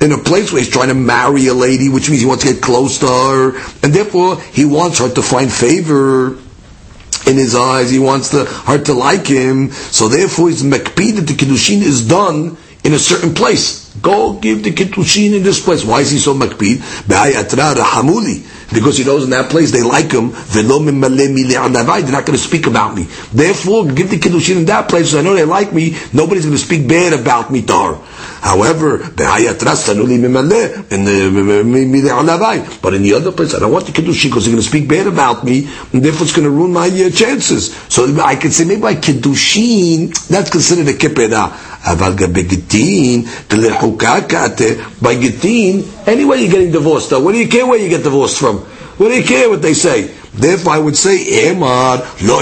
in 0.00 0.12
a 0.12 0.18
place 0.18 0.52
where 0.52 0.60
he's 0.60 0.70
trying 0.70 0.88
to 0.88 0.94
marry 0.94 1.46
a 1.46 1.54
lady, 1.54 1.88
which 1.88 2.08
means 2.10 2.20
he 2.20 2.26
wants 2.26 2.44
to 2.44 2.52
get 2.52 2.62
close 2.62 2.98
to 2.98 3.06
her, 3.06 3.56
and 3.82 3.94
therefore 3.94 4.40
he 4.40 4.64
wants 4.64 4.98
her 4.98 5.08
to 5.08 5.22
find 5.22 5.50
favor 5.52 6.36
in 7.26 7.36
his 7.36 7.54
eyes. 7.54 7.90
He 7.90 7.98
wants 7.98 8.30
the, 8.30 8.44
her 8.44 8.78
to 8.84 8.92
like 8.92 9.26
him. 9.26 9.70
So 9.70 10.08
therefore, 10.08 10.48
his 10.50 10.62
makpid 10.62 11.16
that 11.16 11.26
the 11.26 11.34
kiddushin 11.34 11.80
is 11.82 12.06
done 12.06 12.56
in 12.84 12.92
a 12.92 12.98
certain 12.98 13.34
place. 13.34 13.94
Go 14.02 14.34
give 14.34 14.62
the 14.62 14.72
kiddushin 14.72 15.34
in 15.36 15.42
this 15.42 15.64
place. 15.64 15.84
Why 15.84 16.00
is 16.00 16.10
he 16.10 16.18
so 16.18 16.34
makpid? 16.34 16.82
because 18.72 18.98
he 18.98 19.04
knows 19.04 19.24
in 19.24 19.30
that 19.30 19.50
place 19.50 19.70
they 19.72 19.82
like 19.82 20.10
him. 20.12 20.30
They're 20.52 20.62
not 20.64 22.26
going 22.26 22.38
to 22.38 22.38
speak 22.38 22.66
about 22.66 22.94
me. 22.94 23.04
Therefore, 23.32 23.86
give 23.90 24.10
the 24.10 24.18
kiddushin 24.18 24.56
in 24.58 24.64
that 24.66 24.88
place, 24.88 25.10
so 25.10 25.18
I 25.18 25.22
know 25.22 25.34
they 25.34 25.44
like 25.44 25.72
me. 25.72 25.96
Nobody's 26.12 26.44
going 26.44 26.56
to 26.56 26.62
speak 26.62 26.88
bad 26.88 27.12
about 27.12 27.50
me. 27.50 27.62
Tar. 27.62 27.96
However, 28.40 28.98
but 28.98 29.10
in 29.10 31.04
the 31.04 32.78
but 32.82 32.94
in 32.94 33.02
the 33.02 33.14
other 33.14 33.32
place, 33.32 33.54
I 33.54 33.58
don't 33.58 33.72
want 33.72 33.86
the 33.86 33.92
kiddushin 33.92 34.28
because 34.28 34.44
they're 34.44 34.52
going 34.52 34.62
to 34.62 34.68
speak 34.68 34.86
bad 34.88 35.06
about 35.06 35.44
me, 35.44 35.68
and 35.92 36.02
therefore 36.02 36.24
it's 36.24 36.36
going 36.36 36.44
to 36.44 36.50
ruin 36.50 36.72
my 36.72 36.88
uh, 36.88 37.10
chances. 37.10 37.74
So 37.88 38.04
I 38.22 38.36
can 38.36 38.50
say 38.50 38.64
maybe 38.64 38.84
I 38.84 38.94
kiddushin 38.96 40.12
that's 40.28 40.50
considered 40.50 40.88
a 40.88 40.92
kippera. 40.96 41.52
By 45.02 45.14
Gittin, 45.20 45.84
anyway 46.06 46.40
you're 46.42 46.50
getting 46.50 46.72
divorced 46.72 47.10
though. 47.10 47.20
What 47.20 47.32
do 47.32 47.38
you 47.38 47.48
care 47.48 47.66
where 47.66 47.78
you 47.78 47.88
get 47.88 48.02
divorced 48.02 48.38
from? 48.38 48.58
What 48.96 49.08
do 49.08 49.14
you 49.14 49.24
care 49.24 49.48
what 49.50 49.60
they 49.60 49.74
say? 49.74 50.14
Therefore, 50.34 50.72
I 50.72 50.78
would 50.80 50.96
say, 50.96 51.46
eh, 51.46 51.54
Emad, 51.54 52.02
lo 52.26 52.40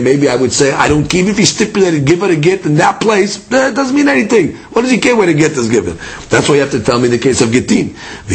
Maybe 0.00 0.28
I 0.28 0.36
would 0.36 0.52
say, 0.52 0.70
I 0.72 0.86
don't 0.88 1.08
care 1.08 1.26
if 1.26 1.38
he 1.38 1.46
stipulated, 1.46 2.04
give 2.04 2.20
her 2.20 2.30
a 2.30 2.36
get 2.36 2.66
in 2.66 2.74
that 2.76 3.00
place. 3.00 3.38
Eh, 3.50 3.56
that 3.56 3.74
doesn't 3.74 3.96
mean 3.96 4.08
anything. 4.08 4.54
What 4.72 4.82
does 4.82 4.90
he 4.90 4.98
care 4.98 5.16
where 5.16 5.26
the 5.26 5.32
get 5.34 5.52
is 5.52 5.70
given? 5.70 5.96
That's 6.28 6.48
why 6.48 6.56
you 6.56 6.60
have 6.60 6.70
to 6.72 6.80
tell 6.82 6.98
me 6.98 7.08
the 7.08 7.18
case 7.18 7.40
of 7.40 7.50
Gittin. 7.52 7.94
So 7.96 8.34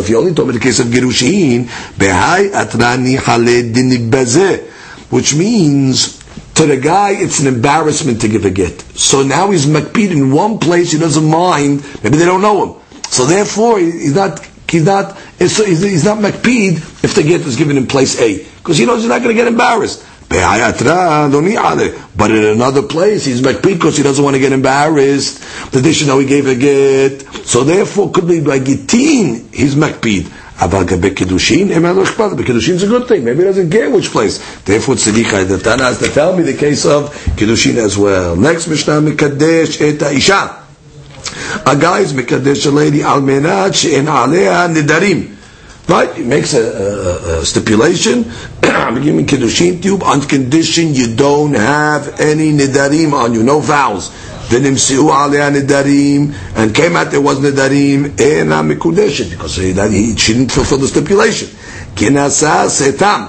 if 0.00 0.08
you 0.08 0.18
only 0.18 0.34
told 0.34 0.48
me 0.48 0.54
the 0.54 0.60
case 0.60 0.80
of 0.80 0.86
Girushin, 0.86 1.68
which 5.10 5.34
means 5.34 6.18
to 6.54 6.66
the 6.66 6.76
guy, 6.78 7.10
it's 7.10 7.40
an 7.40 7.46
embarrassment 7.46 8.20
to 8.22 8.28
give 8.28 8.44
a 8.46 8.50
get. 8.50 8.80
So 8.96 9.22
now 9.22 9.50
he's 9.50 9.66
makpid 9.66 10.12
in 10.12 10.32
one 10.32 10.58
place, 10.58 10.92
he 10.92 10.98
doesn't 10.98 11.28
mind, 11.28 11.82
maybe 12.02 12.16
they 12.16 12.24
don't 12.24 12.40
know 12.40 12.64
him. 12.74 12.83
So 13.13 13.25
therefore, 13.25 13.79
he's 13.79 14.15
not, 14.15 14.39
he's 14.69 14.85
not, 14.85 15.17
he's 15.37 16.03
not 16.05 16.19
makpid 16.19 16.77
if 17.03 17.15
the 17.15 17.23
get 17.23 17.41
is 17.41 17.55
given 17.55 17.77
in 17.77 17.87
place 17.87 18.19
A. 18.21 18.37
Because 18.57 18.77
he 18.77 18.85
knows 18.85 19.01
he's 19.01 19.09
not 19.09 19.21
going 19.21 19.35
to 19.35 19.41
get 19.41 19.47
embarrassed. 19.47 20.05
But 20.29 20.37
in 22.31 22.43
another 22.45 22.83
place, 22.83 23.25
he's 23.25 23.41
makpid 23.41 23.73
because 23.73 23.97
he 23.97 24.03
doesn't 24.03 24.23
want 24.23 24.35
to 24.35 24.39
get 24.39 24.51
embarrassed. 24.51 25.71
The 25.71 25.81
dish 25.81 26.05
know 26.05 26.19
he 26.19 26.27
gave 26.27 26.45
a 26.45 26.53
get. 26.55 27.23
So 27.47 27.63
therefore, 27.63 28.11
could 28.11 28.27
be 28.27 28.39
by 28.39 28.59
gitin, 28.59 29.51
he's 29.53 29.73
makpid. 29.75 30.27
אבל 30.61 30.83
גבי 30.83 31.09
קידושין, 31.09 31.71
אם 31.71 31.85
אין 31.85 31.95
לו 31.95 32.03
אכפת, 32.03 32.31
בקידושין 32.35 32.77
זה 32.77 32.87
good 32.87 33.07
thing, 33.07 33.23
maybe 33.23 33.39
he 33.39 33.45
doesn't 33.45 33.71
care 33.71 33.89
which 33.89 34.11
place. 34.11 34.39
Therefore 34.65 34.95
צדיחה, 34.95 35.47
the 35.47 35.57
Tana 35.57 35.83
has 35.83 35.99
to 35.99 36.07
tell 36.09 36.35
me 36.35 36.43
the 36.43 36.53
case 36.53 36.85
of 36.85 37.09
קידושין 37.37 37.77
as 37.77 37.97
well. 37.97 38.35
Next 38.35 38.67
משנה 38.67 38.99
מקדש 38.99 39.81
את 39.81 40.01
האישה. 40.01 40.47
A 41.65 41.75
guy 41.75 41.99
is 41.99 42.13
מקדש 42.13 42.67
a 42.67 42.71
lady 42.71 43.03
על 43.05 43.21
מנת 43.21 43.75
שאין 43.75 44.07
עליה 44.07 44.67
נדרים. 44.67 45.25
Right? 45.89 46.13
He 46.15 46.21
makes 46.21 46.53
a, 46.53 46.61
a, 46.61 47.39
a 47.41 47.45
stipulation. 47.45 48.31
I'm 48.63 49.01
giving 49.01 49.25
kiddushin 49.25 49.81
to 49.81 49.87
you 49.87 49.97
on 50.11 50.21
condition 50.21 50.93
you 50.93 51.15
don't 51.15 51.55
have 51.55 52.19
any 52.19 52.51
nidarim 52.51 53.11
on 53.13 53.33
you, 53.33 53.41
no 53.43 53.59
vows. 53.59 54.11
ונמסעו 54.51 55.13
עליה 55.13 55.49
נדרים, 55.49 56.31
and 56.55 56.75
came 56.75 56.95
out 56.95 57.11
there 57.11 57.21
was 57.21 57.39
נדרים, 57.41 58.05
אינה 58.19 58.61
מקודשת, 58.61 59.25
because 59.31 59.55
he, 59.57 60.17
she 60.17 60.33
didn't 60.33 60.51
fulfill 60.51 60.77
the 60.77 60.87
stipulation. 60.87 61.47
כי 61.95 62.09
נעשה 62.09 62.69
סתם. 62.69 63.23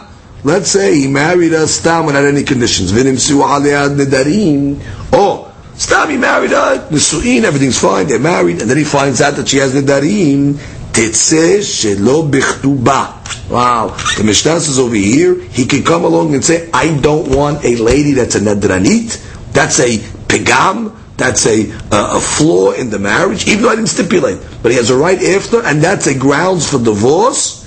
Let's 0.44 0.70
say 0.70 0.94
he 0.98 1.06
married 1.06 1.52
her 1.52 1.66
stam 1.66 2.06
without 2.06 2.24
any 2.24 2.42
conditions. 2.44 2.90
ונמסעו 2.94 3.46
עליה 3.54 3.88
נדרים, 3.88 4.74
or 5.12 5.46
Stop, 5.77 6.09
he 6.09 6.17
married 6.17 6.51
her. 6.51 6.87
Nisu'in, 6.89 7.43
everything's 7.43 7.79
fine, 7.79 8.07
they're 8.07 8.19
married. 8.19 8.61
And 8.61 8.69
then 8.69 8.77
he 8.77 8.83
finds 8.83 9.21
out 9.21 9.35
that 9.35 9.49
she 9.49 9.57
has 9.57 9.73
nidarim. 9.73 10.53
Tetze 10.93 11.59
shelo 11.59 12.31
b'chtuba. 12.31 13.49
Wow. 13.49 13.89
The 14.17 14.23
Mishnah 14.23 14.61
says 14.61 14.79
over 14.79 14.95
here, 14.95 15.39
he 15.39 15.65
can 15.65 15.83
come 15.83 16.05
along 16.05 16.33
and 16.33 16.43
say, 16.43 16.69
I 16.73 16.97
don't 16.99 17.35
want 17.35 17.65
a 17.65 17.75
lady 17.75 18.13
that's 18.13 18.35
a 18.35 18.39
nedranit. 18.39 19.51
That's 19.51 19.79
a 19.79 19.97
pegam. 19.97 20.95
That's 21.17 21.45
a, 21.45 21.69
a 21.91 22.19
flaw 22.19 22.71
in 22.71 22.89
the 22.89 22.99
marriage, 22.99 23.47
even 23.47 23.63
though 23.63 23.69
I 23.69 23.75
didn't 23.75 23.89
stipulate. 23.89 24.39
But 24.61 24.71
he 24.71 24.77
has 24.77 24.89
a 24.89 24.97
right 24.97 25.21
after, 25.21 25.63
and 25.63 25.81
that's 25.81 26.07
a 26.07 26.17
grounds 26.17 26.69
for 26.69 26.77
divorce 26.77 27.65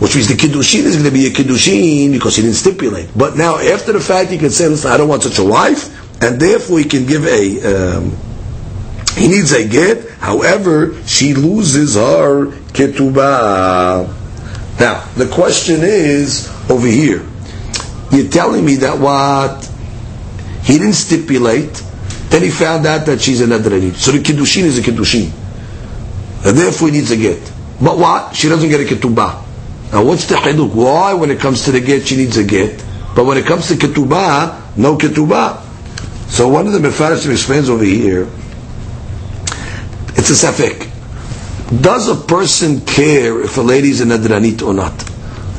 which 0.00 0.14
means 0.14 0.28
the 0.28 0.34
kiddushin 0.34 0.84
is 0.84 0.96
going 0.96 1.04
to 1.04 1.10
be 1.10 1.26
a 1.26 1.30
kiddushin 1.30 2.10
because 2.10 2.34
he 2.34 2.42
didn't 2.42 2.56
stipulate. 2.56 3.10
But 3.14 3.36
now, 3.36 3.58
after 3.58 3.92
the 3.92 4.00
fact, 4.00 4.30
he 4.30 4.38
can 4.38 4.48
say, 4.48 4.66
"Listen, 4.66 4.90
I 4.90 4.96
don't 4.96 5.08
want 5.08 5.22
such 5.22 5.38
a 5.38 5.44
wife 5.44 5.99
and 6.20 6.40
therefore 6.40 6.78
he 6.78 6.84
can 6.84 7.06
give 7.06 7.26
a, 7.26 7.96
um, 7.96 8.16
he 9.16 9.28
needs 9.28 9.52
a 9.52 9.66
get, 9.66 10.10
however, 10.12 10.94
she 11.04 11.34
loses 11.34 11.94
her 11.94 12.46
ketubah. 12.72 14.16
Now, 14.78 15.04
the 15.16 15.28
question 15.28 15.80
is, 15.82 16.48
over 16.70 16.86
here, 16.86 17.26
you're 18.10 18.28
telling 18.28 18.64
me 18.64 18.76
that 18.76 18.98
what? 18.98 19.64
He 20.62 20.78
didn't 20.78 20.94
stipulate, 20.94 21.82
then 22.28 22.42
he 22.42 22.50
found 22.50 22.86
out 22.86 23.06
that 23.06 23.20
she's 23.20 23.40
an 23.40 23.50
Adranit. 23.50 23.94
So 23.96 24.12
the 24.12 24.18
Kiddushin 24.18 24.62
is 24.62 24.78
a 24.78 24.82
Kiddushin. 24.82 25.32
And 26.44 26.56
therefore 26.56 26.88
he 26.88 26.94
needs 26.94 27.10
a 27.10 27.16
get. 27.16 27.40
But 27.82 27.98
what? 27.98 28.34
She 28.34 28.48
doesn't 28.48 28.68
get 28.68 28.80
a 28.80 28.84
Ketubah. 28.84 29.44
Now 29.92 30.04
what's 30.04 30.26
the 30.26 30.36
Hiduk? 30.36 30.72
Why 30.74 31.14
when 31.14 31.30
it 31.30 31.40
comes 31.40 31.64
to 31.64 31.72
the 31.72 31.80
get 31.80 32.06
she 32.06 32.16
needs 32.16 32.36
a 32.36 32.44
get? 32.44 32.84
But 33.16 33.24
when 33.24 33.36
it 33.36 33.46
comes 33.46 33.68
to 33.68 33.74
Ketubah, 33.74 34.76
no 34.76 34.96
Ketubah. 34.96 35.69
So 36.30 36.48
one 36.48 36.66
of 36.66 36.72
the 36.72 36.78
Mefarshim 36.78 37.32
explains 37.32 37.68
over 37.68 37.84
here, 37.84 38.28
it's 40.16 40.30
a 40.30 40.46
Safek. 40.46 40.88
Does 41.82 42.08
a 42.08 42.14
person 42.16 42.80
care 42.86 43.42
if 43.42 43.56
a 43.58 43.60
lady 43.60 43.90
is 43.90 44.00
an 44.00 44.08
Adranit 44.08 44.62
or 44.66 44.72
not? 44.72 44.92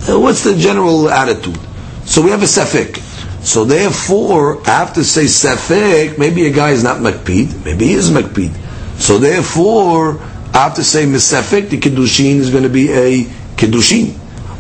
Uh, 0.10 0.20
what's 0.20 0.44
the 0.44 0.56
general 0.58 1.10
attitude? 1.10 1.60
So 2.06 2.22
we 2.22 2.32
have 2.32 2.42
a 2.42 2.46
Safek. 2.46 2.98
So 3.44 3.66
therefore, 3.66 4.62
I 4.68 4.72
have 4.78 4.94
to 4.94 5.04
say 5.04 5.24
safek, 5.26 6.20
maybe 6.20 6.46
a 6.46 6.52
guy 6.52 6.72
is 6.72 6.84
not 6.84 6.98
makpid, 6.98 7.66
maybe 7.66 7.88
he 7.88 7.94
is 7.94 8.12
makpid. 8.12 8.52
So 9.00 9.18
therefore, 9.18 10.20
I 10.54 10.58
have 10.60 10.76
to 10.76 10.84
say 10.84 11.06
misafek, 11.06 11.70
the 11.70 11.80
kiddushin 11.80 12.36
is 12.36 12.52
going 12.52 12.64
to 12.64 12.70
be 12.70 12.92
a 12.92 13.24
kiddushin. 13.58 14.16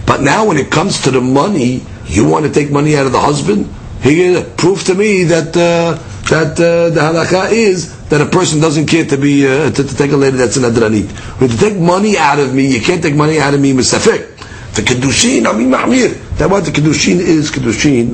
But 0.08 0.22
now 0.22 0.48
when 0.48 0.58
it 0.58 0.72
comes 0.72 1.02
to 1.04 1.12
the 1.12 1.22
money, 1.22 1.84
you 2.06 2.28
want 2.28 2.46
to 2.48 2.52
take 2.52 2.72
money 2.72 2.98
out 2.98 3.06
of 3.06 3.12
the 3.12 3.20
husband? 3.20 3.72
He 4.02 4.44
prove 4.58 4.84
to 4.86 4.96
me 4.96 5.24
that 5.26 5.56
uh, 5.56 6.02
that 6.30 6.54
uh, 6.54 6.90
the 6.90 7.00
halakha 7.00 7.52
is 7.52 8.08
that 8.10 8.22
a 8.22 8.26
person 8.26 8.60
doesn't 8.60 8.88
care 8.88 9.06
to 9.06 9.18
be 9.18 9.48
uh, 9.48 9.70
to, 9.72 9.84
to, 9.84 9.96
take 9.96 10.12
a 10.12 10.18
lady 10.18 10.38
that's 10.38 10.58
an 10.58 10.64
adranit. 10.64 11.10
When 11.40 11.50
to 11.50 11.58
take 11.58 11.78
money 11.78 12.18
out 12.18 12.40
of 12.40 12.54
me, 12.54 12.66
you 12.74 12.82
can't 12.82 13.02
take 13.04 13.16
money 13.16 13.40
out 13.40 13.54
of 13.54 13.60
me 13.62 13.74
misafek. 13.74 14.28
The 14.76 14.82
Kedushin, 14.82 15.46
I 15.46 15.58
mean 15.58 15.70
Ma'amir. 15.70 16.38
That 16.38 16.50
what 16.50 16.64
the 16.66 16.72
Kedushin 16.72 17.20
is, 17.20 17.52
Kedushin. 17.52 18.12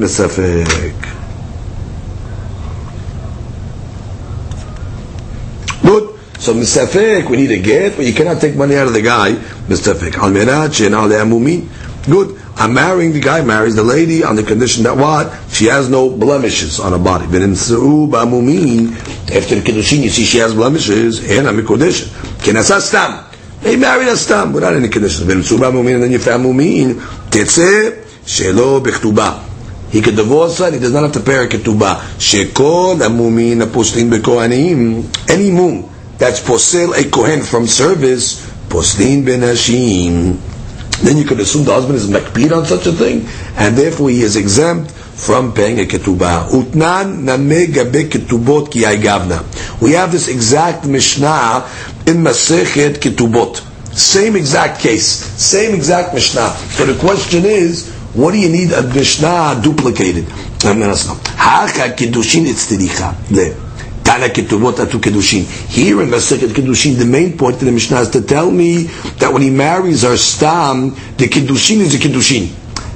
Good. 5.84 6.20
So 6.40 6.54
Mesafek, 6.54 7.30
we 7.30 7.38
need 7.38 7.52
a 7.52 7.60
get, 7.60 7.96
but 7.96 8.06
you 8.06 8.14
cannot 8.14 8.42
take 8.42 8.56
money 8.56 8.76
out 8.76 8.88
of 8.88 8.94
the 8.94 9.02
guy. 9.02 9.34
Mesafek. 9.70 10.16
Al 10.16 10.32
Menat, 10.32 10.74
She'ena 10.74 10.98
Le'amumi. 10.98 11.68
Good. 12.10 12.38
I'm 12.60 12.74
marrying 12.74 13.14
the 13.14 13.20
guy 13.20 13.44
marries 13.44 13.76
the 13.76 13.84
lady 13.84 14.24
on 14.24 14.36
the 14.36 14.44
condition 14.44 14.84
that 14.84 14.98
what 14.98 15.32
she 15.52 15.66
has 15.66 15.90
no 15.90 16.10
blemishes 16.10 16.80
on 16.80 16.92
her 16.92 16.98
body. 16.98 17.28
But 17.28 17.44
in 17.44 17.52
Su'ub 17.52 18.12
Amumin, 18.12 18.94
after 19.36 19.56
the 19.56 19.62
kiddushin, 19.62 20.02
you 20.02 20.10
see 20.10 20.24
she 20.26 20.40
has 20.40 20.56
blemishes, 20.56 21.30
and 21.30 21.48
I'm 21.48 21.60
a 21.60 21.64
condition. 21.64 22.10
Kenasa 22.40 22.82
stam. 22.82 23.26
They 23.62 23.76
married 23.76 24.08
a 24.08 24.18
stam 24.18 24.54
without 24.54 24.74
any 24.74 24.90
conditions. 24.90 25.28
But 25.28 25.38
in 25.38 25.44
Su'ub 25.44 25.60
Amumin, 25.72 25.96
and 25.96 26.04
then 26.04 26.12
you 26.12 26.18
found 26.20 26.44
Amumin, 26.46 26.96
tetze 27.30 28.04
shelo 28.26 28.82
bechtuba. 28.84 29.44
He 29.92 30.02
could 30.02 30.16
divorce 30.16 30.58
her, 30.58 30.72
he 30.72 30.80
does 30.80 30.92
not 30.92 31.04
have 31.04 31.14
to 31.14 31.22
pay 31.22 31.36
her 31.36 31.48
ketubah. 31.48 31.96
Shekol 32.20 32.98
amumin 33.00 33.64
apostin 33.64 34.10
bekohanim. 34.12 35.30
Any 35.30 35.52
mum 35.52 35.90
that's 36.18 36.42
posel 36.42 36.94
a 36.98 37.10
kohen 37.10 37.42
from 37.42 37.68
service, 37.68 38.46
postin 38.68 39.24
benashim. 39.24 40.57
Then 41.04 41.18
you 41.18 41.26
could 41.26 41.40
assume 41.40 41.66
the 41.66 41.74
husband 41.74 41.96
is 41.98 42.08
makbid 42.08 42.56
on 42.56 42.66
such 42.66 42.88
a 42.88 42.92
thing, 42.92 43.28
and 43.56 43.78
therefore 43.78 44.10
he 44.10 44.22
is 44.22 44.36
exempt 44.36 44.92
from 44.92 45.54
paying 45.54 45.80
a 45.80 45.84
ketubah. 45.84 46.50
Utnan 46.50 47.24
name 47.24 47.72
gabe 47.72 48.10
ketubot 48.10 48.72
ki 48.72 48.82
gavna. 48.82 49.44
We 49.82 49.92
have 49.94 50.12
this 50.12 50.28
exact 50.28 50.86
Mishnah 50.88 51.68
in 52.08 52.18
Masechet 52.18 52.98
Ketubot. 53.00 53.64
Same 53.96 54.36
exact 54.36 54.80
case, 54.82 55.06
same 55.06 55.74
exact 55.74 56.14
Mishnah. 56.14 56.50
So 56.78 56.86
the 56.86 57.00
question 57.00 57.46
is, 57.46 57.90
what 58.14 58.32
do 58.32 58.38
you 58.40 58.50
need 58.50 58.72
a 58.72 58.84
Mishnah 58.84 59.60
duplicated? 59.64 60.26
Haka 60.62 61.96
Kedushin 61.96 62.46
itztiricha. 62.46 63.67
Tana 64.08 64.30
Ketubot 64.30 64.80
atu 64.80 65.02
Kedushin. 65.02 65.44
Here 65.68 66.02
in 66.02 66.08
Masechet 66.08 66.48
Kedushin, 66.56 66.98
the 66.98 67.04
main 67.04 67.38
point 67.38 67.56
of 67.56 67.66
the 67.66 67.74
Mishnah 67.74 68.00
is 68.00 68.10
to 68.12 68.22
tell 68.22 68.50
me 68.50 68.84
that 69.20 69.34
when 69.34 69.42
he 69.42 69.50
marries 69.50 70.06
our 70.06 70.16
Stam, 70.16 70.92
the 71.18 71.28
Kedushin 71.28 71.82
is 71.82 71.94
a 71.94 71.98
Kedushin. 71.98 72.48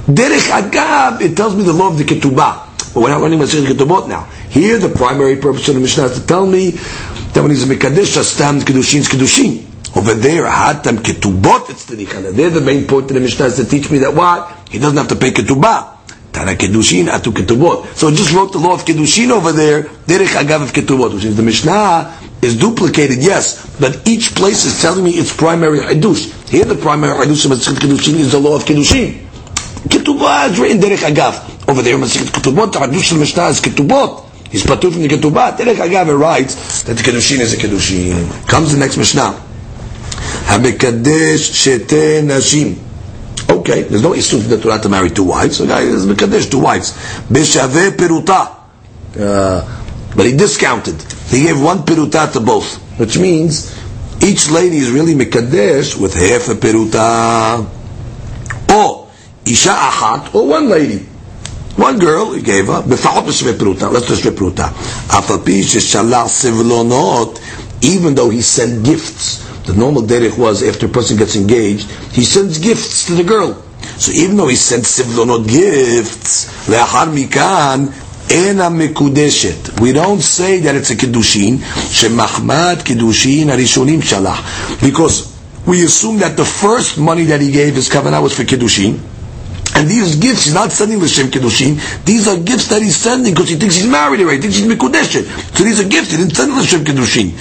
Derech 0.08 0.48
Agab, 0.48 1.20
it 1.20 1.36
tells 1.36 1.54
me 1.54 1.64
the 1.64 1.72
law 1.74 1.88
of 1.88 1.98
the 1.98 2.04
Ketubah. 2.04 2.94
But 2.94 3.00
we're 3.02 3.10
not 3.10 3.20
running 3.20 3.38
Masechet 3.38 3.66
Ketubot 3.66 4.08
now. 4.08 4.24
Here, 4.48 4.78
the 4.78 4.88
primary 4.88 5.36
purpose 5.36 5.68
of 5.68 5.74
the 5.74 5.82
Mishnah 5.82 6.04
is 6.04 6.18
to 6.18 6.26
tell 6.26 6.46
me 6.46 6.70
that 6.70 7.42
when 7.42 7.50
he's 7.50 7.68
a 7.70 7.74
Mekadesh, 7.74 8.16
Stam 8.24 8.60
Kedushin 8.60 9.00
is 9.00 9.08
Kedushin. 9.10 9.66
Over 9.94 10.14
there, 10.14 10.44
hatam 10.44 10.96
ketubot 10.96 11.68
it's 11.68 11.84
tzedikah. 11.84 12.34
They're 12.34 12.48
the 12.48 12.62
main 12.62 12.86
point 12.86 13.10
of 13.10 13.14
the 13.14 13.20
Mishnah 13.20 13.44
is 13.44 13.56
to 13.56 13.66
teach 13.66 13.90
me 13.90 13.98
that 13.98 14.14
what? 14.14 14.70
He 14.70 14.78
doesn't 14.78 14.96
have 14.96 15.08
to 15.08 15.16
pay 15.16 15.32
ketubah. 15.32 15.91
Tana 16.32 16.54
Kedushin 16.54 17.06
Atu 17.06 17.32
Ketubot. 17.32 17.86
So 17.94 18.08
it 18.08 18.14
just 18.14 18.32
wrote 18.32 18.52
the 18.52 18.58
law 18.58 18.74
of 18.74 18.84
Kedushin 18.84 19.30
over 19.30 19.52
there, 19.52 19.82
Derech 19.82 20.34
Agav 20.34 20.62
of 20.62 20.72
Ketubot, 20.72 21.14
which 21.14 21.24
is 21.24 21.36
the 21.36 21.42
Mishnah 21.42 22.18
is 22.42 22.58
duplicated, 22.58 23.18
yes, 23.22 23.78
but 23.78 24.06
each 24.06 24.34
place 24.34 24.64
is 24.64 24.80
telling 24.82 25.04
me 25.04 25.12
its 25.12 25.34
primary 25.34 25.78
Hadush. 25.78 26.48
Here 26.48 26.64
the 26.64 26.74
primary 26.74 27.14
Hadush 27.14 27.44
of 27.44 27.52
Masechet 27.52 27.76
Kedushin 27.76 28.14
is 28.14 28.32
the 28.32 28.40
law 28.40 28.56
of 28.56 28.64
Kedushin. 28.64 29.26
Ketubah 29.86 30.50
is 30.50 30.58
written 30.58 30.78
Derech 30.78 31.08
Agav. 31.08 31.68
Over 31.68 31.82
there, 31.82 31.96
Masechet 31.96 32.26
Ketubot, 32.26 32.72
the 32.72 32.80
Hadush 32.80 33.12
of 33.12 33.18
Mishnah 33.18 33.46
is 33.46 33.60
Ketubot. 33.60 34.28
He's 34.50 34.64
patur 34.64 34.92
from 34.92 35.02
the 35.02 35.08
Ketubah. 35.08 35.56
Derech 35.56 35.76
Agav 35.76 36.18
writes 36.18 36.82
that 36.82 36.96
the 36.96 37.02
Kedushin 37.02 37.38
is 37.38 37.54
a 37.54 37.56
Kedushin. 37.56 38.48
Comes 38.48 38.72
the 38.72 38.78
next 38.78 38.96
Mishnah. 38.96 39.48
המקדש 40.46 41.68
שתי 41.68 42.22
nashim. 42.26 42.91
Okay, 43.51 43.83
there's 43.83 44.03
no 44.03 44.13
issue 44.13 44.39
for 44.41 44.47
the 44.47 44.61
Torah 44.61 44.79
to 44.79 44.89
marry 44.89 45.09
two 45.09 45.23
wives. 45.23 45.57
So 45.57 45.67
guy 45.67 45.81
is 45.81 46.05
Mekadesh, 46.05 46.49
two 46.51 46.59
wives. 46.59 46.91
Beshave 47.29 47.91
peruta. 47.91 48.55
Uh, 49.17 50.13
but 50.15 50.25
he 50.25 50.35
discounted. 50.35 51.01
He 51.29 51.43
gave 51.43 51.61
one 51.61 51.79
peruta 51.79 52.31
to 52.33 52.39
both. 52.39 52.75
Which 52.99 53.17
means 53.17 53.73
each 54.21 54.49
lady 54.49 54.77
is 54.77 54.91
really 54.91 55.13
Mekadesh 55.13 55.99
with 55.99 56.13
half 56.13 56.49
a 56.49 56.55
peruta. 56.55 57.65
Or 58.73 59.09
Isha 59.45 59.69
achat, 59.69 60.35
or 60.35 60.47
one 60.47 60.67
lady. 60.69 61.05
One 61.77 61.99
girl, 61.99 62.33
he 62.33 62.41
gave 62.41 62.67
her, 62.67 62.81
בפחות 62.81 63.25
בשווה 63.25 63.53
פרוטה, 63.53 63.89
let's 63.91 64.07
just 64.07 64.23
שווה 64.23 64.31
פרוטה. 64.35 64.67
אף 65.07 65.31
על 65.31 65.37
פי 65.43 65.63
ששלח 65.63 66.27
סבלונות, 66.27 67.39
even 67.81 68.15
though 68.15 68.29
he 68.29 68.41
sent 68.41 68.83
gifts 68.83 69.43
the 69.64 69.74
normal 69.74 70.02
derech 70.02 70.36
was 70.38 70.62
after 70.62 70.86
a 70.86 70.88
person 70.88 71.16
gets 71.16 71.36
engaged, 71.36 71.90
he 72.12 72.24
sends 72.24 72.58
gifts 72.58 73.06
to 73.06 73.14
the 73.14 73.24
girl. 73.24 73.54
So 73.98 74.12
even 74.12 74.36
though 74.36 74.48
he 74.48 74.56
sent 74.56 74.84
sivlonot 74.84 75.48
gifts, 75.48 76.46
le'achar 76.68 77.08
mikan, 77.12 77.92
ena 78.30 78.70
mekudeshet. 78.70 79.80
We 79.80 79.92
don't 79.92 80.20
say 80.20 80.60
that 80.60 80.74
it's 80.74 80.90
a 80.90 80.96
kedushin, 80.96 81.58
shemachmat 81.58 82.82
kedushin 82.82 83.46
arishonim 83.46 84.00
shalach. 84.00 84.80
Because 84.80 85.32
we 85.66 85.84
assume 85.84 86.18
that 86.18 86.36
the 86.36 86.44
first 86.44 86.98
money 86.98 87.24
that 87.24 87.40
he 87.40 87.50
gave 87.52 87.74
his 87.74 87.88
kavanah 87.88 88.22
was 88.22 88.36
for 88.36 88.42
kedushin, 88.42 89.00
and 89.74 89.88
these 89.88 90.16
gifts, 90.16 90.44
he's 90.44 90.54
not 90.54 90.70
sending 90.70 91.00
the 91.00 91.08
Shem 91.08 91.28
Kedushin. 91.28 91.80
These 92.04 92.28
are 92.28 92.38
gifts 92.38 92.68
that 92.68 92.82
he's 92.82 92.96
sending 92.96 93.32
because 93.32 93.48
he 93.48 93.56
thinks 93.56 93.76
he's 93.76 93.86
married 93.86 94.20
already. 94.20 94.36
He 94.36 94.42
thinks 94.42 94.56
he's 94.58 94.66
Mikudeshet. 94.68 95.24
So 95.56 95.64
these 95.64 95.80
are 95.80 95.88
gifts. 95.88 96.10
He 96.10 96.18
didn't 96.18 96.34
send 96.36 96.52
the 96.52 96.62
Shem 96.62 96.84
Kedushin. 96.84 97.32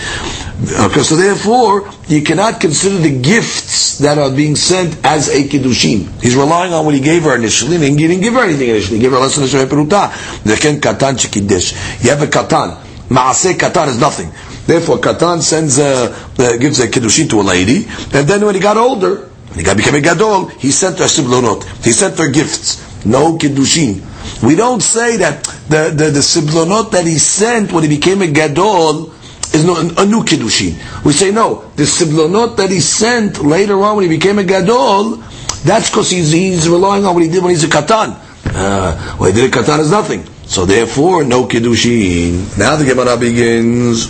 Okay, 0.61 1.01
so 1.01 1.15
therefore, 1.15 1.89
you 2.07 2.21
cannot 2.21 2.61
consider 2.61 2.97
the 2.99 3.19
gifts 3.19 3.97
that 3.97 4.19
are 4.19 4.29
being 4.29 4.55
sent 4.55 5.03
as 5.03 5.27
a 5.29 5.47
Kedushin. 5.47 6.21
He's 6.21 6.35
relying 6.35 6.71
on 6.71 6.85
what 6.85 6.93
he 6.93 7.01
gave 7.01 7.23
her 7.23 7.35
initially, 7.35 7.77
and 7.77 7.83
he 7.83 7.95
didn't 7.95 8.21
give 8.21 8.35
her 8.35 8.43
anything 8.43 8.69
initially. 8.69 8.97
He 8.97 9.01
gave 9.01 9.11
her 9.11 9.17
less 9.17 9.35
than 9.35 9.45
a. 9.45 9.47
Katan 9.47 11.17
Shekidesh. 11.17 12.03
You 12.03 12.11
have 12.11 12.21
a 12.21 12.27
Katan. 12.27 12.77
Maaseh 13.09 13.53
Katan 13.53 13.87
is 13.87 13.99
nothing. 13.99 14.31
Therefore, 14.67 14.97
Katan 14.99 15.41
sends 15.41 15.79
a, 15.79 16.13
uh, 16.37 16.57
gives 16.57 16.79
a 16.79 16.87
Kedushin 16.87 17.27
to 17.31 17.41
a 17.41 17.43
lady, 17.43 17.87
and 18.13 18.27
then 18.27 18.45
when 18.45 18.53
he 18.53 18.61
got 18.61 18.77
older, 18.77 19.31
when 19.51 19.59
he 19.59 19.65
got 19.65 19.75
became 19.75 19.95
a 19.95 20.01
gadol, 20.01 20.45
he 20.47 20.71
sent 20.71 20.99
her 20.99 21.05
siblonot. 21.05 21.65
He 21.83 21.91
sent 21.91 22.17
her 22.19 22.29
gifts. 22.29 23.05
No 23.05 23.37
kiddushin. 23.37 24.01
We 24.41 24.55
don't 24.55 24.81
say 24.81 25.17
that 25.17 25.43
the, 25.67 25.91
the, 25.93 26.11
the 26.11 26.19
siblonot 26.21 26.91
that 26.91 27.05
he 27.05 27.17
sent 27.17 27.73
when 27.73 27.83
he 27.83 27.89
became 27.89 28.21
a 28.21 28.27
gadol 28.27 29.11
is 29.53 29.65
not 29.65 29.99
a 29.99 30.05
new 30.05 30.23
kiddushin. 30.23 31.03
We 31.03 31.13
say 31.13 31.31
no. 31.31 31.69
The 31.75 31.83
siblonot 31.83 32.57
that 32.57 32.69
he 32.69 32.79
sent 32.79 33.43
later 33.43 33.81
on 33.81 33.97
when 33.97 34.09
he 34.09 34.09
became 34.09 34.39
a 34.39 34.43
gadol, 34.43 35.17
that's 35.63 35.89
because 35.89 36.09
he's, 36.09 36.31
he's 36.31 36.69
relying 36.69 37.05
on 37.05 37.13
what 37.13 37.23
he 37.23 37.29
did 37.29 37.43
when 37.43 37.51
he's 37.51 37.63
a 37.63 37.67
katan. 37.67 38.17
Uh, 38.45 39.15
what 39.17 39.33
he 39.33 39.41
did 39.41 39.53
a 39.53 39.57
katan 39.57 39.79
is 39.79 39.91
nothing. 39.91 40.25
So 40.45 40.65
therefore, 40.65 41.23
no 41.23 41.45
kiddushin. 41.45 42.57
Now 42.57 42.75
the 42.75 42.85
Gemara 42.85 43.17
begins. 43.17 44.07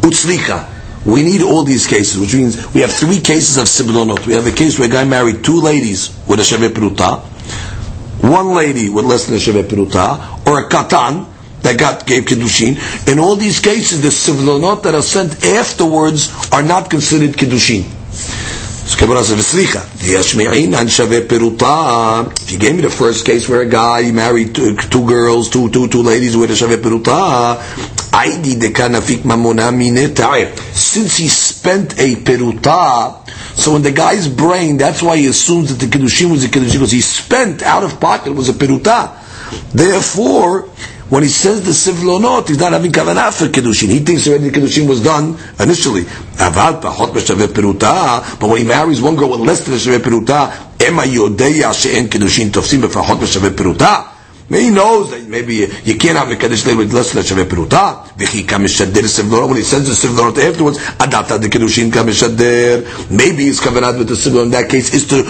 Utzlicha. 0.00 0.68
We 1.04 1.22
need 1.22 1.42
all 1.42 1.64
these 1.64 1.86
cases, 1.86 2.20
which 2.20 2.34
means 2.34 2.74
we 2.74 2.82
have 2.82 2.92
three 2.92 3.20
cases 3.20 3.56
of 3.56 3.64
siblonot. 3.64 4.26
We 4.26 4.34
have 4.34 4.46
a 4.46 4.52
case 4.52 4.78
where 4.78 4.88
a 4.88 4.92
guy 4.92 5.04
married 5.04 5.42
two 5.42 5.60
ladies 5.60 6.14
with 6.28 6.40
a 6.40 6.42
sheve 6.42 6.68
peruta, 6.74 7.20
one 8.22 8.54
lady 8.54 8.90
with 8.90 9.06
less 9.06 9.26
than 9.26 9.36
a 9.36 9.38
sheve 9.38 9.64
peruta, 9.64 10.46
or 10.46 10.60
a 10.60 10.68
katan 10.68 11.26
that 11.62 11.78
got 11.78 12.06
gave 12.06 12.24
kiddushin. 12.24 12.76
In 13.10 13.18
all 13.18 13.36
these 13.36 13.60
cases, 13.60 14.02
the 14.02 14.08
siblonot 14.08 14.82
that 14.82 14.94
are 14.94 15.02
sent 15.02 15.44
afterwards 15.44 16.32
are 16.52 16.62
not 16.62 16.90
considered 16.90 17.36
kiddushin. 17.36 17.84
If 18.92 19.00
you 22.50 22.58
gave 22.58 22.74
me 22.74 22.82
the 22.82 22.90
first 22.90 23.24
case 23.24 23.48
where 23.48 23.60
a 23.60 23.66
guy 23.66 24.10
married 24.10 24.52
two, 24.54 24.74
two 24.76 25.06
girls, 25.06 25.48
two, 25.48 25.70
two, 25.70 25.86
two 25.86 26.02
ladies 26.02 26.36
with 26.36 26.50
a 26.50 26.56
shave 26.56 26.80
peruta, 26.80 27.62
since 30.74 31.16
he 31.16 31.28
spent 31.28 31.92
a 32.00 32.16
peruta, 32.16 33.28
so 33.56 33.76
in 33.76 33.82
the 33.82 33.92
guy's 33.92 34.26
brain, 34.26 34.76
that's 34.76 35.02
why 35.02 35.16
he 35.18 35.28
assumes 35.28 35.68
that 35.76 35.78
the 35.84 35.90
kiddushin 35.90 36.32
was 36.32 36.42
a 36.44 36.48
kiddushin 36.48 36.72
because 36.72 36.90
he 36.90 37.00
spent 37.00 37.62
out 37.62 37.84
of 37.84 38.00
pocket 38.00 38.32
was 38.32 38.48
a 38.48 38.52
peruta. 38.54 39.16
Therefore, 39.72 40.68
when 41.10 41.22
he 41.22 41.28
says 41.28 41.62
the 41.62 41.72
sivlonot, 41.72 42.48
he's 42.48 42.58
not 42.58 42.72
having 42.72 42.92
kavanah 42.92 43.36
for 43.36 43.46
kedushin. 43.46 43.88
He 43.88 43.98
thinks 43.98 44.26
already 44.28 44.50
the 44.50 44.58
kiddushin 44.58 44.88
was 44.88 45.02
done 45.02 45.36
initially. 45.58 46.04
But 46.38 46.82
when 48.48 48.58
he 48.58 48.64
marries 48.64 49.02
one 49.02 49.16
girl 49.16 49.30
with 49.30 49.40
less 49.40 49.64
than 49.64 49.74
a 49.74 49.78
shave 49.78 50.00
peruta, 50.00 50.52
ema 50.86 51.02
yodeya 51.02 51.74
she'en 51.74 52.06
kiddushin 52.06 52.50
tofsim 52.50 52.82
b'fachot 52.82 53.18
b'shave 53.18 53.50
peruta. 53.50 54.06
He 54.50 54.70
knows 54.70 55.12
that 55.12 55.28
maybe 55.28 55.68
you 55.84 55.96
can't 55.96 56.18
have 56.18 56.26
Mekadesh 56.26 56.66
later 56.66 56.78
with 56.78 56.92
less 56.92 57.12
than 57.12 57.22
Shaveh 57.22 57.44
Peruta. 57.44 58.04
V'chi 58.16 58.42
kamishader 58.42 59.06
sivlonot. 59.06 59.46
When 59.46 59.58
he 59.58 59.62
sends 59.62 59.86
the 59.86 60.08
sivlonot 60.08 60.36
afterwards, 60.38 60.78
adapta 60.78 61.40
the 61.40 61.48
Kedushin 61.48 61.92
kamishader. 61.92 62.82
Maybe 63.16 63.44
his 63.44 63.60
kavanah 63.60 63.96
with 63.96 64.08
the 64.08 64.14
sivlonot 64.14 64.46
in 64.46 64.50
that 64.50 64.68
case 64.68 64.92
is 64.92 65.06
to 65.06 65.22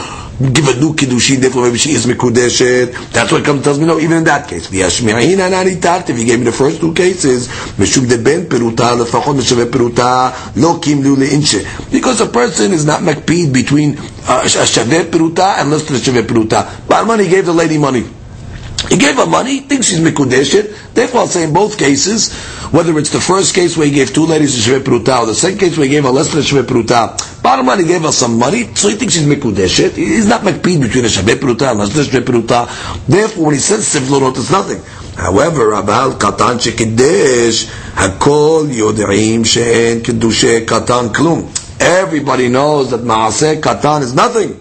give 0.49 0.69
a 0.69 0.75
new 0.81 0.95
Kedushin, 0.95 1.41
therefore 1.41 1.65
maybe 1.65 1.79
she 1.79 1.91
is 1.93 2.07
Mekudeshet. 2.07 3.13
That's 3.13 3.31
what 3.31 3.45
comes 3.45 3.63
tells 3.63 3.79
me, 3.79 3.87
no, 3.87 3.99
even 3.99 4.19
in 4.19 4.25
that 4.25 4.49
case. 4.49 4.73
If 4.73 6.17
he 6.17 6.25
gave 6.25 6.39
me 6.39 6.45
the 6.45 6.53
first 6.53 6.81
two 6.81 6.95
cases, 6.95 7.49
Mishum 7.49 8.09
de 8.09 8.17
ben 8.17 8.47
Peruta, 8.47 8.97
lefachot 8.97 9.37
Meshaveh 9.37 9.71
Peruta, 9.71 10.33
lo 10.57 10.79
kimlu 10.81 11.17
le'inche. 11.17 11.93
Because 11.93 12.21
a 12.23 12.27
person 12.27 12.73
is 12.73 12.87
not 12.87 13.01
makpid 13.03 13.53
between 13.53 13.99
uh, 13.99 14.41
a 14.43 14.65
Shaveh 14.67 15.11
Peruta 15.11 15.59
and 15.59 15.71
less 15.71 15.85
than 15.85 15.97
a 15.97 15.99
Shaveh 15.99 16.27
Peruta. 16.27 16.89
Barman, 16.89 17.21
he 17.21 17.29
gave 17.29 17.45
the 17.47 17.53
lady 17.53 17.79
money. 17.79 18.05
He 18.89 18.97
gave 18.97 19.17
her 19.17 19.27
money, 19.27 19.61
thinks 19.61 19.89
she's 19.89 20.01
mikudeshet. 20.01 20.95
Therefore, 20.95 21.21
I'll 21.21 21.27
say 21.27 21.45
in 21.45 21.53
both 21.53 21.77
cases, 21.79 22.33
whether 22.73 22.99
it's 22.99 23.11
the 23.11 23.21
first 23.21 23.55
case 23.55 23.77
where 23.77 23.87
he 23.87 23.93
gave 23.93 24.15
two 24.15 24.25
ladies 24.25 24.67
a 24.69 24.81
peruta, 24.81 25.21
or 25.21 25.27
the 25.27 25.35
second 25.35 25.59
case 25.59 25.77
where 25.77 25.85
he 25.87 25.91
gave 25.91 26.05
her 26.05 26.11
less 26.11 26.31
than 26.33 26.41
a 26.41 26.43
bottom 27.43 27.67
line, 27.67 27.81
he 27.81 27.87
gave 27.87 28.03
her 28.03 28.13
some 28.13 28.39
money, 28.39 28.75
so 28.75 28.89
he 28.89 28.95
thinks 28.97 29.15
she's 29.15 29.27
mikudeshet. 29.27 29.93
He's 29.93 30.27
not 30.27 30.43
makpid 30.43 30.81
between 30.83 31.05
a 31.05 31.09
shvei 31.09 31.35
peruta 31.35 31.71
and 31.73 31.81
a 31.81 31.85
shvei 31.85 32.21
peruta. 32.21 33.07
Therefore, 33.07 33.47
when 33.47 33.55
he 33.55 33.61
says 33.61 33.87
sivlonot, 33.87 34.37
it's 34.37 34.51
nothing. 34.51 34.81
However, 35.17 35.73
Abal 35.73 36.13
Katan 36.19 36.59
Shekidesh, 36.59 37.67
Hakol 37.93 38.69
Yodeim 38.71 39.45
She'en 39.45 40.01
Kedushe 40.01 40.65
Katan 40.65 41.09
Klum. 41.13 41.49
Everybody 41.81 42.49
knows 42.49 42.91
that 42.91 43.01
Maaseh 43.01 43.61
Katan 43.61 44.03
is 44.03 44.15
nothing. 44.15 44.59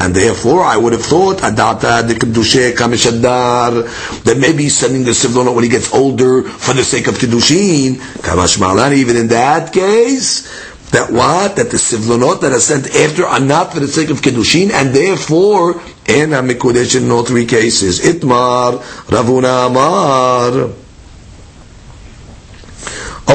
And 0.00 0.14
therefore, 0.14 0.64
I 0.64 0.76
would 0.76 0.92
have 0.92 1.04
thought 1.04 1.38
Adata 1.38 2.02
Kedushe 2.02 2.72
Kameshadar 2.74 4.22
that 4.24 4.36
maybe 4.38 4.64
he's 4.64 4.76
sending 4.76 5.04
the 5.04 5.12
Sivlona 5.12 5.54
when 5.54 5.64
he 5.64 5.70
gets 5.70 5.92
older 5.94 6.42
for 6.42 6.74
the 6.74 6.84
sake 6.84 7.06
of 7.06 7.14
Kedushin. 7.14 7.94
Kamash 8.20 8.58
Malan, 8.58 8.94
even 8.94 9.16
in 9.16 9.28
that 9.28 9.72
case, 9.72 10.71
that 10.92 11.10
what? 11.10 11.56
That 11.56 11.70
the 11.70 11.78
Sivlonot 11.78 12.42
that 12.42 12.52
are 12.52 12.60
sent 12.60 12.94
after 12.94 13.24
are 13.24 13.40
not 13.40 13.72
for 13.72 13.80
the 13.80 13.88
sake 13.88 14.10
of 14.10 14.20
Kedushin, 14.20 14.70
and 14.70 14.94
therefore, 14.94 15.80
Ena 16.06 16.42
Mikudesh 16.42 17.00
in 17.00 17.10
all 17.10 17.24
three 17.24 17.46
cases. 17.46 18.00
Itmar, 18.00 18.78
Ravuna 19.08 19.66
Amar. 19.68 20.70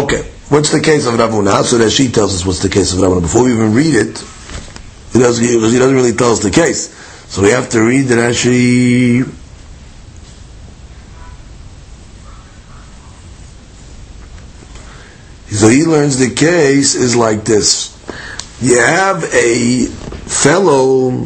Okay, 0.03 0.21
what's 0.49 0.71
the 0.71 0.81
case 0.81 1.07
of 1.07 1.15
Ravuna? 1.15 1.63
So 1.63 1.79
that 1.79 1.89
she 1.89 2.09
tells 2.09 2.35
us 2.35 2.45
what's 2.45 2.61
the 2.61 2.69
case 2.69 2.93
of 2.93 2.99
Ravuna. 2.99 3.21
Before 3.21 3.45
we 3.45 3.53
even 3.53 3.73
read 3.73 3.95
it, 3.95 4.23
he 5.13 5.19
doesn't, 5.19 5.43
he 5.43 5.53
doesn't 5.59 5.95
really 5.95 6.13
tell 6.13 6.31
us 6.33 6.43
the 6.43 6.51
case. 6.51 6.93
So 7.27 7.41
we 7.41 7.49
have 7.49 7.69
to 7.69 7.81
read 7.81 8.03
the 8.03 8.15
Rashi. 8.15 9.46
So 15.57 15.69
he 15.69 15.85
learns 15.85 16.19
the 16.19 16.29
case 16.35 16.93
is 16.93 17.15
like 17.15 17.43
this. 17.43 17.97
You 18.61 18.77
have 18.79 19.23
a 19.33 19.85
fellow 19.87 21.25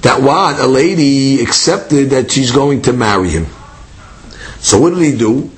that 0.00 0.22
what? 0.22 0.58
A 0.58 0.66
lady 0.66 1.42
accepted 1.42 2.08
that 2.08 2.30
she's 2.30 2.52
going 2.52 2.80
to 2.88 2.94
marry 2.94 3.28
him. 3.28 3.48
So 4.60 4.80
what 4.80 4.94
did 4.94 5.02
he 5.02 5.14
do? 5.14 5.50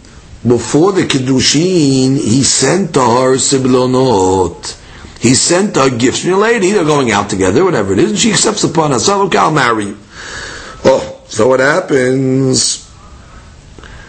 Before 0.44 0.90
the 0.90 1.02
Kiddushin, 1.02 2.18
he 2.18 2.42
sent 2.42 2.94
to 2.94 3.00
her 3.00 3.36
Siblonot 3.36 4.76
He 5.20 5.34
sent 5.34 5.76
her 5.76 5.96
gifts 5.96 6.24
your 6.24 6.38
lady. 6.38 6.72
They're 6.72 6.84
going 6.84 7.12
out 7.12 7.30
together, 7.30 7.64
whatever 7.64 7.92
it 7.92 8.00
is, 8.00 8.10
and 8.10 8.18
she 8.18 8.32
accepts 8.32 8.64
upon 8.64 8.90
herself. 8.90 9.26
Okay, 9.26 9.38
I'll 9.38 9.52
marry 9.52 9.84
you. 9.84 9.98
Oh, 10.84 11.20
so 11.28 11.46
what 11.46 11.60
happens? 11.60 12.81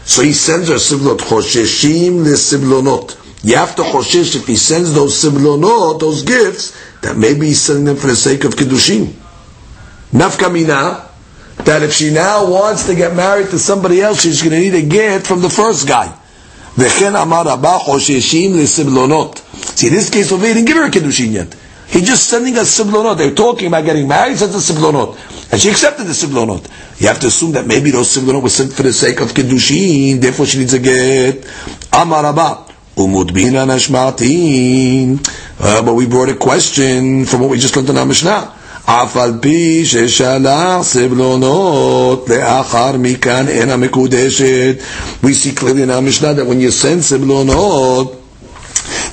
So 0.04 0.22
he 0.22 0.32
sends 0.32 0.68
her 0.68 0.78
siblot 0.78 1.18
chosheshim 1.18 2.24
le 2.24 2.36
siblonot. 2.36 3.16
You 3.44 3.56
have 3.56 3.76
to 3.76 3.82
choshesh 3.82 4.36
if 4.36 4.46
he 4.46 4.56
sends 4.56 4.94
those 4.94 5.22
siblonot, 5.22 6.00
those 6.00 6.22
gifts, 6.22 6.76
that 7.02 7.16
maybe 7.16 7.46
he's 7.48 7.60
sending 7.60 7.84
them 7.84 7.96
for 7.96 8.08
the 8.08 8.16
sake 8.16 8.44
of 8.44 8.54
kiddushin. 8.54 9.12
Nafkamina, 10.12 11.06
that 11.64 11.82
if 11.82 11.92
she 11.92 12.10
now 12.10 12.50
wants 12.50 12.86
to 12.86 12.94
get 12.94 13.14
married 13.14 13.50
to 13.50 13.58
somebody 13.58 14.00
else, 14.00 14.22
she's 14.22 14.42
going 14.42 14.52
to 14.52 14.58
need 14.58 14.74
a 14.74 14.86
gift 14.88 15.26
from 15.26 15.40
the 15.42 15.50
first 15.50 15.86
guy. 15.86 16.12
וכן 16.78 17.16
אמר 17.16 17.42
רבה 17.42 17.78
חוששים 17.78 18.56
לסבלונות. 18.58 19.40
See, 19.76 19.88
in 19.88 19.94
this 19.94 20.10
case 20.10 20.32
over 20.32 20.44
here, 20.44 20.54
he 20.54 20.60
didn't 20.60 20.68
give 20.68 20.76
her 20.76 20.84
a 20.84 20.90
kiddushin 20.90 21.32
yet. 21.32 21.54
He's 21.88 22.06
just 22.06 22.28
sending 22.28 22.56
us 22.56 22.78
siblonot. 22.78 23.18
They 23.18 23.28
were 23.28 23.34
talking 23.34 23.66
about 23.66 23.84
getting 23.84 24.06
married, 24.06 24.32
he 24.32 24.36
sends 24.36 24.54
us 24.54 24.70
siblonot. 24.70 25.16
And 25.52 25.60
she 25.60 25.70
accepted 25.70 26.06
the 26.06 26.12
siblonot. 26.12 26.64
You 26.99 27.07
have 27.07 27.19
to 27.21 27.27
assume 27.27 27.53
that 27.53 27.65
maybe 27.65 27.91
those 27.91 28.15
sivlonot 28.15 28.43
were 28.43 28.49
sent 28.49 28.73
for 28.73 28.83
the 28.83 28.93
sake 28.93 29.19
of 29.21 29.29
Kedushin, 29.33 30.21
therefore 30.21 30.45
she 30.45 30.59
needs 30.59 30.73
a 30.73 30.79
get. 30.79 31.45
Amar 31.91 32.23
umud 32.23 32.69
Umudbina 32.95 33.65
nashmatin. 33.65 35.19
Uh, 35.59 35.83
but 35.83 35.93
we 35.95 36.05
brought 36.07 36.29
a 36.29 36.35
question 36.35 37.25
from 37.25 37.41
what 37.41 37.49
we 37.49 37.57
just 37.57 37.75
learned 37.75 37.89
in 37.89 37.97
our 37.97 38.05
Mishnah. 38.05 38.59
אף 38.85 39.17
על 39.17 39.33
פי 39.41 39.85
ששלח 39.85 40.81
סבלונות 40.81 42.29
We 45.21 45.33
see 45.33 45.51
clearly 45.55 45.83
in 45.83 45.89
our 45.89 46.01
Mishnah 46.01 46.33
that 46.33 46.45
when 46.45 46.59
you 46.59 46.69
send 46.69 47.01
not 47.09 48.22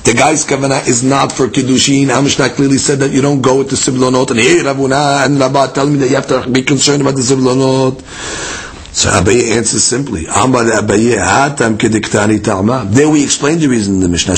the 0.03 0.13
guy's 0.13 0.45
kavanah 0.45 0.87
is 0.87 1.03
not 1.03 1.31
for 1.31 1.47
kiddushin. 1.47 2.09
Our 2.09 2.21
Mishnah 2.21 2.49
clearly 2.49 2.77
said 2.77 2.99
that 2.99 3.11
you 3.11 3.21
don't 3.21 3.41
go 3.41 3.57
with 3.59 3.69
the 3.69 3.75
siblonot. 3.75 4.31
And 4.31 4.39
here 4.39 4.63
Ravuna 4.63 5.25
and 5.25 5.39
Rabbah 5.39 5.67
tell 5.73 5.87
me 5.87 5.97
that 5.99 6.09
you 6.09 6.15
have 6.15 6.27
to 6.27 6.49
be 6.49 6.63
concerned 6.63 7.01
about 7.01 7.15
the 7.15 7.21
siblonot. 7.21 8.01
So 8.93 9.09
Abaye 9.09 9.55
answers 9.55 9.83
simply. 9.83 10.25
There 10.25 10.47
we 13.09 13.23
explained 13.23 13.61
the 13.61 13.69
reason 13.69 13.95
in 13.95 13.99
the 14.01 14.09
Mishnah. 14.09 14.33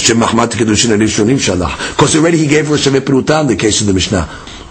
Because 1.95 2.15
already 2.15 2.37
he 2.37 2.47
gave 2.47 2.67
her 2.67 2.75
perutan 2.75 3.41
in 3.41 3.47
the 3.47 3.55
case 3.55 3.81
of 3.81 3.87
the 3.87 3.93
Mishnah 3.93 4.29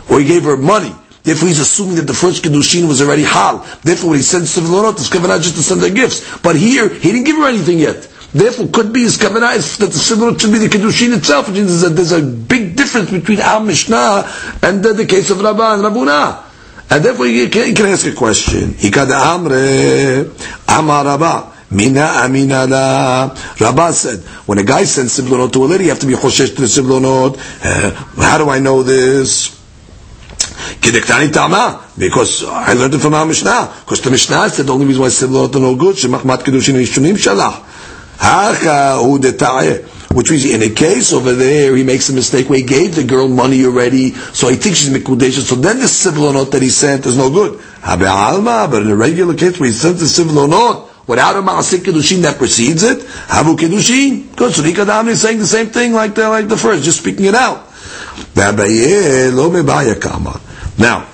or 0.09 0.21
he 0.21 0.27
gave 0.27 0.45
her 0.45 0.57
money. 0.57 0.95
Therefore, 1.25 1.49
he's 1.49 1.61
assuming 1.61 1.97
that 1.97 2.07
the 2.07 2.15
first 2.15 2.43
Kiddushin 2.45 2.89
was 2.89 3.01
already 3.01 3.23
hal. 3.23 3.59
Therefore, 3.83 4.11
when 4.11 4.19
he 4.19 4.25
sends 4.25 4.57
Sivlonot, 4.57 4.95
it's 4.95 5.09
kavanah 5.09 5.41
just 5.41 5.55
to 5.55 5.63
send 5.63 5.81
her 5.81 5.91
gifts. 5.91 6.39
But 6.43 6.57
here, 6.57 6.89
he 6.89 7.13
didn't 7.13 7.25
give 7.25 7.37
her 7.37 7.49
anything 7.49 7.79
yet. 7.79 8.09
Therefore, 8.35 8.69
could 8.69 8.93
be 8.93 9.03
his 9.03 9.19
kavanah 9.19 9.57
is 9.57 9.77
that 9.79 9.87
the 9.87 9.99
Sivlonot 9.99 10.41
should 10.41 10.53
be 10.53 10.59
the 10.59 10.69
Kiddushin 10.69 11.15
itself, 11.17 11.49
which 11.49 11.57
means 11.59 11.83
a, 11.83 11.91
there's 11.91 12.13
a 12.13 12.23
big 12.23 12.77
difference 12.77 13.11
between 13.11 13.41
our 13.41 13.61
Mishnah 13.61 14.25
and 14.63 14.83
the, 14.83 14.95
the 14.95 15.07
case 15.07 15.31
of 15.31 15.41
Rabbah 15.43 15.75
and 15.75 15.83
Rabuna. 15.83 16.43
And 16.91 17.05
therefore, 17.05 17.27
you 17.27 17.49
can, 17.51 17.67
he 17.67 17.75
can 17.75 17.87
ask 17.87 18.07
a 18.07 18.13
question. 18.13 18.71
Ikada 18.71 19.19
Amre, 19.37 20.29
Amar 20.69 21.05
Rabbah. 21.05 21.51
Mina 21.73 22.23
amina 22.23 22.67
la. 22.67 23.35
Rabbah 23.59 23.93
said, 23.93 24.21
when 24.47 24.59
a 24.59 24.63
guy 24.63 24.85
sends 24.85 25.19
siblonot 25.19 25.53
to 25.55 25.65
a 25.65 25.67
lady, 25.67 25.85
you 25.85 25.91
have 25.91 26.01
to 26.01 26.07
be 26.07 26.13
choshesh 26.13 26.55
to 26.55 26.61
the 26.61 26.67
siblonot. 26.67 27.37
Uh, 27.65 27.91
how 28.23 28.37
do 28.39 28.51
I 28.51 28.59
know 28.59 28.83
this? 28.83 29.59
Because 31.97 32.45
I 32.45 32.75
learned 32.75 32.95
it 32.95 32.99
from 32.99 33.15
our 33.15 33.25
Mishnah. 33.25 33.75
Because 33.81 34.01
the 34.03 34.11
Mishnah 34.11 34.51
said 34.51 34.67
the 34.67 34.75
only 34.75 34.87
reason 34.87 35.03
why 35.03 35.09
Sivlot 35.09 35.55
are 35.55 35.61
no 35.61 35.77
good, 35.77 35.97
Shemachmat 35.97 36.39
Kedushin 36.39 36.75
Rishonim 36.75 37.17
Shalach. 37.17 37.72
Which 40.15 40.31
means 40.31 40.45
in 40.45 40.63
a 40.63 40.69
case 40.71 41.13
over 41.13 41.33
there, 41.33 41.75
he 41.75 41.83
makes 41.85 42.09
a 42.09 42.13
mistake 42.13 42.49
where 42.49 42.59
he 42.59 42.65
gave 42.65 42.95
the 42.95 43.03
girl 43.03 43.29
money 43.29 43.65
already, 43.65 44.13
so 44.13 44.49
he 44.49 44.57
thinks 44.57 44.79
she's 44.81 44.91
mikudesha. 44.91 45.41
So 45.41 45.55
then 45.57 45.79
the 45.81 45.89
civil 45.89 46.33
note 46.33 46.53
that 46.53 46.63
he 46.63 46.69
sent 46.69 47.07
is 47.07 47.17
no 47.17 47.31
good. 47.31 47.61
but 47.85 48.83
in 48.83 48.91
a 48.91 48.97
regular 48.97 49.35
case 49.35 49.59
where 49.59 49.69
he 49.69 49.73
sent 49.73 49.99
the 49.99 50.07
civil 50.07 50.47
note 50.47 50.91
without 51.07 51.37
a 51.37 51.41
maasik 51.43 51.79
kedushin 51.79 52.23
that 52.23 52.37
precedes 52.39 52.83
it, 52.83 53.01
havu 53.01 53.57
kedushin. 53.57 54.37
Good. 54.37 54.53
So 54.53 54.63
Nikadam 54.63 55.09
is 55.09 55.21
saying 55.23 55.39
the 55.39 55.47
same 55.47 55.69
thing 55.69 55.93
like 55.93 56.15
the 56.15 56.29
like 56.29 56.49
the 56.49 56.57
first, 56.57 56.85
just 56.85 56.99
speaking 57.01 57.25
it 57.27 57.35
out. 57.35 57.69
Now, 60.79 61.07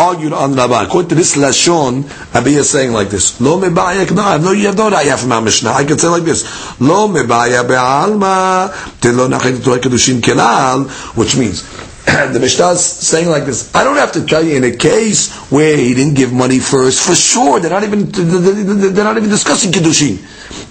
argued 0.00 0.32
on 0.32 0.54
Rabbi. 0.54 0.84
According 0.84 1.10
to 1.10 1.14
this 1.14 1.36
lashon, 1.36 2.02
Abaye 2.32 2.56
is 2.58 2.70
saying 2.70 2.92
like 2.92 3.10
this: 3.10 3.40
Lo 3.40 3.60
mebayak. 3.60 4.14
No, 4.14 4.22
I 4.22 4.32
have 4.32 4.42
no, 4.42 4.52
you 4.52 4.66
have 4.66 4.76
no 4.76 4.90
raya 4.90 5.18
from 5.18 5.32
our 5.32 5.42
Mishnah. 5.42 5.70
I 5.70 5.84
can 5.84 5.98
say 5.98 6.08
like 6.08 6.24
this: 6.24 6.44
Lo 6.80 7.08
mebaya 7.08 7.66
be'alma 7.68 8.72
telo 9.00 9.28
nachet 9.28 9.62
Torah 9.62 9.78
kedushin 9.78 10.20
kelal, 10.20 10.88
which 11.16 11.36
means 11.36 11.62
the 12.06 12.38
Mishnah 12.40 12.70
is 12.70 12.84
saying 12.84 13.28
like 13.28 13.44
this: 13.44 13.74
I 13.74 13.84
don't 13.84 13.96
have 13.96 14.12
to 14.12 14.24
tell 14.24 14.42
you 14.42 14.56
in 14.56 14.64
a 14.64 14.74
case 14.74 15.30
where 15.50 15.76
he 15.76 15.92
didn't 15.94 16.14
give 16.14 16.32
money 16.32 16.58
first. 16.58 17.06
For 17.06 17.14
sure, 17.14 17.60
they're 17.60 17.70
not 17.70 17.84
even 17.84 18.10
they're 18.10 19.04
not 19.04 19.18
even 19.18 19.28
discussing 19.28 19.70
kiddushin. 19.70 20.18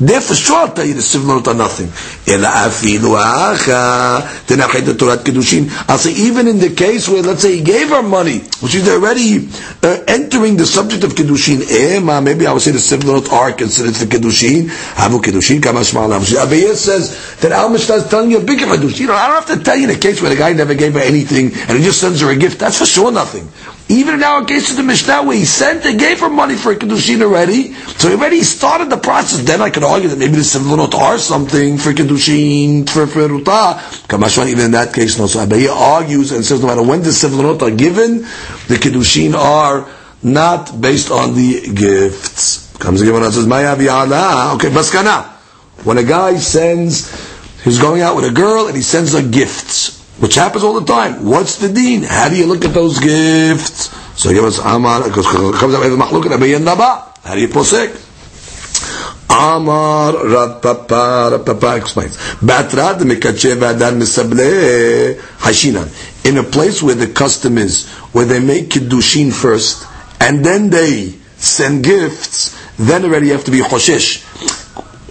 There 0.02 0.22
for 0.22 0.34
sure 0.34 0.56
I'll 0.56 0.72
tell 0.72 0.86
you 0.86 0.93
the 0.93 1.02
sivlonot 1.02 1.47
are 1.47 1.54
nothing. 1.54 1.91
I'll 5.89 5.97
say 5.97 6.12
even 6.14 6.47
in 6.47 6.60
the 6.60 6.70
case 6.74 7.10
where 7.10 7.22
let's 7.22 7.41
say 7.41 7.58
he 7.58 7.62
gave 7.64 7.89
her 7.89 8.02
money, 8.02 8.39
which 8.62 8.76
is 8.76 8.88
already 8.88 9.50
uh, 9.84 10.02
entering 10.08 10.56
the 10.56 10.66
subject 10.66 11.04
of 11.04 11.12
kedushin. 11.16 11.62
Eh, 11.70 12.00
maybe 12.22 12.47
I 12.47 12.54
would 12.54 12.62
say 12.62 12.72
the 12.72 12.78
sivlonot 12.78 13.30
are 13.34 13.52
considered 13.52 13.93
for 13.97 14.06
kedushin. 14.06 14.70
Havu 14.70 15.20
says 16.76 17.36
that 17.41 17.52
Al 17.52 17.70
Mishnah 17.70 17.95
is 17.95 18.08
telling 18.08 18.32
you 18.32 18.38
a 18.38 18.43
bigger 18.43 18.68
kedushin. 18.68 19.00
You 19.02 19.08
know, 19.08 19.16
I 19.16 19.28
don't 19.28 19.45
have 19.47 19.58
to 19.58 19.64
tell 19.66 19.76
you 19.76 19.84
in 19.84 19.89
a 19.89 20.00
case 20.00 20.22
where 20.22 20.30
the 20.30 20.38
guy 20.38 20.54
never 20.54 20.76
gave 20.76 20.93
her 20.93 21.00
anything 21.02 21.52
and 21.68 21.78
he 21.78 21.84
just 21.84 22.00
sends 22.00 22.22
her 22.22 22.30
a 22.32 22.38
gift. 22.38 22.58
That's 22.60 22.78
for 22.80 22.86
sure 22.86 23.12
nothing. 23.12 23.50
Even 23.92 24.14
in 24.14 24.24
our 24.24 24.46
case 24.46 24.70
of 24.70 24.78
the 24.78 24.84
Mishnah, 24.84 25.24
where 25.24 25.36
he 25.36 25.46
sent 25.46 25.84
and 25.84 26.00
gave 26.00 26.20
her 26.20 26.30
money 26.30 26.56
for 26.56 26.72
a 26.72 26.76
Kedushin 26.76 27.24
already, 27.24 27.74
so 27.74 28.08
he 28.08 28.14
already 28.14 28.44
started 28.44 28.92
the 28.92 28.98
process, 28.98 29.44
then 29.44 29.62
I 29.62 29.72
could 29.72 29.84
argue 29.84 30.10
that 30.10 30.20
maybe 30.20 30.34
the 30.34 30.42
Sevlonot 30.44 30.94
are 30.94 31.18
something 31.18 31.80
for 31.80 31.92
Kedushin, 31.92 32.88
for, 32.88 33.08
for 33.08 33.28
Ruta. 33.28 33.82
Kamashwan, 34.08 34.48
even 34.50 34.66
in 34.66 34.72
that 34.74 34.94
case, 34.94 35.18
no. 35.18 35.26
So 35.26 35.44
Abaye 35.44 35.70
argues 35.76 36.32
and 36.32 36.46
says 36.46 36.62
no 36.62 36.68
matter 36.68 36.84
when 36.84 37.02
the 37.02 37.10
Sevlonot 37.10 37.64
are 37.64 37.76
given, 37.76 38.20
the 38.68 38.78
Kedushin 38.80 39.34
are 39.34 39.90
not 40.22 40.80
based 40.80 41.10
on 41.10 41.34
the 41.34 41.74
gifts. 41.74 42.72
Comes 42.78 43.02
again 43.02 43.16
and 43.16 43.34
says, 43.34 43.48
Maya 43.48 43.74
Okay, 43.74 44.70
Baskana. 44.70 45.24
When 45.84 45.98
a 45.98 46.04
guy 46.04 46.36
sends, 46.36 47.10
he's 47.64 47.80
going 47.80 48.04
out 48.04 48.16
with 48.16 48.26
a 48.26 48.32
girl 48.32 48.68
and 48.68 48.76
he 48.76 48.84
sends 48.84 49.14
her 49.14 49.28
gifts 49.28 49.99
which 50.20 50.36
happens 50.36 50.63
all 50.63 50.80
the 50.80 50.86
time. 50.86 51.26
What's 51.26 51.57
the 51.57 51.70
deen? 51.70 52.03
How 52.03 52.30
do 52.30 52.36
you 52.36 52.45
look 52.45 52.65
at 52.65 52.74
those 52.74 52.99
gifts? 52.99 53.89
So 54.20 54.32
give 54.34 54.43
us 54.43 54.59
Amar, 54.59 55.03
because 55.03 55.26
comes 55.28 55.74
out 55.74 55.82
with 55.82 55.97
Machluk 55.97 56.26
and 56.26 56.41
Abayin 56.41 56.63
Naba. 56.63 57.13
How 57.24 57.36
do 57.36 57.41
you 57.41 57.47
posek? 57.47 58.07
Amar 59.30 60.26
Rav 60.28 60.61
Papa, 60.61 61.30
Rav 61.32 61.45
Papa 61.45 61.78
explains. 61.78 62.17
Batrad 62.17 62.99
mekache 62.99 63.55
v'adan 63.55 63.99
misable 63.99 65.15
hashinan. 65.38 66.26
In 66.26 66.38
a 66.38 66.43
place 66.43 66.84
where 66.84 66.95
the 66.95 67.07
custom 67.07 67.57
is, 67.57 67.88
where 68.11 68.26
they 68.26 68.39
make 68.39 68.70
kiddushin 68.70 69.32
first, 69.32 69.88
and 70.20 70.43
then 70.43 70.70
they 70.70 71.15
send 71.38 71.84
gifts, 71.84 72.59
then 72.78 73.05
already 73.05 73.28
you 73.28 73.34
have 73.34 73.45
to 73.45 73.51
be 73.51 73.59
choshesh. 73.59 74.26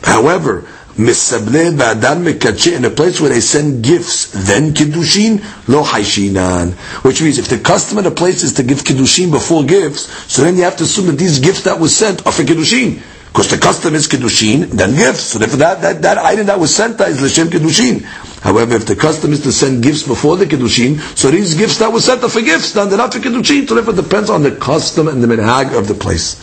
However, 0.04 0.66
Misable 0.98 2.74
in 2.76 2.84
a 2.84 2.90
place 2.90 3.20
where 3.20 3.30
they 3.30 3.40
send 3.40 3.84
gifts, 3.84 4.30
then 4.34 4.74
kiddushin 4.74 5.38
lo 5.68 5.84
haishinan. 5.84 6.72
Which 7.04 7.22
means 7.22 7.38
if 7.38 7.48
the 7.48 7.58
custom 7.58 7.98
of 7.98 8.04
the 8.04 8.10
place 8.10 8.42
is 8.42 8.54
to 8.54 8.64
give 8.64 8.78
kiddushin 8.78 9.30
before 9.30 9.62
gifts, 9.64 10.10
so 10.32 10.42
then 10.42 10.56
you 10.56 10.64
have 10.64 10.76
to 10.78 10.84
assume 10.84 11.06
that 11.06 11.12
these 11.18 11.38
gifts 11.38 11.62
that 11.62 11.78
were 11.78 11.88
sent 11.88 12.26
are 12.26 12.32
for 12.32 12.42
kiddushin. 12.42 13.00
Because 13.28 13.50
the 13.50 13.58
custom 13.58 13.94
is 13.94 14.08
kiddushin, 14.08 14.70
then 14.70 14.94
gifts. 14.94 15.22
So 15.22 15.38
therefore 15.38 15.58
that, 15.58 15.80
that, 15.82 16.02
that 16.02 16.18
item 16.18 16.46
that 16.46 16.58
was 16.58 16.74
sent 16.74 17.00
is 17.00 17.22
l'shem 17.22 17.48
kiddushin. 17.48 18.04
However, 18.42 18.76
if 18.76 18.86
the 18.86 18.94
custom 18.94 19.32
is 19.32 19.42
to 19.42 19.52
send 19.52 19.82
gifts 19.82 20.04
before 20.04 20.36
the 20.36 20.46
Kiddushin, 20.46 21.00
so 21.16 21.30
these 21.30 21.54
gifts 21.54 21.78
that 21.78 21.92
were 21.92 22.00
sent 22.00 22.22
are 22.22 22.28
for 22.28 22.40
gifts, 22.40 22.72
then 22.72 22.88
they're 22.88 22.96
not 22.98 23.12
for 23.12 23.18
Kiddushin, 23.18 23.68
so 23.68 23.74
therefore 23.74 23.94
it 23.94 24.02
depends 24.02 24.30
on 24.30 24.42
the 24.44 24.52
custom 24.54 25.08
and 25.08 25.22
the 25.22 25.26
minhag 25.26 25.76
of 25.76 25.88
the 25.88 25.94
place. 25.94 26.36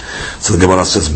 So 0.44 0.54
the 0.56 0.60
Gemara 0.60 0.84
says, 0.84 1.08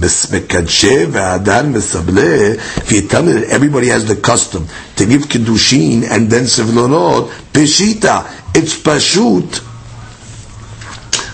If 2.81 2.91
you 2.91 3.07
tell 3.07 3.23
me 3.23 3.31
that 3.33 3.49
everybody 3.49 3.87
has 3.87 4.07
the 4.07 4.15
custom 4.15 4.67
to 4.95 5.05
give 5.05 5.23
Kiddushin 5.23 6.09
and 6.09 6.29
then 6.29 6.43
Sivlonot, 6.43 7.29
Peshita, 7.51 8.25
it's 8.55 8.81
Pashut, 8.81 9.65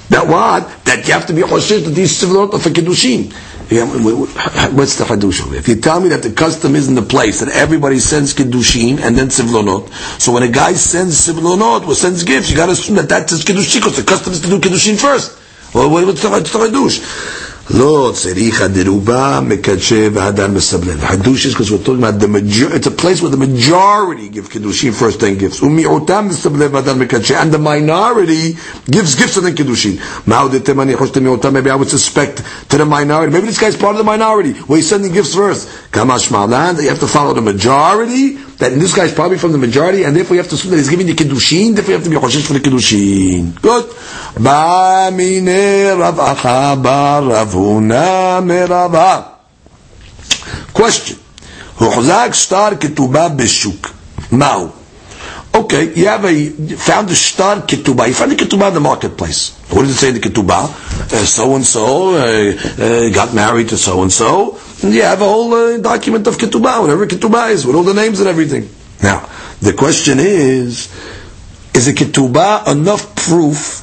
that 0.09 0.27
what? 0.27 0.85
That 0.85 1.07
you 1.07 1.13
have 1.13 1.27
to 1.27 1.33
be 1.33 1.41
Choshesh 1.43 1.83
that 1.85 1.91
these 1.91 2.19
Sivlonot 2.19 2.53
are 2.53 2.59
for 2.59 2.69
Kiddushin. 2.69 3.31
What's 3.67 4.97
the 4.97 5.05
hadush 5.05 5.53
If 5.55 5.67
you 5.67 5.75
tell 5.77 5.99
me 5.99 6.09
that 6.09 6.21
the 6.21 6.31
custom 6.31 6.75
is 6.75 6.87
in 6.87 6.93
the 6.93 7.01
place 7.01 7.39
that 7.39 7.49
everybody 7.49 7.97
sends 7.97 8.33
kiddushin 8.35 8.99
and 8.99 9.17
then 9.17 9.29
sivlonot, 9.29 9.91
so 10.21 10.33
when 10.33 10.43
a 10.43 10.47
guy 10.49 10.73
sends 10.73 11.27
sivlonot 11.27 11.87
or 11.87 11.95
sends 11.95 12.23
gifts, 12.23 12.51
you 12.51 12.55
got 12.55 12.67
to 12.67 12.73
assume 12.73 12.97
that 12.97 13.09
that's 13.09 13.43
kiddushin 13.43 13.79
because 13.79 13.97
the 13.97 14.03
custom 14.03 14.33
is 14.33 14.41
to 14.41 14.49
do 14.49 14.59
kiddushin 14.59 14.99
first. 15.01 15.35
Well, 15.73 15.89
what's 15.89 16.21
the 16.21 16.29
hadush? 16.29 17.43
Lord, 17.67 18.13
tzericha 18.13 18.69
deruba 18.69 19.41
mekadshe 19.41 20.11
v'hadar 20.11 20.53
mesablev. 20.53 20.97
Hadush 20.97 21.47
is 21.47 21.53
because 21.53 21.71
we're 21.71 21.79
talking 21.79 21.97
about 21.97 22.19
the 22.19 22.27
majority. 22.27 22.75
It's 22.75 22.85
a 22.85 22.91
place 22.91 23.23
where 23.23 23.31
the 23.31 23.37
majority 23.37 24.29
give 24.29 24.49
kedushin 24.49 24.93
first 24.93 25.21
then 25.21 25.39
gifts. 25.39 25.61
Umi'otam 25.61 26.29
mesablev 26.29 26.69
v'hadar 26.69 26.93
mekadshe, 27.03 27.35
and 27.35 27.51
the 27.51 27.57
minority 27.57 28.55
gives 28.85 29.15
gifts 29.15 29.37
and 29.37 29.47
then 29.47 29.55
kedushin. 29.55 29.97
Ma'u 30.25 30.49
detem 30.49 30.79
ani 30.79 30.93
chosh 30.93 31.09
temi'otam. 31.09 31.53
Maybe 31.53 31.71
I 31.71 31.75
would 31.75 31.89
suspect 31.89 32.43
to 32.69 32.77
the 32.77 32.85
minority. 32.85 33.33
Maybe 33.33 33.47
this 33.47 33.59
guy 33.59 33.67
is 33.67 33.75
part 33.75 33.93
of 33.93 33.97
the 33.97 34.03
minority. 34.03 34.53
where 34.53 34.77
he's 34.77 34.87
sending 34.87 35.11
gifts 35.11 35.33
first. 35.33 35.67
Kamash 35.91 36.29
ma'lan. 36.29 36.79
You 36.83 36.89
have 36.89 36.99
to 36.99 37.07
follow 37.07 37.33
the 37.33 37.41
majority 37.41 38.37
that 38.58 38.72
this 38.72 38.94
guy's 38.94 39.12
probably 39.12 39.38
from 39.38 39.52
the 39.52 39.58
majority, 39.58 40.04
and 40.04 40.14
therefore 40.16 40.36
you 40.36 40.42
have 40.42 40.48
to 40.50 40.54
assume 40.56 40.70
that 40.72 40.78
he's 40.78 40.88
giving 40.90 41.06
the 41.06 41.14
Kiddushin, 41.14 41.74
therefore 41.74 41.92
you 41.92 41.98
have 41.98 42.04
to 42.04 42.10
be 42.10 42.16
Choshesh 42.16 42.46
for 42.46 42.52
the 42.54 42.60
Kiddushin. 42.60 43.60
Good. 43.60 43.86
בא 44.38 45.08
מיני 45.12 45.90
רב 45.98 46.20
אחא 46.20 46.74
בר 46.74 47.28
רב 47.30 47.54
הונא 47.54 48.40
מרבה. 48.40 49.20
Question. 50.74 51.14
הוחזק 51.78 52.30
שטר 52.32 52.68
כתובה 52.80 53.28
בשוק. 53.28 53.88
מהו? 54.32 54.68
Okay, 55.52 55.92
you 55.94 56.06
have 56.06 56.24
a 56.24 56.48
found 56.76 57.10
a 57.10 57.14
star 57.16 57.56
ketubah. 57.62 58.06
You 58.06 58.14
found 58.14 58.30
the 58.30 58.36
ketubah 58.36 58.68
in 58.68 58.74
the 58.74 58.80
marketplace. 58.80 59.50
What 59.70 59.82
does 59.82 59.90
it 59.90 59.94
say 59.98 60.08
in 60.10 60.14
the 60.14 60.20
ketubah? 60.20 60.68
So 61.26 61.56
and 61.56 61.66
so 61.66 63.10
got 63.12 63.34
married 63.34 63.68
to 63.70 63.76
so 63.76 64.02
and 64.02 64.12
so. 64.12 64.60
You 64.91 65.01
have 65.01 65.21
a 65.21 65.25
whole 65.25 65.53
uh, 65.53 65.77
document 65.77 66.27
of 66.27 66.37
ketubah, 66.37 66.81
whatever 66.81 67.07
ketubah 67.07 67.51
is, 67.51 67.65
with 67.65 67.75
all 67.75 67.83
the 67.83 67.93
names 67.93 68.19
and 68.19 68.29
everything. 68.29 68.69
Now, 69.01 69.27
the 69.59 69.73
question 69.73 70.19
is: 70.19 70.93
Is 71.73 71.87
a 71.87 71.93
ketubah 71.93 72.71
enough 72.71 73.15
proof 73.15 73.81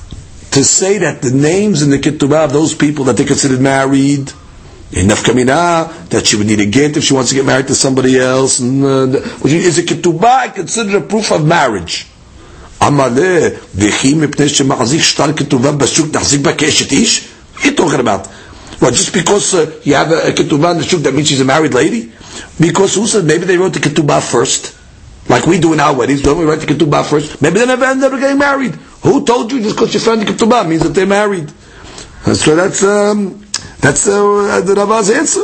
to 0.53 0.63
say 0.63 0.99
that 0.99 1.21
the 1.23 1.33
names 1.33 1.83
in 1.83 1.91
the 1.91 1.99
ketubah 1.99 2.45
of 2.45 2.53
those 2.53 2.75
people 2.75 3.05
that 3.07 3.17
they 3.17 3.25
considered 3.25 3.61
married? 3.61 4.33
enough 4.93 5.23
kamina 5.25 6.09
that 6.11 6.27
she 6.27 6.37
would 6.37 6.47
need 6.47 6.61
a 6.61 6.67
get 6.67 6.97
if 6.97 7.05
she 7.05 7.15
wants 7.15 7.31
to 7.31 7.35
get 7.37 7.47
married 7.47 7.67
to 7.67 7.75
somebody 7.75 8.19
else. 8.19 8.59
And, 8.61 8.85
uh, 8.85 9.21
is 9.45 9.79
a 9.79 9.83
ketubah 9.83 10.55
considered 10.55 10.95
a 10.95 11.01
proof 11.01 11.33
of 11.33 11.47
marriage? 11.47 12.07
Are 12.81 12.91
you 17.65 17.75
talking 17.77 18.01
about? 18.01 18.29
Well, 18.83 18.91
just 18.91 19.14
because 19.14 19.55
uh, 19.55 19.80
you 19.85 19.95
have 19.95 20.11
a, 20.11 20.30
a 20.30 20.33
ketubah 20.33 20.72
in 20.72 20.78
the 20.78 20.83
shuk, 20.83 21.03
that 21.03 21.14
means 21.14 21.28
she's 21.28 21.41
a 21.41 21.45
married 21.45 21.72
lady? 21.72 22.11
Because 22.59 22.97
who 22.97 23.07
said 23.07 23.24
maybe 23.24 23.45
they 23.45 23.57
wrote 23.57 23.74
the 23.74 23.78
ketubah 23.78 24.20
first? 24.20 24.76
Like 25.28 25.47
we 25.47 25.61
do 25.61 25.72
in 25.72 25.78
our 25.78 25.95
weddings, 25.95 26.20
don't 26.20 26.37
we 26.37 26.45
write 26.45 26.59
the 26.59 26.66
ketubah 26.66 27.09
first? 27.09 27.41
Maybe 27.41 27.61
they 27.61 27.66
never 27.66 27.85
ended 27.85 28.12
up 28.12 28.18
getting 28.18 28.39
married. 28.39 28.74
Who 29.03 29.24
told 29.24 29.53
you 29.53 29.62
just 29.62 29.76
because 29.76 29.95
you 29.95 30.01
found 30.01 30.22
the 30.22 30.24
ketubah 30.24 30.68
means 30.68 30.83
that 30.83 30.89
they're 30.95 31.07
married? 31.07 31.49
So 32.35 32.57
that's 32.57 32.83
um, 32.83 33.47
that's 33.78 34.09
uh, 34.09 34.61
the 34.64 34.74
Rava's 34.74 35.11
answer. 35.11 35.43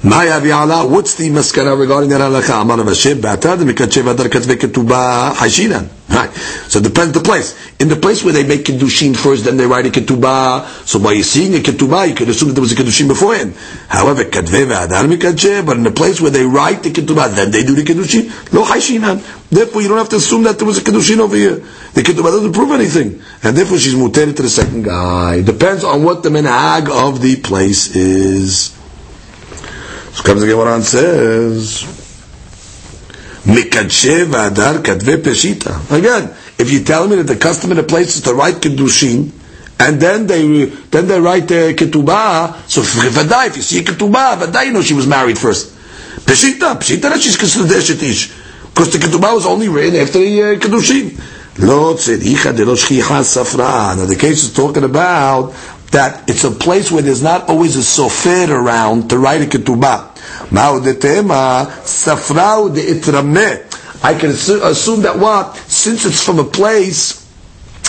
Maya 0.00 0.40
Viala, 0.40 0.88
what's 0.88 1.16
the 1.16 1.28
maskana 1.28 1.76
regarding 1.76 2.10
that 2.10 2.20
halakha? 2.20 2.62
Amar 2.62 2.76
Vashem, 2.78 3.16
Batad, 3.16 3.58
Mikatchev 3.68 4.08
Adar 4.08 4.26
Katve 4.26 4.54
Ketubah 4.54 5.34
Hashinan. 5.34 5.88
Right. 6.08 6.30
So 6.70 6.78
it 6.78 6.84
depends 6.84 7.14
the 7.14 7.20
place. 7.20 7.58
In 7.80 7.88
the 7.88 7.96
place 7.96 8.22
where 8.22 8.32
they 8.32 8.46
make 8.46 8.64
Kiddushin 8.64 9.16
first, 9.16 9.44
then 9.44 9.56
they 9.56 9.66
write 9.66 9.86
a 9.86 9.90
Ketubah. 9.90 10.86
So 10.86 11.00
by 11.00 11.20
seeing 11.20 11.52
a 11.54 11.58
Ketubah, 11.58 12.08
you 12.08 12.14
could 12.14 12.28
assume 12.28 12.50
that 12.50 12.54
there 12.54 12.62
was 12.62 12.70
a 12.70 12.76
Kiddushin 12.76 13.08
beforehand. 13.08 13.56
However, 13.88 14.22
Katve 14.22 14.66
Adar 14.66 15.02
Mikatchev, 15.02 15.66
but 15.66 15.76
in 15.76 15.82
the 15.82 15.90
place 15.90 16.20
where 16.20 16.30
they 16.30 16.44
write 16.44 16.84
the 16.84 16.90
Ketubah, 16.90 17.34
then 17.34 17.50
they 17.50 17.64
do 17.64 17.74
the 17.74 17.82
Kiddushin. 17.82 18.52
Lo 18.52 18.64
Hashinan. 18.64 19.50
Therefore, 19.50 19.82
you 19.82 19.88
don't 19.88 19.98
have 19.98 20.10
to 20.10 20.16
assume 20.16 20.44
that 20.44 20.58
there 20.58 20.66
was 20.66 20.78
a 20.78 20.82
Kiddushin 20.82 21.18
over 21.18 21.34
here. 21.34 21.56
The 21.56 22.02
Ketubah 22.02 22.30
doesn't 22.30 22.52
prove 22.52 22.70
anything. 22.70 23.20
And 23.42 23.56
therefore, 23.56 23.78
she's 23.78 23.96
mutated 23.96 24.36
to 24.36 24.42
the 24.42 24.48
second 24.48 24.84
guy. 24.84 25.42
Depends 25.42 25.82
on 25.82 26.04
what 26.04 26.22
the 26.22 26.28
menhag 26.28 26.88
of 26.88 27.20
the 27.20 27.34
place 27.34 27.96
is. 27.96 28.77
So 30.18 30.24
comes 30.24 30.40
the 30.40 30.48
Gemara 30.48 30.74
and 30.74 30.82
says, 30.82 31.84
Mikadshe 33.44 34.26
v'adar 34.26 34.82
kadve 34.82 35.22
peshita. 35.22 35.96
Again, 35.96 36.34
if 36.58 36.72
you 36.72 36.82
tell 36.82 37.06
me 37.06 37.14
that 37.14 37.28
the 37.32 37.36
custom 37.36 37.70
in 37.70 37.76
the 37.76 37.84
place 37.84 38.16
is 38.16 38.22
to 38.22 38.34
write 38.34 38.56
Kiddushin, 38.56 39.30
and 39.78 40.00
then 40.00 40.26
they 40.26 40.64
then 40.64 41.06
they 41.06 41.20
write 41.20 41.46
the 41.46 41.72
ketubah. 41.72 42.68
So 42.68 42.80
v'aday, 42.80 43.46
if 43.46 43.56
you 43.58 43.62
see 43.62 43.82
ketubah, 43.82 44.38
v'aday 44.38 44.66
you 44.66 44.72
know 44.72 44.82
she 44.82 44.94
was 44.94 45.06
married 45.06 45.38
first. 45.38 45.72
Peshita, 46.26 46.74
peshita 46.74 47.02
that 47.02 47.20
she's 47.20 47.36
considered 47.36 47.70
eshet 47.70 48.34
because 48.70 48.92
the 48.92 48.98
ketubah 48.98 49.34
was 49.34 49.46
only 49.46 49.68
written 49.68 50.00
after 50.00 50.18
the 50.18 50.42
uh, 50.42 50.56
kedushin. 50.56 51.16
Now 51.60 51.92
the 54.06 54.16
case 54.16 54.44
is 54.44 54.52
talking 54.52 54.84
about 54.84 55.52
that 55.90 56.28
it's 56.28 56.44
a 56.44 56.50
place 56.50 56.90
where 56.90 57.02
there's 57.02 57.22
not 57.22 57.48
always 57.48 57.76
a 57.76 57.80
sofer 57.80 58.48
around 58.48 59.10
to 59.10 59.18
write 59.18 59.42
a 59.42 59.46
ketubah. 59.46 60.14
I 64.00 64.14
can 64.14 64.30
assume 64.30 65.02
that 65.02 65.18
what? 65.18 65.56
Since 65.56 66.06
it's 66.06 66.22
from 66.24 66.38
a 66.38 66.44
place 66.44 67.24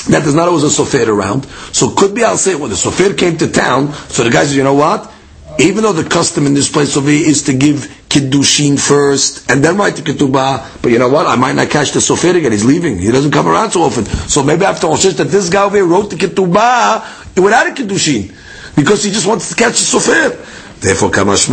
that 0.08 0.24
there's 0.24 0.36
not 0.36 0.48
always 0.48 0.64
a 0.64 0.68
sofer 0.84 1.08
around, 1.08 1.46
so 1.46 1.92
could 1.92 2.16
be 2.16 2.24
I'll 2.24 2.38
say 2.38 2.56
when 2.56 2.70
the 2.70 2.76
sofer 2.76 3.18
came 3.18 3.38
to 3.38 3.52
town, 3.52 3.94
so 3.94 4.24
the 4.24 4.30
guy 4.30 4.44
says, 4.44 4.56
you 4.56 4.64
know 4.64 4.74
what? 4.74 5.12
Even 5.60 5.84
though 5.84 5.92
the 5.94 6.10
custom 6.10 6.46
in 6.46 6.54
this 6.54 6.72
place 6.72 6.96
over 6.96 7.10
here 7.10 7.28
is 7.28 7.44
to 7.44 7.54
give 7.54 7.94
kiddushin 8.08 8.80
first 8.80 9.52
and 9.52 9.64
then 9.64 9.78
write 9.78 9.96
the 9.98 10.02
ketubah, 10.02 10.82
but 10.82 10.92
you 10.92 11.00
know 11.00 11.10
what? 11.10 11.28
I 11.28 11.36
might 11.36 11.54
not 11.56 11.70
catch 11.70 11.92
the 11.92 12.00
sofer 12.00 12.34
again. 12.36 12.52
He's 12.52 12.64
leaving. 12.66 12.98
He 12.98 13.12
doesn't 13.12 13.32
come 13.32 13.48
around 13.48 13.72
so 13.72 13.82
often. 13.82 14.06
So 14.06 14.42
maybe 14.42 14.64
I 14.66 14.72
have 14.72 14.80
to 14.82 14.88
that 15.18 15.28
this 15.30 15.50
guy 15.50 15.64
over 15.64 15.76
here 15.76 15.86
wrote 15.86 16.10
the 16.10 16.16
ketubah 16.16 17.19
without 17.36 17.68
a 17.68 17.72
kiddushin 17.72 18.34
because 18.76 19.04
he 19.04 19.12
just 19.12 19.28
wants 19.28 19.50
to 19.50 19.56
catch 19.56 19.80
the 19.80 19.98
sofer. 19.98 20.60
Therefore, 20.80 21.10
kamash 21.12 21.50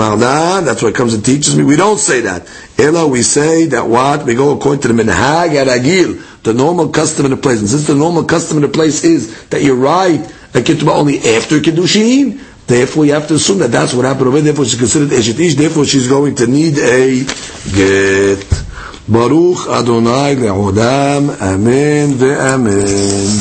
that's 0.65 0.83
why 0.83 0.91
it 0.91 0.95
comes 0.95 1.13
and 1.15 1.25
teaches 1.25 1.57
me. 1.57 1.65
We 1.65 1.75
don't 1.75 1.99
say 1.99 2.21
that. 2.23 2.49
Ella, 2.79 3.09
we 3.09 3.23
say 3.23 3.67
that 3.67 3.89
what? 3.89 4.25
We 4.25 4.37
go 4.37 4.57
according 4.57 4.83
to 4.83 4.89
the 4.93 5.03
minhag 5.03 5.51
agil, 5.67 6.43
the 6.45 6.55
normal 6.55 6.91
custom 6.91 7.25
in 7.27 7.33
the 7.33 7.37
place. 7.37 7.59
And 7.59 7.69
since 7.69 7.89
the 7.89 7.97
normal 7.97 8.25
custom 8.25 8.59
in 8.59 8.63
the 8.63 8.69
place 8.69 9.03
is 9.03 9.49
that 9.49 9.63
you 9.63 9.75
write 9.75 10.21
a 10.55 10.61
ketubah 10.61 10.95
only 10.97 11.19
after 11.19 11.59
kiddushin, 11.59 12.41
therefore 12.69 13.05
you 13.05 13.15
have 13.15 13.27
to 13.27 13.35
assume 13.35 13.59
that 13.59 13.73
that's 13.73 13.95
what 13.95 14.05
happened 14.05 14.29
over 14.29 14.37
there. 14.41 14.53
Therefore 14.53 14.65
she's 14.65 14.79
considered 14.79 15.09
eshet 15.09 15.41
ish. 15.41 15.57
Therefore 15.57 15.85
she's 15.85 16.07
going 16.09 16.37
to 16.37 16.47
need 16.47 16.79
a 16.79 17.25
get. 17.75 18.47
Baruch 19.09 19.69
Adonai 19.69 20.35
le'odam. 20.37 21.31
Amen 21.41 22.11
ve'amen. 22.15 23.37